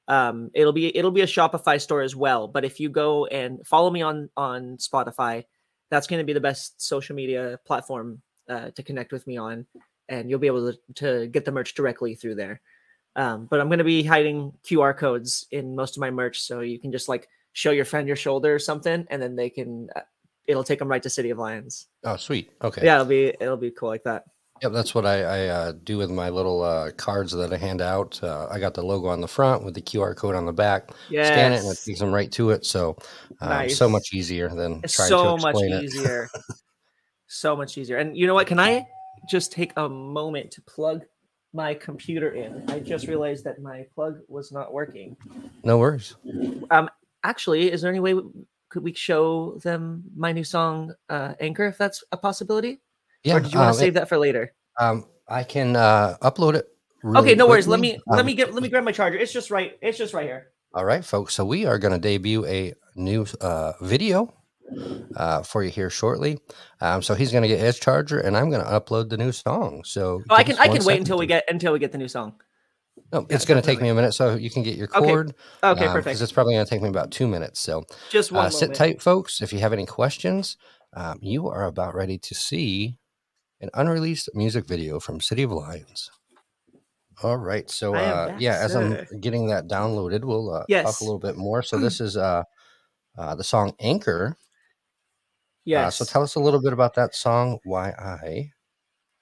Um, 0.07 0.49
it'll 0.53 0.73
be 0.73 0.95
it'll 0.95 1.11
be 1.11 1.21
a 1.21 1.27
Shopify 1.27 1.79
store 1.79 2.01
as 2.01 2.15
well. 2.15 2.47
But 2.47 2.65
if 2.65 2.79
you 2.79 2.89
go 2.89 3.25
and 3.25 3.65
follow 3.65 3.89
me 3.89 4.01
on 4.01 4.29
on 4.35 4.77
Spotify, 4.77 5.45
that's 5.89 6.07
going 6.07 6.19
to 6.19 6.25
be 6.25 6.33
the 6.33 6.41
best 6.41 6.81
social 6.81 7.15
media 7.15 7.59
platform 7.65 8.21
uh, 8.47 8.71
to 8.71 8.83
connect 8.83 9.11
with 9.11 9.25
me 9.27 9.37
on, 9.37 9.65
and 10.07 10.29
you'll 10.29 10.39
be 10.39 10.47
able 10.47 10.71
to, 10.71 10.79
to 10.95 11.27
get 11.27 11.45
the 11.45 11.51
merch 11.51 11.73
directly 11.73 12.15
through 12.15 12.35
there. 12.35 12.61
Um, 13.15 13.47
but 13.49 13.59
I'm 13.59 13.67
going 13.67 13.79
to 13.79 13.83
be 13.83 14.03
hiding 14.03 14.53
QR 14.63 14.95
codes 14.95 15.47
in 15.51 15.75
most 15.75 15.97
of 15.97 16.01
my 16.01 16.11
merch, 16.11 16.41
so 16.41 16.61
you 16.61 16.79
can 16.79 16.91
just 16.91 17.09
like 17.09 17.27
show 17.53 17.71
your 17.71 17.85
friend 17.85 18.07
your 18.07 18.17
shoulder 18.17 18.53
or 18.53 18.59
something, 18.59 19.05
and 19.09 19.21
then 19.21 19.35
they 19.35 19.49
can. 19.49 19.89
Uh, 19.95 20.01
it'll 20.47 20.63
take 20.63 20.79
them 20.79 20.87
right 20.87 21.03
to 21.03 21.09
City 21.09 21.29
of 21.29 21.37
Lions. 21.37 21.87
Oh, 22.03 22.15
sweet. 22.15 22.51
Okay. 22.61 22.83
Yeah, 22.83 22.95
it'll 22.95 23.05
be 23.05 23.33
it'll 23.39 23.57
be 23.57 23.71
cool 23.71 23.89
like 23.89 24.03
that. 24.03 24.23
Yep, 24.61 24.73
that's 24.73 24.93
what 24.93 25.05
I, 25.05 25.21
I 25.21 25.47
uh, 25.47 25.71
do 25.83 25.97
with 25.97 26.11
my 26.11 26.29
little 26.29 26.61
uh, 26.63 26.91
cards 26.91 27.31
that 27.31 27.53
I 27.53 27.57
hand 27.57 27.81
out. 27.81 28.21
Uh, 28.21 28.47
I 28.51 28.59
got 28.59 28.73
the 28.73 28.83
logo 28.83 29.07
on 29.07 29.21
the 29.21 29.27
front 29.27 29.63
with 29.63 29.73
the 29.73 29.81
QR 29.81 30.15
code 30.15 30.35
on 30.35 30.45
the 30.45 30.51
back. 30.51 30.89
Yes. 31.09 31.27
Scan 31.27 31.53
it 31.53 31.59
and 31.61 31.71
it 31.71 31.79
takes 31.85 31.99
them 31.99 32.13
right 32.13 32.29
to 32.33 32.49
it. 32.49 32.65
So, 32.65 32.97
um, 33.39 33.69
so 33.69 33.87
much 33.87 34.13
easier 34.13 34.49
than 34.49 34.81
It's 34.83 34.95
trying 34.95 35.09
so 35.09 35.37
to 35.37 35.41
much 35.41 35.51
explain 35.51 35.73
it. 35.73 35.83
easier. 35.83 36.29
so 37.27 37.55
much 37.55 37.77
easier. 37.77 37.97
And 37.97 38.17
you 38.17 38.27
know 38.27 38.33
what? 38.33 38.47
Can 38.47 38.59
I 38.59 38.85
just 39.29 39.53
take 39.53 39.71
a 39.77 39.87
moment 39.87 40.51
to 40.51 40.61
plug 40.63 41.05
my 41.53 41.73
computer 41.73 42.31
in? 42.31 42.69
I 42.69 42.79
just 42.79 43.07
realized 43.07 43.45
that 43.45 43.61
my 43.61 43.85
plug 43.95 44.19
was 44.27 44.51
not 44.51 44.73
working. 44.73 45.15
No 45.63 45.77
worries. 45.77 46.15
Actually, 47.23 47.71
is 47.71 47.81
there 47.81 47.89
any 47.91 47.99
way 47.99 48.11
w- 48.13 48.31
could 48.69 48.83
we 48.83 48.93
show 48.93 49.57
them 49.63 50.03
my 50.15 50.31
new 50.31 50.43
song, 50.43 50.93
uh, 51.09 51.33
Anchor, 51.39 51.65
if 51.67 51.77
that's 51.77 52.03
a 52.11 52.17
possibility? 52.17 52.81
Yeah. 53.23 53.35
Or 53.37 53.39
did 53.39 53.53
you 53.53 53.59
want 53.59 53.69
um, 53.69 53.73
to 53.75 53.77
it- 53.77 53.85
save 53.85 53.93
that 53.95 54.09
for 54.09 54.17
later? 54.17 54.53
um, 54.79 55.05
I 55.27 55.43
can 55.43 55.75
uh, 55.75 56.17
upload 56.21 56.55
it. 56.55 56.67
okay, 57.05 57.21
really 57.21 57.35
no 57.35 57.47
worries. 57.47 57.67
Let 57.67 57.79
quickly. 57.79 57.97
me 57.97 58.01
let 58.07 58.19
Um, 58.21 58.25
me 58.25 58.33
get 58.33 58.53
let 58.53 58.63
me 58.63 58.69
grab 58.69 58.83
my 58.83 58.91
charger. 58.91 59.17
It's 59.17 59.31
just 59.33 59.51
right. 59.51 59.77
It's 59.81 59.97
just 59.97 60.13
right 60.13 60.25
here. 60.25 60.47
All 60.73 60.85
right, 60.85 61.03
folks. 61.05 61.33
So 61.35 61.45
we 61.45 61.65
are 61.65 61.77
going 61.79 61.93
to 61.93 61.99
debut 61.99 62.45
a 62.45 62.73
new 62.95 63.25
uh, 63.41 63.73
video 63.81 64.33
uh, 65.15 65.41
for 65.43 65.63
you 65.63 65.69
here 65.69 65.89
shortly. 65.89 66.39
Um, 66.81 67.01
so 67.01 67.13
he's 67.15 67.31
going 67.31 67.41
to 67.43 67.47
get 67.47 67.59
his 67.59 67.79
charger, 67.79 68.19
and 68.19 68.35
I'm 68.37 68.49
going 68.49 68.63
to 68.63 68.69
upload 68.69 69.09
the 69.09 69.17
new 69.17 69.31
song. 69.31 69.83
So 69.85 70.21
Oh, 70.29 70.35
I 70.35 70.43
can 70.43 70.57
I 70.57 70.67
can 70.67 70.83
wait 70.85 70.99
until 70.99 71.17
we 71.17 71.25
get 71.25 71.43
until 71.49 71.73
we 71.73 71.79
get 71.79 71.91
the 71.91 71.97
new 71.97 72.07
song. 72.07 72.33
No, 73.11 73.21
yeah, 73.21 73.35
it's 73.35 73.45
going 73.45 73.61
to 73.61 73.65
take 73.65 73.81
me 73.81 73.89
a 73.89 73.93
minute, 73.93 74.13
so 74.13 74.35
you 74.35 74.49
can 74.49 74.63
get 74.63 74.75
your 74.75 74.87
cord. 74.87 75.29
Okay, 75.29 75.35
um, 75.63 75.75
'cause 75.77 75.87
perfect. 75.87 76.05
Because 76.05 76.21
it's 76.21 76.31
probably 76.31 76.53
going 76.53 76.65
to 76.65 76.69
take 76.69 76.81
me 76.81 76.89
about 76.89 77.11
two 77.11 77.27
minutes. 77.27 77.59
So 77.59 77.83
Just 78.09 78.31
one 78.31 78.45
uh, 78.45 78.49
sit 78.49 78.73
tight, 78.73 79.01
folks. 79.01 79.41
If 79.41 79.51
you 79.53 79.59
have 79.59 79.73
any 79.73 79.85
questions, 79.85 80.57
um, 80.93 81.19
you 81.21 81.47
are 81.47 81.65
about 81.65 81.95
ready 81.95 82.17
to 82.17 82.35
see 82.35 82.97
an 83.61 83.69
unreleased 83.73 84.29
music 84.33 84.65
video 84.65 84.99
from 84.99 85.19
City 85.21 85.43
of 85.43 85.51
Lions. 85.51 86.09
All 87.21 87.37
right. 87.37 87.69
So 87.69 87.93
uh, 87.95 88.27
back, 88.27 88.41
yeah, 88.41 88.57
as. 88.61 88.75
I'm 88.75 89.05
getting 89.19 89.47
that 89.47 89.67
downloaded, 89.67 90.23
we'll 90.23 90.51
uh, 90.53 90.63
talk 90.85 91.01
a 91.01 91.03
little 91.03 91.19
bit 91.19 91.35
more. 91.35 91.61
So 91.61 91.77
this 91.77 91.99
is 92.07 92.15
uh, 92.15 92.43
uh, 93.17 93.35
the 93.35 93.43
song 93.43 93.73
Anchor. 93.79 94.37
Yes. 95.65 95.99
Uh, 96.01 96.05
so 96.05 96.11
tell 96.11 96.23
us 96.23 96.35
a 96.35 96.39
little 96.39 96.61
bit 96.61 96.73
about 96.73 96.95
that 96.95 97.13
song. 97.13 97.59
Why 97.63 97.89
I 97.91 98.51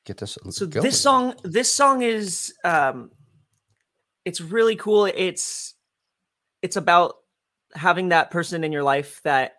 get 0.06 0.18
this. 0.18 0.38
so 0.52 0.66
this 0.84 1.02
song 1.02 1.34
this 1.44 1.74
song 1.74 2.02
is 2.04 2.54
um 2.64 3.10
it's 4.28 4.42
really 4.42 4.76
cool. 4.76 5.06
It's 5.06 5.74
it's 6.62 6.76
about 6.76 7.16
having 7.74 8.10
that 8.10 8.30
person 8.30 8.66
in 8.66 8.74
your 8.74 8.84
life 8.84 9.22
that 9.24 9.54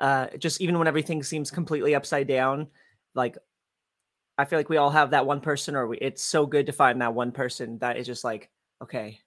uh 0.00 0.26
just 0.36 0.60
even 0.60 0.78
when 0.78 0.88
everything 0.88 1.22
seems 1.22 1.50
completely 1.50 1.94
upside 1.94 2.26
down 2.26 2.68
like 3.14 3.36
i 4.38 4.44
feel 4.44 4.58
like 4.58 4.68
we 4.68 4.78
all 4.78 4.88
have 4.88 5.10
that 5.10 5.26
one 5.26 5.40
person 5.40 5.74
or 5.74 5.86
we, 5.86 5.98
it's 5.98 6.22
so 6.22 6.46
good 6.46 6.66
to 6.66 6.72
find 6.72 7.02
that 7.02 7.12
one 7.12 7.32
person 7.32 7.76
that 7.78 7.96
is 7.96 8.06
just 8.06 8.24
like 8.24 8.50
okay 8.80 9.18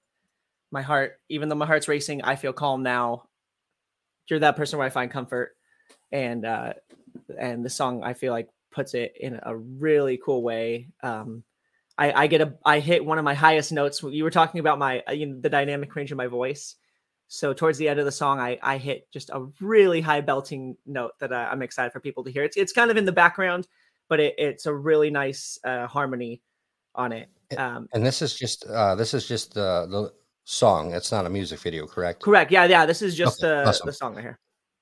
my 0.71 0.81
heart 0.81 1.19
even 1.29 1.47
though 1.49 1.55
my 1.55 1.65
heart's 1.65 1.87
racing 1.89 2.21
i 2.23 2.35
feel 2.35 2.53
calm 2.53 2.81
now. 2.81 3.27
You're 4.29 4.39
that 4.39 4.55
person 4.55 4.79
where 4.79 4.87
i 4.87 4.89
find 4.89 5.11
comfort. 5.11 5.55
And 6.11 6.45
uh 6.45 6.73
and 7.37 7.63
the 7.63 7.69
song 7.69 8.03
i 8.03 8.13
feel 8.13 8.33
like 8.33 8.49
puts 8.71 8.95
it 8.95 9.13
in 9.19 9.39
a 9.43 9.55
really 9.55 10.17
cool 10.17 10.41
way. 10.41 10.87
Um 11.03 11.43
i 11.97 12.23
i 12.23 12.27
get 12.27 12.41
a 12.41 12.53
i 12.65 12.79
hit 12.79 13.03
one 13.05 13.17
of 13.17 13.23
my 13.25 13.33
highest 13.33 13.71
notes 13.71 14.01
you 14.03 14.23
were 14.23 14.29
talking 14.31 14.59
about 14.59 14.79
my 14.79 15.01
uh, 15.07 15.11
you 15.11 15.25
know, 15.25 15.39
the 15.41 15.49
dynamic 15.49 15.95
range 15.95 16.11
of 16.11 16.17
my 16.17 16.27
voice 16.27 16.75
so 17.27 17.53
towards 17.53 17.77
the 17.77 17.87
end 17.87 17.99
of 17.99 18.05
the 18.05 18.11
song 18.11 18.39
i 18.39 18.57
i 18.61 18.77
hit 18.77 19.07
just 19.11 19.29
a 19.29 19.45
really 19.59 20.01
high 20.01 20.21
belting 20.21 20.75
note 20.85 21.11
that 21.19 21.31
uh, 21.31 21.47
i'm 21.51 21.61
excited 21.61 21.91
for 21.91 21.99
people 21.99 22.23
to 22.23 22.31
hear 22.31 22.43
it's 22.43 22.57
it's 22.57 22.73
kind 22.73 22.89
of 22.91 22.97
in 22.97 23.05
the 23.05 23.11
background 23.11 23.67
but 24.09 24.19
it, 24.19 24.35
it's 24.37 24.65
a 24.65 24.73
really 24.73 25.09
nice 25.09 25.59
uh 25.63 25.87
harmony 25.87 26.41
on 26.95 27.11
it 27.11 27.29
um 27.57 27.87
and 27.93 28.05
this 28.05 28.21
is 28.21 28.35
just 28.35 28.65
uh, 28.67 28.95
this 28.95 29.13
is 29.13 29.27
just 29.27 29.53
the 29.53 29.87
the 29.89 30.11
song. 30.45 30.93
It's 30.93 31.09
not 31.11 31.25
a 31.25 31.29
music 31.29 31.59
video, 31.61 31.87
correct? 31.87 32.21
correct 32.21 32.51
yeah 32.51 32.65
yeah 32.65 32.85
this 32.85 33.01
is 33.01 33.15
just 33.15 33.41
Okay, 33.41 33.47
the 33.49 33.69
awesome. 33.69 33.85
the 33.85 33.93
song 33.93 34.15
right 34.15 34.21
here 34.21 34.39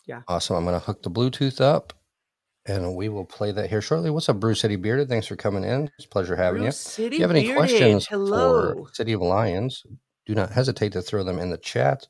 Yeah. 0.07 0.21
Awesome. 0.27 0.55
I'm 0.55 0.63
going 0.65 0.79
to 0.79 0.83
hook 0.85 1.03
the 1.03 1.11
Bluetooth 1.11 1.61
up, 1.61 1.93
and 2.65 2.95
we 2.95 3.09
will 3.09 3.25
play 3.25 3.51
that 3.51 3.69
here 3.69 3.81
shortly. 3.81 4.09
What's 4.09 4.29
up, 4.29 4.39
Bruce 4.39 4.61
City 4.61 4.75
Bearded? 4.75 5.09
Thanks 5.09 5.27
for 5.27 5.35
coming 5.35 5.63
in. 5.63 5.89
It's 5.97 6.05
a 6.05 6.09
pleasure 6.09 6.35
having 6.35 6.61
Bruce 6.61 6.85
you. 6.97 7.05
City 7.05 7.15
If 7.15 7.19
you 7.19 7.21
have 7.23 7.31
any 7.31 7.41
Bearded, 7.41 7.57
questions 7.57 8.07
hello 8.07 8.85
for 8.85 8.93
City 8.93 9.13
of 9.13 9.21
Lions, 9.21 9.83
do 10.25 10.35
not 10.35 10.51
hesitate 10.51 10.91
to 10.93 11.01
throw 11.01 11.23
them 11.23 11.39
in 11.39 11.49
the 11.49 11.57
chat 11.57 12.07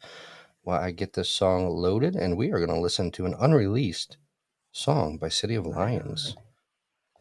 while 0.63 0.79
I 0.79 0.91
get 0.91 1.13
this 1.13 1.29
song 1.29 1.67
loaded. 1.69 2.15
And 2.15 2.37
we 2.37 2.51
are 2.51 2.59
going 2.59 2.69
to 2.69 2.79
listen 2.79 3.11
to 3.11 3.25
an 3.25 3.35
unreleased 3.39 4.17
song 4.71 5.17
by 5.17 5.29
City 5.29 5.55
of 5.55 5.65
Lions. 5.65 6.35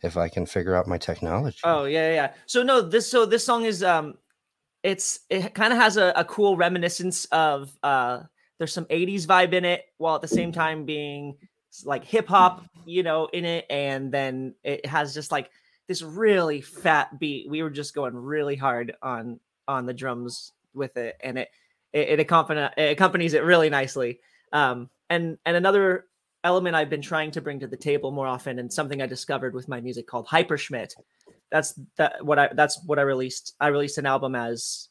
If 0.02 0.16
I 0.16 0.28
can 0.28 0.46
figure 0.46 0.74
out 0.74 0.88
my 0.88 0.96
technology. 0.96 1.58
Oh 1.62 1.84
yeah, 1.84 2.14
yeah. 2.14 2.32
So 2.46 2.62
no, 2.62 2.80
this 2.80 3.10
so 3.10 3.26
this 3.26 3.44
song 3.44 3.64
is 3.64 3.82
um 3.82 4.14
it's 4.82 5.20
it 5.28 5.52
kind 5.52 5.74
of 5.74 5.78
has 5.78 5.98
a, 5.98 6.12
a 6.16 6.24
cool 6.24 6.56
reminiscence 6.56 7.26
of 7.26 7.70
uh 7.82 8.20
there's 8.58 8.72
some 8.72 8.86
80s 8.86 9.26
vibe 9.26 9.52
in 9.52 9.64
it 9.66 9.84
while 9.98 10.14
at 10.14 10.22
the 10.22 10.28
same 10.28 10.52
time 10.52 10.86
being 10.86 11.36
like 11.84 12.04
hip 12.04 12.28
hop, 12.28 12.64
you 12.84 13.02
know, 13.02 13.26
in 13.32 13.44
it 13.44 13.66
and 13.70 14.12
then 14.12 14.54
it 14.64 14.86
has 14.86 15.14
just 15.14 15.32
like 15.32 15.50
this 15.86 16.02
really 16.02 16.60
fat 16.60 17.18
beat. 17.18 17.48
We 17.48 17.62
were 17.62 17.70
just 17.70 17.94
going 17.94 18.14
really 18.14 18.56
hard 18.56 18.94
on 19.02 19.40
on 19.68 19.86
the 19.86 19.94
drums 19.94 20.52
with 20.74 20.96
it 20.96 21.16
and 21.22 21.38
it 21.38 21.48
it, 21.92 22.20
it 22.20 22.20
it 22.20 22.92
accompanies 22.92 23.34
it 23.34 23.44
really 23.44 23.70
nicely. 23.70 24.20
Um 24.52 24.90
and 25.08 25.38
and 25.44 25.56
another 25.56 26.06
element 26.42 26.74
I've 26.74 26.90
been 26.90 27.02
trying 27.02 27.30
to 27.32 27.40
bring 27.40 27.60
to 27.60 27.66
the 27.66 27.76
table 27.76 28.10
more 28.10 28.26
often 28.26 28.58
and 28.58 28.72
something 28.72 29.02
I 29.02 29.06
discovered 29.06 29.54
with 29.54 29.68
my 29.68 29.80
music 29.80 30.06
called 30.06 30.26
Hyperschmidt 30.26 30.94
that's 31.50 31.74
that 31.96 32.24
what 32.24 32.38
I 32.38 32.48
that's 32.54 32.82
what 32.84 32.98
I 32.98 33.02
released. 33.02 33.54
I 33.60 33.68
released 33.68 33.98
an 33.98 34.06
album 34.06 34.34
as 34.34 34.88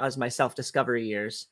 as 0.00 0.16
my 0.16 0.28
self 0.28 0.54
discovery 0.54 1.06
years. 1.06 1.48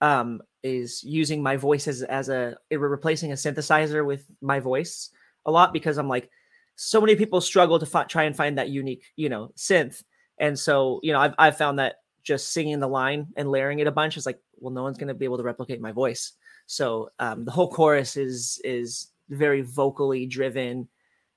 Um, 0.00 0.42
is 0.62 1.02
using 1.04 1.42
my 1.42 1.56
voice 1.56 1.86
as 1.86 2.02
as 2.02 2.28
a 2.28 2.56
replacing 2.70 3.30
a 3.32 3.36
synthesizer 3.36 4.04
with 4.04 4.24
my 4.40 4.58
voice 4.58 5.10
a 5.46 5.50
lot 5.50 5.72
because 5.72 5.98
I'm 5.98 6.08
like 6.08 6.28
so 6.74 7.00
many 7.00 7.16
people 7.16 7.40
struggle 7.40 7.78
to 7.78 7.86
fi- 7.86 8.04
try 8.04 8.24
and 8.24 8.36
find 8.36 8.58
that 8.58 8.68
unique 8.68 9.04
you 9.16 9.28
know 9.28 9.52
synth, 9.56 10.02
and 10.38 10.58
so 10.58 11.00
you 11.02 11.12
know 11.12 11.20
I've 11.20 11.34
I've 11.38 11.56
found 11.56 11.78
that 11.78 11.96
just 12.24 12.52
singing 12.52 12.80
the 12.80 12.88
line 12.88 13.28
and 13.36 13.50
layering 13.50 13.78
it 13.78 13.86
a 13.86 13.92
bunch 13.92 14.16
is 14.16 14.26
like 14.26 14.40
well 14.56 14.72
no 14.72 14.82
one's 14.82 14.98
gonna 14.98 15.14
be 15.14 15.24
able 15.24 15.38
to 15.38 15.44
replicate 15.44 15.80
my 15.80 15.92
voice. 15.92 16.32
So 16.66 17.10
um, 17.18 17.44
the 17.44 17.50
whole 17.50 17.70
chorus 17.70 18.16
is 18.16 18.60
is 18.64 19.08
very 19.28 19.62
vocally 19.62 20.26
driven 20.26 20.88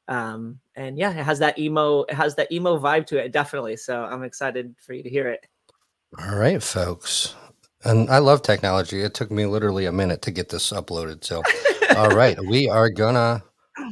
um 0.07 0.59
and 0.75 0.97
yeah 0.97 1.11
it 1.11 1.23
has 1.23 1.39
that 1.39 1.59
emo 1.59 2.01
it 2.03 2.13
has 2.13 2.35
that 2.35 2.51
emo 2.51 2.79
vibe 2.79 3.05
to 3.05 3.17
it 3.17 3.31
definitely 3.31 3.77
so 3.77 4.03
i'm 4.03 4.23
excited 4.23 4.73
for 4.79 4.93
you 4.93 5.03
to 5.03 5.09
hear 5.09 5.27
it 5.29 5.45
All 6.19 6.35
right, 6.35 6.61
folks. 6.61 7.35
And 7.83 8.09
I 8.09 8.19
love 8.19 8.41
technology. 8.41 9.01
It 9.01 9.13
took 9.13 9.31
me 9.31 9.45
literally 9.45 9.85
a 9.85 9.91
minute 9.91 10.21
to 10.23 10.31
get 10.31 10.49
this 10.49 10.71
uploaded. 10.71 11.23
So, 11.23 11.41
all 11.97 12.09
right, 12.09 12.37
we 12.47 12.69
are 12.69 12.89
gonna 12.89 13.43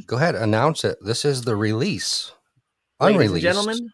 go 0.05 0.17
ahead 0.17 0.35
announce 0.35 0.83
it. 0.83 0.97
This 1.01 1.25
is 1.25 1.41
the 1.41 1.55
release, 1.55 2.31
unreleased. 2.99 3.43
gentlemen 3.43 3.89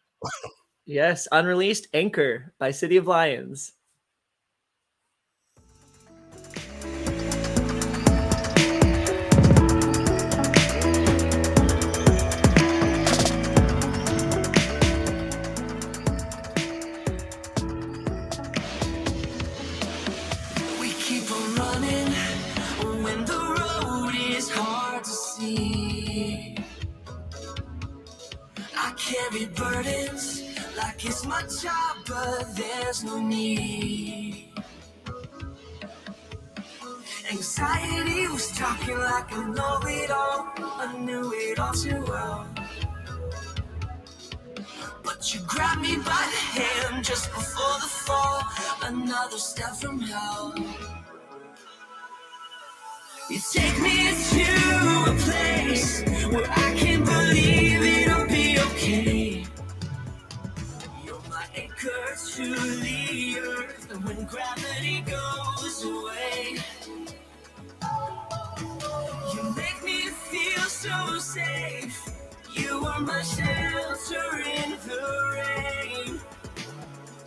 yes 0.85 1.27
unreleased 1.31 1.87
anchor 1.93 2.53
by 2.59 2.71
city 2.71 2.97
of 2.97 3.07
lions 3.07 3.73
burdens 29.55 30.43
like 30.77 31.05
it's 31.05 31.25
my 31.25 31.41
job, 31.61 31.97
but 32.07 32.55
there's 32.55 33.03
no 33.03 33.19
need. 33.19 34.49
Anxiety 37.31 38.27
was 38.27 38.51
talking 38.51 38.97
like 38.97 39.31
I 39.33 39.43
know 39.49 39.79
it 39.83 40.11
all. 40.11 40.53
I 40.57 40.97
knew 40.99 41.33
it 41.33 41.59
all 41.59 41.73
too 41.73 42.03
well. 42.07 42.47
But 45.03 45.33
you 45.33 45.39
grabbed 45.47 45.81
me 45.81 45.95
by 45.97 46.23
the 46.33 46.43
hand 46.59 47.03
just 47.03 47.31
before 47.33 47.79
the 47.81 47.87
fall. 47.87 48.41
Another 48.83 49.37
step 49.37 49.75
from 49.75 49.99
hell. 50.01 50.53
You 53.29 53.39
take 53.51 53.81
me 53.81 54.13
to 54.31 54.47
a 55.11 55.15
place 55.25 56.03
where 56.29 56.47
I 56.47 56.73
can 56.77 57.03
believe 57.03 57.81
it'll 57.81 58.27
be 58.27 58.59
okay. 58.59 59.14
To 62.35 62.43
the 62.43 63.37
earth, 63.39 63.89
and 63.91 64.03
when 64.03 64.25
gravity 64.25 64.99
goes 65.07 65.85
away, 65.85 66.57
you 69.33 69.55
make 69.55 69.81
me 69.85 70.01
feel 70.09 70.63
so 70.63 71.17
safe. 71.17 71.97
You 72.51 72.85
are 72.85 72.99
my 72.99 73.21
shelter 73.21 74.43
in 74.53 74.71
the 74.85 75.03
rain. 75.31 76.19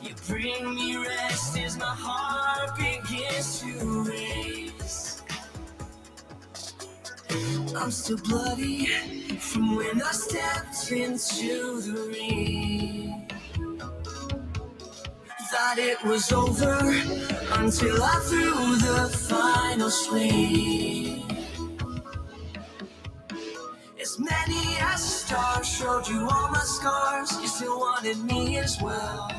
You 0.03 0.15
bring 0.27 0.75
me 0.75 0.99
rest 0.99 1.59
as 1.59 1.79
my 1.79 1.87
heart 1.87 2.77
begins 2.77 3.61
to 3.61 4.03
race. 4.03 5.23
I'm 7.75 7.91
still 7.91 8.19
bloody 8.19 8.85
from 9.39 9.75
when 9.75 10.03
I 10.03 10.13
stepped 10.13 10.93
into 10.93 11.81
the 11.81 12.09
ring. 12.13 13.38
Thought 15.59 15.79
it 15.79 16.01
was 16.05 16.31
over 16.31 16.79
until 17.59 18.01
I 18.01 18.21
threw 18.29 18.77
the 18.77 19.09
final 19.29 19.91
swing. 19.91 21.25
As 24.01 24.21
many 24.21 24.77
as 24.79 25.03
stars 25.03 25.69
showed 25.69 26.07
you 26.07 26.21
all 26.31 26.49
my 26.53 26.61
scars, 26.61 27.33
you 27.41 27.49
still 27.49 27.81
wanted 27.81 28.19
me 28.19 28.59
as 28.59 28.81
well. 28.81 29.33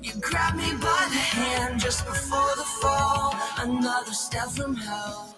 You 0.00 0.12
grabbed 0.22 0.56
me 0.56 0.70
by 0.80 1.02
the 1.12 1.22
hand 1.36 1.80
just 1.80 2.06
before 2.06 2.54
the 2.56 2.68
fall, 2.80 3.34
another 3.58 4.14
step 4.14 4.48
from 4.48 4.74
hell. 4.74 5.36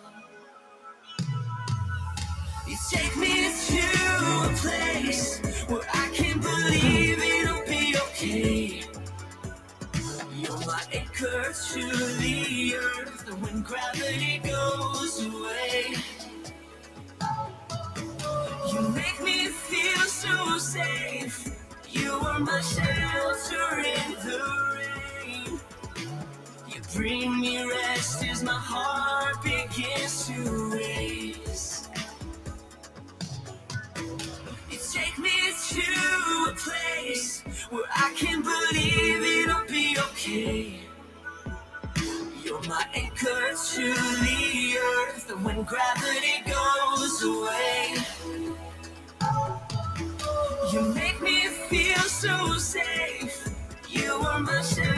You 2.69 2.77
take 2.89 3.17
me 3.17 3.53
to 3.67 3.83
a 4.47 4.53
place 4.59 5.41
where 5.67 5.83
I 5.93 6.09
can 6.15 6.39
believe 6.39 7.02
You're 8.23 8.87
my 10.65 10.81
anchor 10.93 11.53
to 11.53 11.81
the 12.21 12.77
earth, 12.77 13.29
when 13.41 13.63
gravity 13.63 14.41
goes 14.45 15.27
away, 15.27 15.95
you 18.73 18.81
make 18.91 19.21
me 19.25 19.49
feel 19.49 20.07
so 20.07 20.59
safe. 20.59 21.49
You 21.91 22.13
are 22.13 22.39
my 22.39 22.61
shelter 22.61 23.81
in 23.81 24.13
the 24.25 24.41
rain. 24.79 25.61
You 26.69 26.81
bring 26.95 27.41
me 27.41 27.65
rest 27.69 28.25
as 28.25 28.45
my 28.45 28.53
heart 28.53 29.43
begins 29.43 30.29
to 30.29 30.71
race. 30.77 31.22
To 35.75 36.51
a 36.51 36.55
place 36.55 37.41
where 37.71 37.85
I 37.95 38.13
can 38.15 38.43
believe 38.43 39.23
it'll 39.23 39.67
be 39.67 39.97
okay. 40.11 40.81
You're 42.45 42.63
my 42.69 42.85
anchor 42.95 43.55
to 43.75 43.95
the 44.25 44.77
earth, 44.77 45.31
and 45.31 45.45
when 45.45 45.63
gravity 45.63 46.43
goes 46.47 47.23
away, 47.25 47.95
you 50.73 50.83
make 50.95 51.23
me 51.23 51.47
feel 51.71 51.99
so 52.01 52.59
safe. 52.59 53.49
You 53.89 54.13
are 54.13 54.41
my 54.41 54.61
shelter 54.63 54.92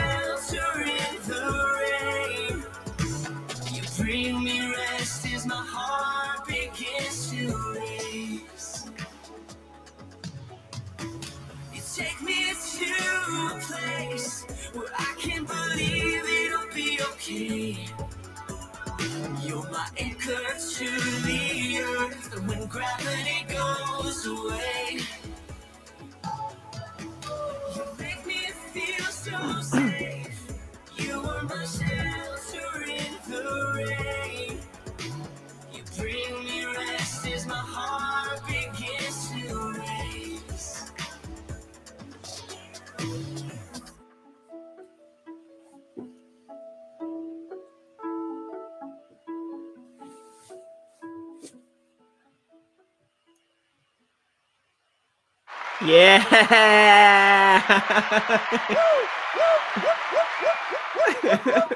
Yeah. 55.85 56.23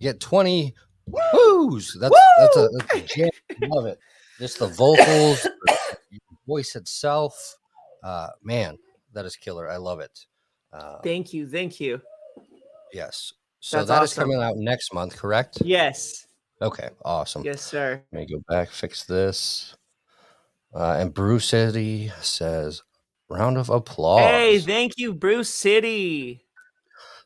Get 0.00 0.20
20 0.20 0.74
woos. 1.06 1.96
That's 2.00 2.14
that's 2.38 2.56
a, 2.56 2.68
that's 2.72 2.94
a 2.94 3.00
jam. 3.00 3.30
Love 3.62 3.86
it. 3.86 3.98
Just 4.38 4.58
the 4.60 4.68
vocals, 4.68 5.42
the 5.42 6.18
voice 6.46 6.76
itself. 6.76 7.56
Uh, 8.02 8.28
man, 8.42 8.78
that 9.12 9.24
is 9.24 9.34
killer. 9.36 9.68
I 9.68 9.76
love 9.76 9.98
it. 10.00 10.26
Uh, 10.72 10.98
thank 11.00 11.32
you. 11.32 11.48
Thank 11.48 11.80
you. 11.80 12.00
yes. 12.92 13.32
So 13.60 13.78
That's 13.78 13.88
that 13.88 14.02
is 14.04 14.12
awesome. 14.12 14.22
coming 14.30 14.40
out 14.42 14.56
next 14.56 14.94
month, 14.94 15.16
correct? 15.16 15.58
Yes. 15.64 16.26
Okay, 16.62 16.90
awesome. 17.04 17.42
Yes, 17.44 17.60
sir. 17.60 18.00
Let 18.12 18.20
me 18.20 18.26
go 18.32 18.42
back, 18.48 18.70
fix 18.70 19.04
this. 19.04 19.74
Uh, 20.74 20.96
and 20.98 21.14
Bruce 21.14 21.46
City 21.46 22.12
says, 22.20 22.82
round 23.30 23.56
of 23.56 23.70
applause. 23.70 24.20
Hey, 24.20 24.58
thank 24.58 24.98
you, 24.98 25.14
Bruce 25.14 25.48
City. 25.50 26.44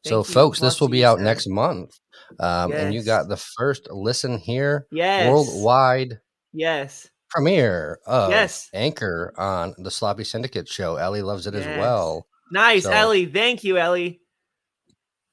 so, 0.05 0.23
thank 0.23 0.29
you. 0.29 0.35
folks, 0.35 0.61
this 0.61 0.81
will 0.81 0.89
be 0.89 1.05
out 1.05 1.19
sir. 1.19 1.25
next 1.25 1.47
month. 1.49 1.99
Um, 2.41 2.73
And 2.73 2.95
you 2.95 3.03
got 3.03 3.29
the 3.29 3.37
first 3.37 3.91
listen 3.91 4.39
here 4.39 4.87
Yes. 4.91 5.29
worldwide 5.31 6.21
Yes. 6.53 7.09
premiere 7.29 7.99
of 8.07 8.31
Yes. 8.31 8.69
Anchor 8.73 9.33
on 9.37 9.75
the 9.79 9.91
Sloppy 9.91 10.25
Syndicate 10.25 10.69
show. 10.69 10.97
Ellie 10.97 11.23
loves 11.23 11.47
it 11.47 11.55
as 11.55 11.67
well. 11.79 12.27
Nice, 12.51 12.85
So- 12.85 12.91
Ellie. 12.91 13.27
Thank 13.27 13.65
you, 13.65 13.77
Ellie. 13.79 14.21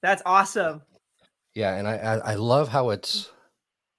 That's 0.01 0.21
awesome. 0.25 0.81
Yeah, 1.55 1.75
and 1.75 1.87
I, 1.87 1.95
I 1.97 2.15
I 2.31 2.35
love 2.35 2.69
how 2.69 2.89
it's 2.91 3.29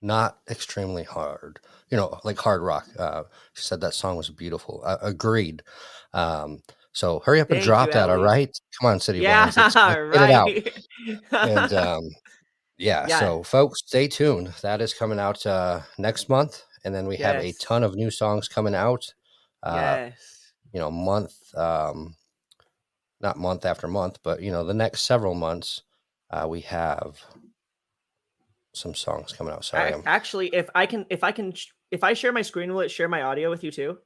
not 0.01 0.39
extremely 0.49 1.03
hard. 1.05 1.61
You 1.91 1.97
know, 1.97 2.19
like 2.25 2.39
hard 2.39 2.63
rock. 2.63 2.87
Uh, 2.99 3.25
she 3.55 3.65
said 3.65 3.81
that 3.81 3.95
song 3.95 4.17
was 4.17 4.31
beautiful. 4.31 4.83
Uh, 4.85 4.99
agreed. 5.03 5.63
Um, 6.13 6.61
so 6.93 7.21
hurry 7.21 7.41
up 7.41 7.51
and 7.51 7.63
drop 7.63 7.89
you, 7.89 7.93
that. 7.95 8.09
All 8.09 8.17
Ellie. 8.17 8.25
right, 8.25 8.59
come 8.81 8.91
on, 8.91 9.01
City 9.01 9.21
yeah, 9.21 9.47
Boys, 9.47 9.57
let's, 9.57 9.75
let's 9.77 10.19
get 10.19 10.31
it 10.31 10.75
out. 11.33 11.49
And 11.49 11.73
um, 11.87 12.03
yeah, 12.79 13.07
Yeah. 13.09 13.21
so 13.21 13.43
folks, 13.43 13.81
stay 13.87 14.09
tuned. 14.09 14.49
That 14.63 14.81
is 14.81 14.95
coming 14.95 15.19
out 15.21 15.45
uh, 15.47 15.81
next 15.99 16.29
month, 16.29 16.63
and 16.85 16.95
then 16.95 17.07
we 17.07 17.17
have 17.19 17.37
a 17.37 17.53
ton 17.61 17.85
of 17.85 17.95
new 17.95 18.11
songs 18.11 18.49
coming 18.49 18.75
out. 18.75 19.13
Uh, 19.63 19.75
yes. 20.09 20.53
you 20.73 20.81
know, 20.81 20.91
month, 20.91 21.35
um, 21.57 22.15
not 23.21 23.37
month 23.37 23.65
after 23.67 23.87
month, 23.87 24.19
but 24.23 24.41
you 24.43 24.51
know, 24.51 24.65
the 24.65 24.75
next 24.75 25.03
several 25.03 25.35
months, 25.35 25.83
uh, 26.31 26.47
we 26.49 26.61
have 26.63 27.21
some 28.75 28.95
songs 28.95 29.33
coming 29.33 29.53
out. 29.53 29.65
Sorry, 29.65 29.91
Ac- 29.93 30.03
Actually, 30.07 30.49
if 30.55 30.69
I 30.75 30.87
can, 30.87 31.05
if 31.11 31.23
I 31.25 31.33
can, 31.33 31.53
if 31.91 32.05
I 32.05 32.13
share 32.15 32.33
my 32.33 32.43
screen, 32.43 32.73
will 32.73 32.81
it 32.81 32.91
share 32.91 33.09
my 33.09 33.23
audio 33.23 33.51
with 33.51 33.65
you 33.65 33.71
too? 33.71 33.99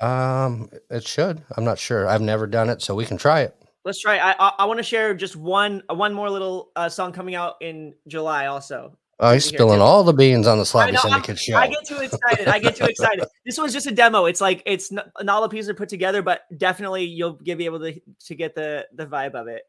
Um, 0.00 0.70
it 0.90 1.06
should. 1.06 1.42
I'm 1.56 1.64
not 1.64 1.78
sure. 1.78 2.08
I've 2.08 2.22
never 2.22 2.46
done 2.46 2.70
it, 2.70 2.80
so 2.82 2.94
we 2.94 3.04
can 3.04 3.18
try 3.18 3.40
it. 3.40 3.54
Let's 3.84 4.00
try. 4.00 4.18
I 4.18 4.32
I, 4.38 4.52
I 4.60 4.64
want 4.66 4.78
to 4.78 4.82
share 4.82 5.14
just 5.14 5.36
one 5.36 5.82
uh, 5.90 5.94
one 5.94 6.12
more 6.14 6.30
little 6.30 6.70
uh, 6.76 6.88
song 6.88 7.12
coming 7.12 7.34
out 7.34 7.56
in 7.60 7.94
July. 8.08 8.46
Also, 8.46 8.96
Oh, 9.22 9.32
he's 9.34 9.44
spilling 9.44 9.80
all 9.82 10.02
the 10.02 10.14
beans 10.14 10.46
on 10.46 10.56
the 10.58 10.64
Sloppy 10.64 10.92
know, 10.92 11.00
I'm- 11.04 11.10
Syndicate 11.12 11.38
show. 11.38 11.54
I 11.56 11.66
get 11.68 11.84
too 11.86 11.98
excited. 11.98 12.48
I 12.48 12.58
get 12.58 12.76
too 12.76 12.84
excited. 12.86 13.24
This 13.44 13.58
was 13.58 13.72
just 13.72 13.86
a 13.86 13.90
demo. 13.92 14.26
It's 14.26 14.40
like 14.40 14.62
it's 14.64 14.92
n- 14.92 15.00
not 15.22 15.36
all 15.36 15.42
the 15.42 15.48
pieces 15.48 15.68
are 15.70 15.74
put 15.74 15.88
together, 15.88 16.22
but 16.22 16.42
definitely 16.56 17.04
you'll 17.04 17.32
be 17.32 17.64
able 17.64 17.80
to 17.80 18.00
to 18.26 18.34
get 18.34 18.54
the 18.54 18.86
the 18.94 19.06
vibe 19.06 19.34
of 19.34 19.48
it. 19.48 19.62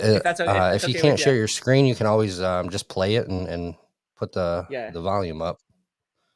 Uh, 0.00 0.20
that's 0.22 0.40
okay- 0.40 0.50
uh, 0.50 0.72
that's 0.72 0.84
if 0.84 0.90
you 0.90 0.98
okay 0.98 1.08
can't 1.08 1.18
share 1.20 1.32
you. 1.32 1.40
your 1.40 1.48
screen, 1.48 1.86
you 1.86 1.94
can 1.94 2.06
always 2.06 2.40
um, 2.40 2.68
just 2.70 2.88
play 2.88 3.16
it 3.16 3.26
and, 3.28 3.48
and 3.48 3.74
put 4.16 4.32
the 4.32 4.66
Yeah. 4.70 4.90
the 4.90 5.00
volume 5.00 5.42
up. 5.42 5.58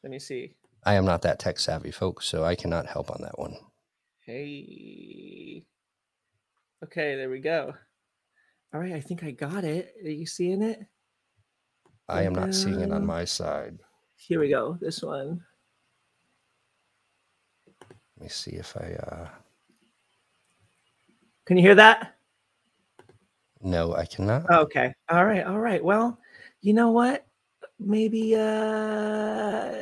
Let 0.03 0.11
me 0.11 0.18
see. 0.18 0.55
I 0.84 0.94
am 0.94 1.05
not 1.05 1.22
that 1.22 1.38
tech 1.38 1.59
savvy, 1.59 1.92
folks, 1.92 2.26
so 2.26 2.44
I 2.44 2.55
cannot 2.55 2.86
help 2.86 3.11
on 3.11 3.22
that 3.22 3.38
one. 3.38 3.57
Hey. 4.26 5.64
Okay, 6.82 7.14
there 7.14 7.30
we 7.30 7.38
go. 7.38 7.74
All 8.74 8.80
right, 8.80 8.92
I 8.92 9.00
think 9.00 9.22
I 9.22 9.30
got 9.30 9.64
it. 9.64 9.94
Are 10.05 10.11
you 10.11 10.26
seeing 10.26 10.62
it? 10.62 10.80
I 12.09 12.22
am 12.22 12.34
not 12.34 12.55
seeing 12.55 12.80
it 12.80 12.92
on 12.92 13.07
my 13.07 13.24
side. 13.24 13.78
Here 14.16 14.40
we 14.40 14.48
go. 14.48 14.76
This 14.80 15.03
one. 15.03 15.40
Let 17.90 18.22
me 18.22 18.28
see 18.28 18.53
if 18.53 18.76
I. 18.76 18.94
Uh, 18.94 19.28
Can 21.44 21.57
you 21.57 21.62
hear 21.62 21.74
that? 21.76 22.16
no, 23.62 23.94
I 23.94 24.07
cannot. 24.07 24.50
Okay. 24.50 24.92
All 25.09 25.24
right. 25.24 25.44
All 25.44 25.61
right. 25.61 25.82
Well, 25.82 26.18
you 26.61 26.72
know 26.72 26.90
what? 26.90 27.26
Maybe 27.85 28.35
uh 28.37 29.72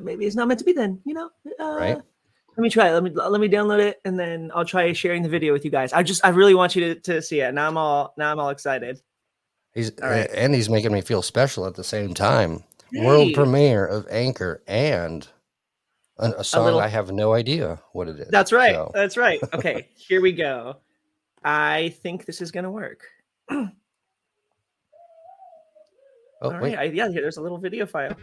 maybe 0.00 0.26
it's 0.26 0.36
not 0.36 0.48
meant 0.48 0.58
to 0.60 0.64
be 0.64 0.72
then, 0.72 1.00
you 1.04 1.14
know? 1.14 1.30
Uh, 1.60 1.76
Right. 1.78 1.98
Let 2.56 2.62
me 2.62 2.70
try 2.70 2.88
it. 2.88 2.92
Let 2.92 3.04
me 3.04 3.10
let 3.10 3.40
me 3.40 3.48
download 3.48 3.78
it 3.78 4.00
and 4.04 4.18
then 4.18 4.50
I'll 4.52 4.64
try 4.64 4.92
sharing 4.92 5.22
the 5.22 5.28
video 5.28 5.52
with 5.52 5.64
you 5.64 5.70
guys. 5.70 5.92
I 5.92 6.02
just 6.02 6.24
I 6.24 6.30
really 6.30 6.54
want 6.54 6.74
you 6.74 6.94
to, 6.94 7.00
to 7.02 7.22
see 7.22 7.40
it. 7.40 7.54
Now 7.54 7.68
I'm 7.68 7.76
all 7.76 8.14
now 8.18 8.32
I'm 8.32 8.40
all 8.40 8.50
excited. 8.50 9.00
He's 9.74 9.92
All 10.02 10.08
right. 10.08 10.28
uh, 10.28 10.32
and 10.34 10.54
he's 10.54 10.68
making 10.68 10.92
me 10.92 11.00
feel 11.00 11.22
special 11.22 11.66
at 11.66 11.74
the 11.76 11.84
same 11.84 12.14
time. 12.14 12.64
World 12.92 13.32
premiere 13.34 13.86
of 13.86 14.06
Anchor 14.10 14.60
and 14.66 15.28
a, 16.16 16.30
a 16.38 16.42
song 16.44 16.64
little- 16.64 16.80
I 16.80 16.88
have 16.88 17.12
no 17.12 17.32
idea 17.32 17.80
what 17.92 18.08
it 18.08 18.18
is. 18.18 18.28
That's 18.28 18.50
right. 18.50 18.74
So, 18.74 18.90
That's 18.92 19.16
right. 19.16 19.38
Okay, 19.54 19.88
here 19.96 20.20
we 20.20 20.32
go. 20.32 20.78
I 21.44 21.90
think 22.02 22.24
this 22.24 22.40
is 22.40 22.50
gonna 22.50 22.70
work. 22.72 23.02
Oh, 26.40 26.52
All 26.52 26.60
wait. 26.60 26.76
right. 26.76 26.90
I, 26.90 26.92
yeah, 26.92 27.08
there's 27.08 27.36
a 27.36 27.42
little 27.42 27.58
video 27.58 27.84
file. 27.86 28.16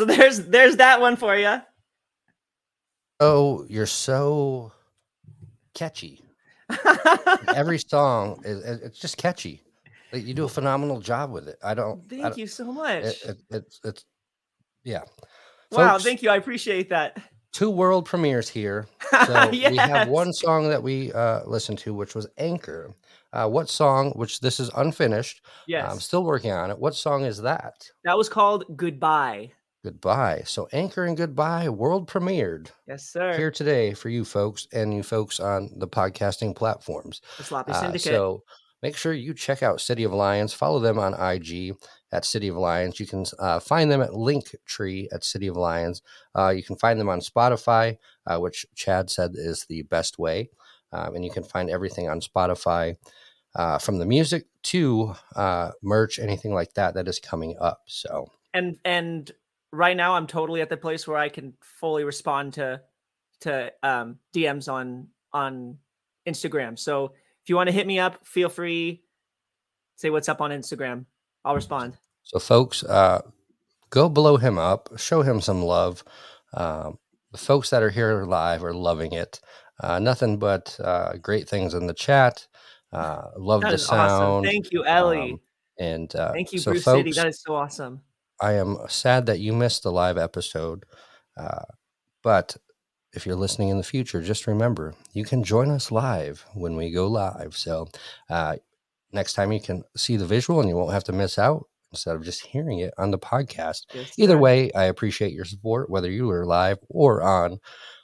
So 0.00 0.06
there's 0.06 0.46
there's 0.46 0.76
that 0.76 1.00
one 1.00 1.16
for 1.16 1.36
you. 1.36 1.60
Oh, 3.20 3.66
you're 3.68 3.86
so 3.86 4.72
catchy. 5.74 6.22
Every 7.54 7.78
song 7.86 8.40
is 8.44 8.62
it's 8.64 8.98
just 8.98 9.16
catchy. 9.16 9.62
Like, 10.12 10.24
You 10.26 10.34
do 10.34 10.44
a 10.44 10.48
phenomenal 10.48 11.00
job 11.00 11.30
with 11.30 11.48
it. 11.48 11.58
I 11.62 11.74
don't. 11.74 12.00
I 12.06 12.08
thank 12.08 12.22
don't- 12.22 12.38
you 12.38 12.46
so 12.46 12.72
much. 12.72 13.04
It, 13.04 13.22
it, 13.24 13.38
it's 13.50 13.80
it's 13.84 14.04
yeah. 14.84 15.02
wow, 15.70 15.92
Folks, 15.92 16.04
thank 16.04 16.22
you. 16.22 16.30
I 16.30 16.36
appreciate 16.36 16.88
that. 16.88 17.18
two 17.52 17.70
world 17.70 18.06
premieres 18.06 18.48
here. 18.48 18.86
So 19.26 19.50
we 19.50 19.76
have 19.76 20.08
one 20.08 20.32
song 20.32 20.68
that 20.70 20.82
we 20.82 21.12
uh, 21.12 21.44
listened 21.44 21.78
to, 21.80 21.92
which 21.92 22.14
was 22.14 22.26
Anchor. 22.38 22.94
Uh, 23.32 23.48
what 23.48 23.68
song? 23.68 24.12
Which 24.12 24.40
this 24.40 24.60
is 24.60 24.70
unfinished. 24.76 25.44
Yes. 25.66 25.90
I'm 25.90 25.98
still 26.00 26.24
working 26.24 26.52
on 26.52 26.70
it. 26.70 26.78
What 26.78 26.94
song 26.94 27.24
is 27.24 27.42
that? 27.42 27.74
that 28.04 28.16
was 28.16 28.28
called 28.28 28.64
Goodbye. 28.76 29.50
Goodbye. 29.84 30.42
So 30.44 30.68
Anchor 30.72 31.04
and 31.06 31.16
Goodbye 31.16 31.68
world 31.70 32.06
premiered 32.08 32.70
Yes, 32.86 33.08
sir. 33.08 33.36
here 33.36 33.50
today 33.50 33.94
for 33.94 34.08
you 34.10 34.24
folks 34.24 34.68
and 34.72 34.92
you 34.92 35.02
folks 35.02 35.40
on 35.40 35.70
the 35.76 35.88
podcasting 35.88 36.54
platforms. 36.54 37.22
the 37.38 37.44
Sloppy 37.44 37.72
Uh, 37.72 37.80
Syndicate. 37.80 38.02
so 38.02 38.44
make 38.82 38.94
sure 38.96 39.14
you 39.14 39.32
check 39.32 39.62
out 39.62 39.80
City 39.80 40.04
of 40.04 40.12
Lions. 40.12 40.52
Follow 40.52 40.80
them 40.80 40.98
on 40.98 41.14
IG 41.14 41.74
at 42.12 42.26
City 42.26 42.48
of 42.48 42.56
Lions. 42.56 43.00
You 43.00 43.06
can 43.06 43.24
uh, 43.38 43.58
find 43.60 43.90
them 43.90 44.02
at 44.02 44.10
Linktree 44.10 45.06
at 45.12 45.24
City 45.24 45.46
of 45.46 45.56
Lions. 45.56 46.02
Uh, 46.36 46.50
you 46.50 46.62
can 46.62 46.76
find 46.76 47.00
them 47.00 47.08
on 47.08 47.20
Spotify, 47.20 47.96
uh, 48.26 48.38
which 48.38 48.66
Chad 48.74 49.08
said 49.08 49.30
is 49.34 49.64
the 49.66 49.82
best 49.82 50.18
way. 50.18 50.50
Um, 50.92 51.14
and 51.14 51.24
you 51.24 51.30
can 51.30 51.44
find 51.44 51.70
everything 51.70 52.08
on 52.10 52.20
Spotify 52.20 52.96
uh, 53.54 53.78
from 53.78 53.98
the 53.98 54.06
music 54.06 54.46
to 54.64 55.14
uh, 55.36 55.70
merch, 55.82 56.18
anything 56.18 56.52
like 56.52 56.74
that 56.74 56.94
that 56.94 57.08
is 57.08 57.18
coming 57.18 57.56
up. 57.60 57.82
So 57.86 58.26
and 58.52 58.76
and 58.84 59.30
right 59.72 59.96
now 59.96 60.14
I'm 60.14 60.26
totally 60.26 60.60
at 60.60 60.68
the 60.68 60.76
place 60.76 61.06
where 61.06 61.16
I 61.18 61.28
can 61.28 61.54
fully 61.60 62.04
respond 62.04 62.54
to 62.54 62.80
to 63.42 63.72
um, 63.82 64.18
DMs 64.34 64.70
on 64.72 65.08
on 65.32 65.78
Instagram. 66.26 66.78
So 66.78 67.12
if 67.42 67.48
you 67.48 67.56
want 67.56 67.68
to 67.68 67.72
hit 67.72 67.86
me 67.86 67.98
up, 67.98 68.26
feel 68.26 68.48
free. 68.48 69.02
Say 69.96 70.10
what's 70.10 70.28
up 70.28 70.40
on 70.40 70.50
Instagram. 70.50 71.04
I'll 71.44 71.54
respond. 71.54 71.96
So, 72.22 72.38
folks, 72.38 72.84
uh, 72.84 73.22
go 73.90 74.08
blow 74.08 74.36
him 74.36 74.58
up, 74.58 74.90
show 74.98 75.22
him 75.22 75.40
some 75.40 75.62
love. 75.62 76.04
Um, 76.54 76.98
the 77.32 77.38
folks 77.38 77.70
that 77.70 77.82
are 77.82 77.90
here 77.90 78.24
live 78.24 78.62
are 78.64 78.74
loving 78.74 79.12
it. 79.12 79.40
Uh, 79.82 79.98
nothing 79.98 80.38
but 80.38 80.76
uh, 80.82 81.14
great 81.22 81.48
things 81.48 81.72
in 81.74 81.86
the 81.86 81.94
chat. 81.94 82.46
Uh, 82.92 83.28
love 83.36 83.62
That 83.62 83.68
the 83.68 83.74
is 83.76 83.88
awesome. 83.88 84.08
sound. 84.18 84.44
Thank 84.46 84.72
you, 84.72 84.84
Ellie. 84.84 85.32
um, 85.32 85.40
and 85.78 86.14
uh, 86.16 86.32
Thank 86.32 86.52
you, 86.52 86.58
so 86.58 86.72
Bruce 86.72 86.84
folks, 86.84 86.98
City. 86.98 87.12
That 87.12 87.28
is 87.28 87.40
so 87.40 87.54
awesome. 87.54 88.02
I 88.40 88.54
am 88.54 88.78
sad 88.88 89.26
that 89.26 89.40
you 89.40 89.52
missed 89.52 89.82
the 89.82 89.92
live 89.92 90.18
episode. 90.18 90.84
Uh, 91.36 91.64
but 92.22 92.56
if 93.12 93.26
you're 93.26 93.36
listening 93.36 93.68
in 93.68 93.76
the 93.76 93.82
future, 93.82 94.22
just 94.22 94.46
remember 94.46 94.94
you 95.12 95.24
can 95.24 95.42
join 95.42 95.70
us 95.70 95.90
live 95.90 96.44
when 96.54 96.76
we 96.76 96.90
go 96.90 97.06
live. 97.06 97.56
So 97.56 97.88
uh, 98.28 98.56
next 99.12 99.34
time 99.34 99.52
you 99.52 99.60
can 99.60 99.82
see 99.96 100.16
the 100.16 100.26
visual 100.26 100.60
and 100.60 100.68
you 100.68 100.76
won't 100.76 100.92
have 100.92 101.04
to 101.04 101.12
miss 101.12 101.38
out 101.38 101.66
instead 101.92 102.14
of 102.14 102.24
just 102.24 102.44
hearing 102.44 102.78
it 102.78 102.94
on 102.98 103.10
the 103.10 103.18
podcast. 103.18 103.86
Yes, 103.92 104.12
Either 104.16 104.38
way, 104.38 104.70
I 104.72 104.84
appreciate 104.84 105.32
your 105.32 105.44
support, 105.44 105.90
whether 105.90 106.10
you 106.10 106.30
are 106.30 106.46
live 106.46 106.78
or 106.88 107.22
on 107.22 107.58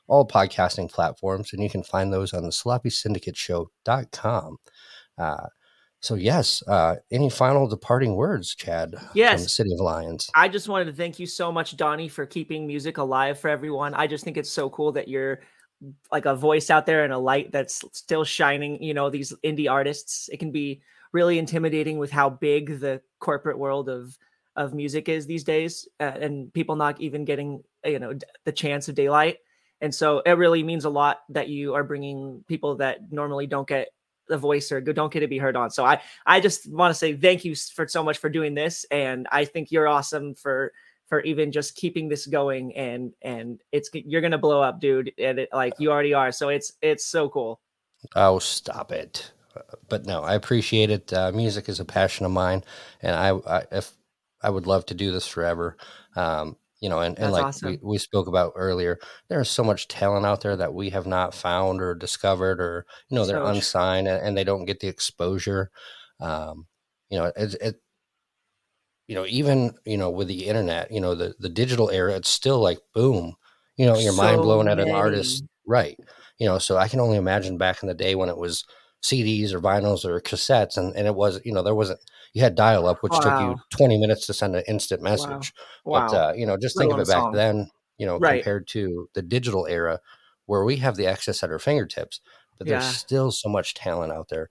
all 0.09 0.27
podcasting 0.27 0.91
platforms. 0.91 1.53
And 1.53 1.63
you 1.63 1.71
can 1.71 1.85
find 1.85 2.13
those 2.13 2.35
on 2.35 2.45
the 2.45 2.53
sloppy 2.53 2.89
sloppysyndicateshow.com. 2.91 4.57
Uh, 5.19 5.47
so, 6.01 6.15
yes, 6.15 6.63
uh, 6.69 6.97
any 7.11 7.31
final 7.31 7.67
departing 7.67 8.15
words, 8.17 8.55
Chad, 8.55 8.93
from 8.93 9.09
the 9.13 9.19
Yes. 9.19 9.53
City 9.53 9.73
of 9.73 9.81
Lions? 9.81 10.31
I 10.35 10.49
just 10.49 10.69
wanted 10.69 10.87
to 10.87 10.93
thank 10.93 11.19
you 11.19 11.27
so 11.27 11.51
much, 11.51 11.77
Donnie, 11.77 12.09
for 12.09 12.27
keeping 12.27 12.67
music 12.67 12.99
alive 12.99 13.39
for 13.39 13.49
everyone. 13.49 13.95
I 13.95 14.07
just 14.07 14.25
think 14.25 14.37
it's 14.37 14.51
so 14.51 14.71
cool 14.71 14.93
that 14.93 15.09
you're 15.09 15.41
like 16.11 16.25
a 16.25 16.35
voice 16.35 16.71
out 16.71 16.87
there 16.87 17.05
and 17.05 17.13
a 17.13 17.19
light 17.19 17.53
that's 17.53 17.85
still 17.93 18.25
shining. 18.25 18.83
You 18.83 18.95
know, 18.95 19.11
these 19.11 19.33
indie 19.45 19.71
artists. 19.71 20.29
It 20.33 20.39
can 20.39 20.51
be 20.53 20.81
really 21.13 21.39
intimidating 21.39 21.99
with 21.99 22.11
how 22.11 22.31
big 22.31 22.81
the 22.81 23.01
corporate 23.19 23.59
world 23.59 23.89
of 23.89 24.17
of 24.55 24.75
music 24.75 25.09
is 25.09 25.27
these 25.27 25.45
days, 25.45 25.87
uh, 26.01 26.05
and 26.21 26.53
people 26.53 26.77
not 26.77 27.01
even 27.01 27.25
getting 27.25 27.63
you 27.85 27.99
know 27.99 28.15
the 28.45 28.53
chance 28.53 28.89
of 28.89 28.95
daylight. 28.95 29.39
And 29.81 29.95
so 29.95 30.21
it 30.25 30.33
really 30.33 30.63
means 30.63 30.87
a 30.87 30.91
lot 30.91 31.19
that 31.29 31.49
you 31.49 31.75
are 31.75 31.85
bringing 31.85 32.43
people 32.49 32.77
that 32.77 33.13
normally 33.13 33.47
don't 33.47 33.69
get 33.69 33.89
the 34.29 34.39
voice 34.39 34.73
or 34.73 34.81
don't 34.81 35.13
get 35.13 35.21
to 35.21 35.29
be 35.29 35.39
heard 35.39 35.57
on. 35.57 35.71
So 35.71 35.85
I 35.85 36.01
I 36.27 36.41
just 36.41 36.71
want 36.71 36.91
to 36.91 36.99
say 36.99 37.15
thank 37.15 37.45
you 37.45 37.55
for 37.55 37.87
so 37.89 38.03
much 38.03 38.19
for 38.19 38.29
doing 38.29 38.55
this, 38.55 38.85
and 38.91 39.27
I 39.31 39.45
think 39.45 39.71
you're 39.71 39.89
awesome 39.89 40.35
for 40.35 40.73
for 41.09 41.21
even 41.21 41.53
just 41.53 41.77
keeping 41.77 42.09
this 42.09 42.27
going. 42.27 42.77
And 42.77 43.13
and 43.23 43.61
it's 43.73 43.91
you're 43.93 44.23
gonna 44.23 44.39
blow 44.39 44.63
up, 44.63 44.81
dude, 44.81 45.13
and 45.19 45.41
it, 45.41 45.49
like 45.53 45.75
you 45.79 45.91
already 45.91 46.15
are. 46.15 46.33
So 46.33 46.49
it's 46.49 46.73
it's 46.83 47.07
so 47.07 47.29
cool. 47.29 47.61
Oh, 48.15 48.39
stop 48.39 48.93
it. 48.93 49.33
But 49.89 50.05
no, 50.05 50.23
I 50.23 50.35
appreciate 50.35 50.91
it. 50.91 51.13
Uh, 51.13 51.33
music 51.33 51.69
is 51.69 51.81
a 51.81 51.85
passion 51.85 52.27
of 52.27 52.33
mine, 52.33 52.63
and 53.01 53.17
I, 53.17 53.31
I 53.31 53.65
if 53.73 53.93
I 54.43 54.51
would 54.51 54.67
love 54.67 54.87
to 54.87 54.95
do 54.95 55.13
this 55.13 55.27
forever. 55.27 55.77
Um, 56.15 56.57
you 56.87 56.91
know, 56.91 57.01
and, 57.01 57.19
and 57.19 57.33
That's 57.33 57.33
like 57.33 57.47
awesome. 57.49 57.79
we, 57.83 57.95
we 57.95 57.99
spoke 57.99 58.29
about 58.29 58.53
earlier, 58.57 59.01
there's 59.29 59.51
so 59.51 59.65
much 59.65 59.89
talent 59.89 60.25
out 60.27 60.43
there 60.43 60.57
that 60.57 60.75
we 60.75 60.91
have 60.91 61.07
not 61.07 61.35
found 61.35 61.83
or 61.83 61.95
discovered, 61.97 62.61
or 62.61 62.87
you 63.09 63.17
know, 63.17 63.27
they're 63.27 63.39
So 63.39 63.47
unsigned 63.57 64.07
and, 64.09 64.25
and 64.25 64.37
they 64.39 64.45
don't 64.45 64.67
get 64.67 64.81
the 64.81 64.89
exposure. 64.89 65.71
Um, 66.21 66.69
you 67.11 67.19
know, 67.19 67.33
it, 67.37 67.55
it 67.61 67.81
you 69.09 69.15
know, 69.15 69.27
even 69.27 69.73
you 69.85 69.97
know, 69.97 70.11
with 70.11 70.29
the 70.29 70.47
internet, 70.47 70.91
you 70.91 71.01
know, 71.01 71.15
the 71.15 71.35
the 71.39 71.49
digital 71.49 71.91
era, 71.91 72.15
it's 72.17 72.29
still 72.31 72.61
like 72.61 72.79
boom. 72.95 73.35
You 73.77 73.87
know, 73.87 73.99
you're 73.99 74.13
mind 74.13 74.43
So 74.43 74.43
blown 74.43 74.69
at 74.69 74.81
an 74.81 74.91
artist, 74.91 75.45
right? 75.67 75.99
You 76.39 76.47
know, 76.47 76.59
so 76.59 76.77
I 76.77 76.89
can 76.89 77.01
only 77.01 77.17
imagine 77.17 77.59
back 77.59 77.83
in 77.83 77.89
the 77.89 77.95
day 77.95 78.15
when 78.15 78.29
it 78.29 78.39
was 78.39 78.65
CDs 79.03 79.53
or 79.53 79.61
vinyls 79.61 80.05
or 80.05 80.21
cassettes, 80.21 80.77
and 80.77 80.95
and 80.97 81.07
it 81.07 81.15
was 81.15 81.41
you 81.45 81.53
know 81.53 81.63
there 81.63 81.75
wasn't 81.75 82.01
you 82.37 82.43
had 82.43 82.55
dial 82.55 82.87
up, 82.87 83.03
which 83.03 83.21
took 83.21 83.39
you 83.41 83.57
20 83.71 83.99
minutes 83.99 84.27
to 84.27 84.35
send 84.35 84.55
an 84.55 84.63
instant 84.69 85.03
message. 85.03 85.55
Wow. 85.85 86.01
But 86.09 86.15
uh, 86.15 86.33
you 86.37 86.47
know, 86.47 86.57
just 86.57 86.77
think 86.79 86.93
of 86.93 86.99
it 86.99 87.09
back 87.09 87.23
song. 87.23 87.33
then, 87.33 87.71
you 87.99 88.07
know, 88.07 88.19
Right. 88.19 88.43
compared 88.45 88.69
to 88.69 89.09
the 89.15 89.23
digital 89.23 89.67
era 89.67 90.01
where 90.47 90.65
we 90.65 90.77
have 90.77 90.97
the 90.97 91.07
access 91.07 91.43
at 91.43 91.51
our 91.51 91.59
fingertips, 91.59 92.21
but 92.59 92.67
there's 92.69 92.83
Yeah. 92.85 92.93
still 92.93 93.31
so 93.33 93.49
much 93.49 93.75
talent 93.75 94.13
out 94.13 94.29
there 94.29 94.49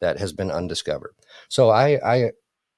that 0.00 0.18
has 0.18 0.32
been 0.32 0.50
undiscovered. 0.50 1.14
So 1.48 1.70
I, 1.70 1.98
I, 2.04 2.16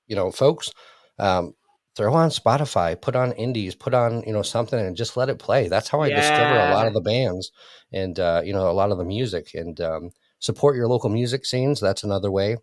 you 0.09 0.17
know, 0.17 0.31
folks, 0.33 0.73
um, 1.19 1.55
throw 1.97 2.15
on 2.15 2.31
Spotify, 2.31 3.01
put 3.01 3.17
on 3.17 3.33
indies, 3.33 3.75
put 3.75 3.95
on 3.95 4.23
you 4.27 4.33
know 4.33 4.43
something, 4.43 4.79
and 4.79 4.97
just 4.97 5.17
let 5.17 5.29
it 5.29 5.39
play. 5.39 5.69
That's 5.69 5.89
how 5.89 6.01
I 6.01 6.11
discover 6.11 6.59
a 6.59 6.65
lot 6.67 6.87
of 6.87 6.95
the 6.95 7.01
bands 7.01 7.51
and 7.93 8.19
uh, 8.19 8.43
you 8.45 8.53
know 8.53 8.71
a 8.71 8.73
lot 8.73 8.91
of 8.93 8.99
the 8.99 9.05
music 9.05 9.55
and 9.55 9.81
um, 9.81 10.11
support 10.41 10.77
your 10.77 10.89
local 10.89 11.11
music 11.11 11.47
scenes. 11.47 11.81
That's 11.81 12.05
another 12.05 12.31
way. 12.31 12.57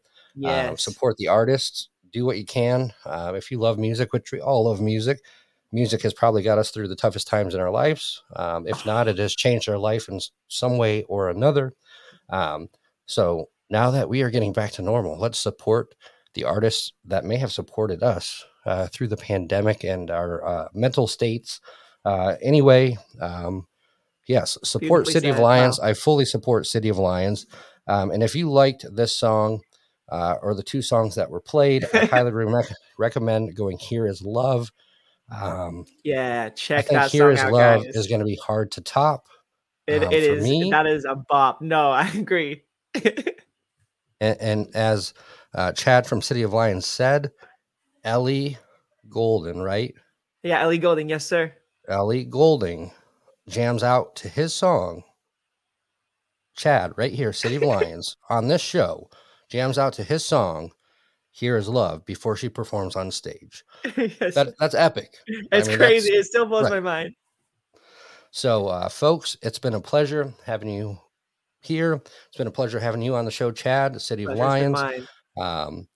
Uh, 0.44 0.76
support 0.76 1.18
the 1.18 1.28
artists. 1.28 1.90
Do 2.12 2.26
what 2.26 2.38
you 2.38 2.46
can. 2.46 2.94
Uh, 3.06 3.34
if 3.36 3.52
you 3.52 3.60
love 3.60 3.78
music, 3.78 4.14
which 4.14 4.32
we 4.32 4.40
all 4.40 4.66
love 4.66 4.82
music, 4.82 5.20
music 5.72 6.02
has 6.04 6.14
probably 6.14 6.44
got 6.44 6.58
us 6.58 6.72
through 6.72 6.88
the 6.88 6.96
toughest 6.96 7.28
times 7.28 7.54
in 7.54 7.62
our 7.62 7.72
lives. 7.72 8.24
Um, 8.36 8.68
if 8.68 8.86
not, 8.86 9.08
it 9.08 9.18
has 9.18 9.36
changed 9.36 9.70
our 9.70 9.78
life 9.78 10.08
in 10.08 10.20
some 10.48 10.78
way 10.78 11.04
or 11.04 11.30
another. 11.30 11.74
Um, 12.30 12.70
so 13.06 13.50
now 13.70 13.92
that 13.92 14.10
we 14.10 14.22
are 14.22 14.30
getting 14.30 14.54
back 14.54 14.72
to 14.74 14.82
normal, 14.82 15.20
let's 15.20 15.40
support 15.40 15.96
the 16.34 16.44
artists 16.44 16.94
that 17.06 17.26
may 17.26 17.38
have 17.38 17.52
supported 17.52 18.04
us 18.04 18.46
uh, 18.66 18.88
through 18.88 19.08
the 19.08 19.18
pandemic 19.18 19.84
and 19.84 20.10
our 20.10 20.46
uh, 20.46 20.68
mental 20.74 21.08
states 21.08 21.62
Uh, 22.06 22.36
anyway, 22.42 22.98
um, 23.20 23.66
yes, 24.28 24.58
support 24.64 25.06
Beautifully 25.06 25.14
City 25.14 25.30
of 25.30 25.36
said. 25.38 25.42
Wow. 25.42 25.48
Lions. 25.48 25.80
I 25.80 25.94
fully 25.94 26.26
support 26.26 26.68
City 26.68 26.90
of 26.90 27.00
Lions. 27.00 27.48
Um, 27.88 28.12
and 28.12 28.22
if 28.24 28.36
you 28.36 28.52
liked 28.52 28.86
this 28.96 29.12
song 29.18 29.62
uh, 30.10 30.36
or 30.42 30.54
the 30.54 30.64
two 30.64 30.82
songs 30.82 31.16
that 31.16 31.30
were 31.30 31.42
played, 31.42 31.86
I 31.94 32.06
highly 32.06 32.32
re- 32.32 32.64
recommend 32.98 33.56
going 33.56 33.78
Here 33.78 34.06
Is 34.08 34.22
Love. 34.22 34.72
Um, 35.32 35.86
Yeah, 36.04 36.46
I 36.46 36.50
check 36.50 36.86
think 36.88 37.00
that 37.00 37.12
Here 37.12 37.24
song 37.24 37.34
Is 37.34 37.40
out, 37.40 37.52
Love 37.52 37.84
guys. 37.84 37.96
is 37.96 38.08
going 38.08 38.20
to 38.20 38.26
be 38.26 38.40
hard 38.44 38.72
to 38.72 38.82
top. 38.82 39.28
It, 39.88 40.04
um, 40.04 40.12
it 40.12 40.24
is. 40.24 40.44
me. 40.44 40.70
That 40.72 40.88
is 40.88 41.06
a 41.06 41.16
bop. 41.16 41.62
No, 41.62 41.92
I 41.92 42.08
agree. 42.10 42.64
And, 44.22 44.38
and 44.40 44.68
as 44.76 45.14
uh, 45.54 45.72
Chad 45.74 46.08
from 46.08 46.22
City 46.22 46.42
of 46.44 46.54
Lions 46.54 46.86
said, 46.86 47.32
Ellie 48.04 48.58
Goulding, 49.10 49.60
right? 49.62 49.94
yeah, 50.44 50.62
Ellie 50.62 50.78
Goulding. 50.78 51.10
Yes, 51.10 51.26
sir. 51.26 51.54
Ellie 51.88 52.24
Goulding 52.24 52.92
jams 53.48 53.84
out 53.84 54.16
to 54.18 54.30
his 54.30 54.54
song. 54.54 55.04
Chad, 56.56 56.94
right 56.98 57.12
here, 57.12 57.34
City 57.34 57.56
of 57.58 57.64
Lions, 57.64 58.16
on 58.30 58.48
this 58.48 58.62
show, 58.62 59.10
jams 59.50 59.78
out 59.78 59.94
to 59.94 60.04
his 60.04 60.26
song, 60.26 60.72
Here 61.32 61.58
is 61.58 61.68
Love, 61.68 62.06
before 62.06 62.36
she 62.36 62.50
performs 62.50 62.96
on 62.96 63.12
stage. 63.12 63.64
yes. 63.98 64.36
That, 64.36 64.54
that's 64.60 64.76
epic. 64.76 65.16
it's 65.28 65.68
mean, 65.68 65.78
crazy. 65.78 66.14
It 66.14 66.26
still 66.26 66.46
blows 66.46 66.64
right. 66.64 66.74
my 66.74 66.80
mind. 66.80 67.16
So, 68.32 68.68
uh, 68.68 68.90
folks, 68.90 69.38
it's 69.42 69.60
been 69.60 69.76
a 69.76 69.82
pleasure 69.82 70.34
having 70.46 70.70
you 70.70 71.00
here. 71.62 71.94
It's 71.94 72.38
been 72.38 72.48
a 72.48 72.52
pleasure 72.52 72.80
having 72.80 73.02
you 73.02 73.16
on 73.16 73.26
the 73.26 73.32
show, 73.32 73.52
Chad, 73.52 73.94
the 73.94 74.00
City 74.00 74.26
of 74.26 74.38
Lions. 74.38 74.80
Um, 75.38 75.88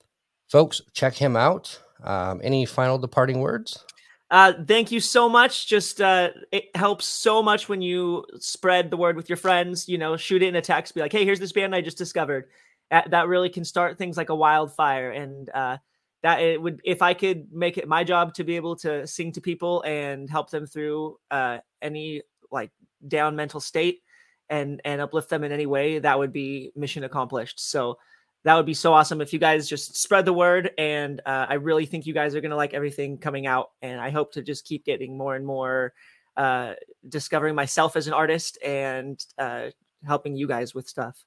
folks, 0.49 0.81
check 0.93 1.15
him 1.15 1.35
out. 1.35 1.79
Um, 2.03 2.39
any 2.43 2.65
final 2.65 2.97
departing 2.97 3.39
words? 3.39 3.83
Uh, 4.31 4.53
thank 4.67 4.91
you 4.91 4.99
so 4.99 5.27
much. 5.27 5.67
Just 5.67 6.01
uh, 6.01 6.29
it 6.51 6.65
helps 6.75 7.05
so 7.05 7.41
much 7.41 7.67
when 7.67 7.81
you 7.81 8.25
spread 8.39 8.91
the 8.91 8.97
word 8.97 9.15
with 9.15 9.27
your 9.27 9.37
friends. 9.37 9.89
You 9.89 9.97
know, 9.97 10.17
shoot 10.17 10.43
it 10.43 10.47
in 10.47 10.55
a 10.55 10.61
text, 10.61 10.93
be 10.93 11.01
like, 11.01 11.11
"Hey, 11.11 11.25
here's 11.25 11.39
this 11.39 11.51
band 11.51 11.73
I 11.73 11.81
just 11.81 11.97
discovered." 11.97 12.47
That, 12.91 13.27
really 13.27 13.49
can 13.49 13.63
start 13.63 13.97
things 13.97 14.17
like 14.17 14.29
a 14.29 14.35
wildfire. 14.35 15.11
And 15.11 15.49
uh, 15.49 15.77
that 16.23 16.41
it 16.41 16.61
would, 16.61 16.81
if 16.83 17.01
I 17.01 17.13
could 17.13 17.51
make 17.51 17.77
it 17.77 17.87
my 17.87 18.03
job 18.03 18.33
to 18.35 18.43
be 18.43 18.55
able 18.55 18.75
to 18.77 19.05
sing 19.05 19.31
to 19.33 19.41
people 19.41 19.83
and 19.83 20.29
help 20.29 20.49
them 20.49 20.65
through 20.65 21.17
uh, 21.29 21.59
any 21.81 22.23
like 22.51 22.71
down 23.07 23.35
mental 23.35 23.59
state 23.59 24.01
and 24.49 24.81
and 24.83 25.01
uplift 25.01 25.29
them 25.29 25.43
in 25.43 25.51
any 25.51 25.65
way, 25.65 25.99
that 25.99 26.17
would 26.17 26.33
be 26.33 26.71
mission 26.75 27.03
accomplished. 27.03 27.59
So 27.59 27.97
that 28.43 28.55
would 28.55 28.65
be 28.65 28.73
so 28.73 28.93
awesome 28.93 29.21
if 29.21 29.33
you 29.33 29.39
guys 29.39 29.67
just 29.67 29.97
spread 29.97 30.25
the 30.25 30.33
word 30.33 30.71
and 30.77 31.21
uh, 31.25 31.45
i 31.49 31.55
really 31.55 31.85
think 31.85 32.05
you 32.05 32.13
guys 32.13 32.35
are 32.35 32.41
going 32.41 32.51
to 32.51 32.57
like 32.57 32.73
everything 32.73 33.17
coming 33.17 33.47
out 33.47 33.71
and 33.81 33.99
i 33.99 34.09
hope 34.09 34.31
to 34.31 34.41
just 34.41 34.65
keep 34.65 34.85
getting 34.85 35.17
more 35.17 35.35
and 35.35 35.45
more 35.45 35.93
uh, 36.37 36.73
discovering 37.09 37.53
myself 37.53 37.97
as 37.97 38.07
an 38.07 38.13
artist 38.13 38.57
and 38.63 39.25
uh, 39.39 39.65
helping 40.05 40.37
you 40.37 40.47
guys 40.47 40.73
with 40.73 40.87
stuff 40.87 41.25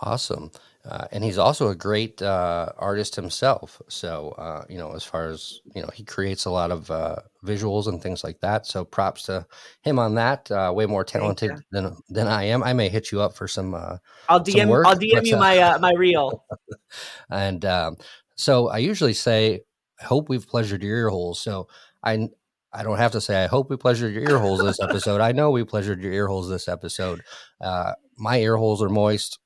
Awesome. 0.00 0.50
Uh, 0.84 1.06
and 1.12 1.22
he's 1.22 1.38
also 1.38 1.68
a 1.68 1.76
great 1.76 2.20
uh, 2.20 2.70
artist 2.76 3.14
himself. 3.14 3.80
So, 3.88 4.30
uh, 4.36 4.64
you 4.68 4.78
know, 4.78 4.92
as 4.94 5.04
far 5.04 5.28
as, 5.28 5.60
you 5.76 5.80
know, 5.80 5.88
he 5.94 6.02
creates 6.02 6.44
a 6.44 6.50
lot 6.50 6.72
of 6.72 6.90
uh, 6.90 7.16
visuals 7.44 7.86
and 7.86 8.02
things 8.02 8.24
like 8.24 8.40
that. 8.40 8.66
So 8.66 8.84
props 8.84 9.24
to 9.24 9.46
him 9.82 10.00
on 10.00 10.16
that. 10.16 10.50
Uh, 10.50 10.72
way 10.74 10.86
more 10.86 11.04
talented 11.04 11.52
than, 11.70 11.96
than 12.08 12.26
I 12.26 12.44
am. 12.44 12.64
I 12.64 12.72
may 12.72 12.88
hit 12.88 13.12
you 13.12 13.20
up 13.20 13.36
for 13.36 13.46
some, 13.46 13.74
uh, 13.74 13.98
i'll 14.28 14.44
Some 14.44 14.54
dm 14.54 14.68
work, 14.68 14.86
i'll 14.86 14.96
dm 14.96 15.14
but, 15.14 15.26
you 15.26 15.36
my 15.36 15.58
uh, 15.58 15.78
my 15.78 15.92
reel 15.92 16.44
and 17.30 17.64
um, 17.64 17.96
so 18.34 18.68
I 18.68 18.78
usually 18.78 19.14
say, 19.14 19.60
I 20.00 20.04
hope 20.04 20.28
we've 20.28 20.46
pleasured 20.46 20.82
your 20.82 20.96
ear 20.96 21.10
holes. 21.10 21.38
So 21.38 21.68
I, 22.02 22.28
I 22.72 22.82
don't 22.82 22.98
have 22.98 23.12
to 23.12 23.20
say, 23.20 23.44
I 23.44 23.46
hope 23.46 23.70
we 23.70 23.76
pleasured 23.76 24.12
your 24.14 24.28
ear 24.28 24.38
holes 24.38 24.60
this 24.60 24.80
episode. 24.80 25.20
I 25.20 25.30
know 25.30 25.52
we 25.52 25.62
pleasured 25.62 26.02
your 26.02 26.12
ear 26.12 26.26
holes 26.26 26.48
this 26.48 26.66
episode. 26.66 27.22
Uh, 27.60 27.92
my 28.16 28.38
ear 28.38 28.56
holes 28.56 28.82
are 28.82 28.88
moist. 28.88 29.38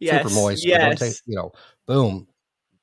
Yes 0.00 0.22
super 0.22 0.34
moist. 0.34 0.64
yes 0.64 0.98
take, 0.98 1.14
you 1.26 1.36
know, 1.36 1.52
boom. 1.86 2.26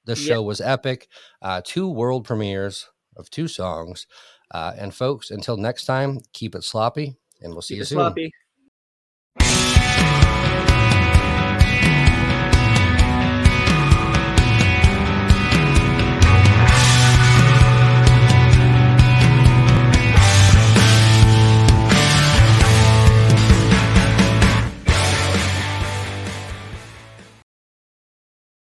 The 0.05 0.15
show 0.15 0.41
was 0.41 0.61
epic. 0.61 1.09
Uh, 1.41 1.61
two 1.65 1.89
world 1.89 2.24
premieres 2.24 2.88
of 3.18 3.30
two 3.30 3.49
songs. 3.49 4.07
Uh, 4.51 4.74
and 4.78 4.93
folks, 4.93 5.32
until 5.32 5.57
next 5.57 5.84
time, 5.84 6.22
keep 6.32 6.55
it 6.55 6.63
sloppy, 6.63 7.18
and 7.41 7.51
we'll 7.51 7.61
see 7.61 7.74
Keep 7.74 7.80
you 7.80 7.86
soon. 7.86 7.95
sloppy 7.97 8.32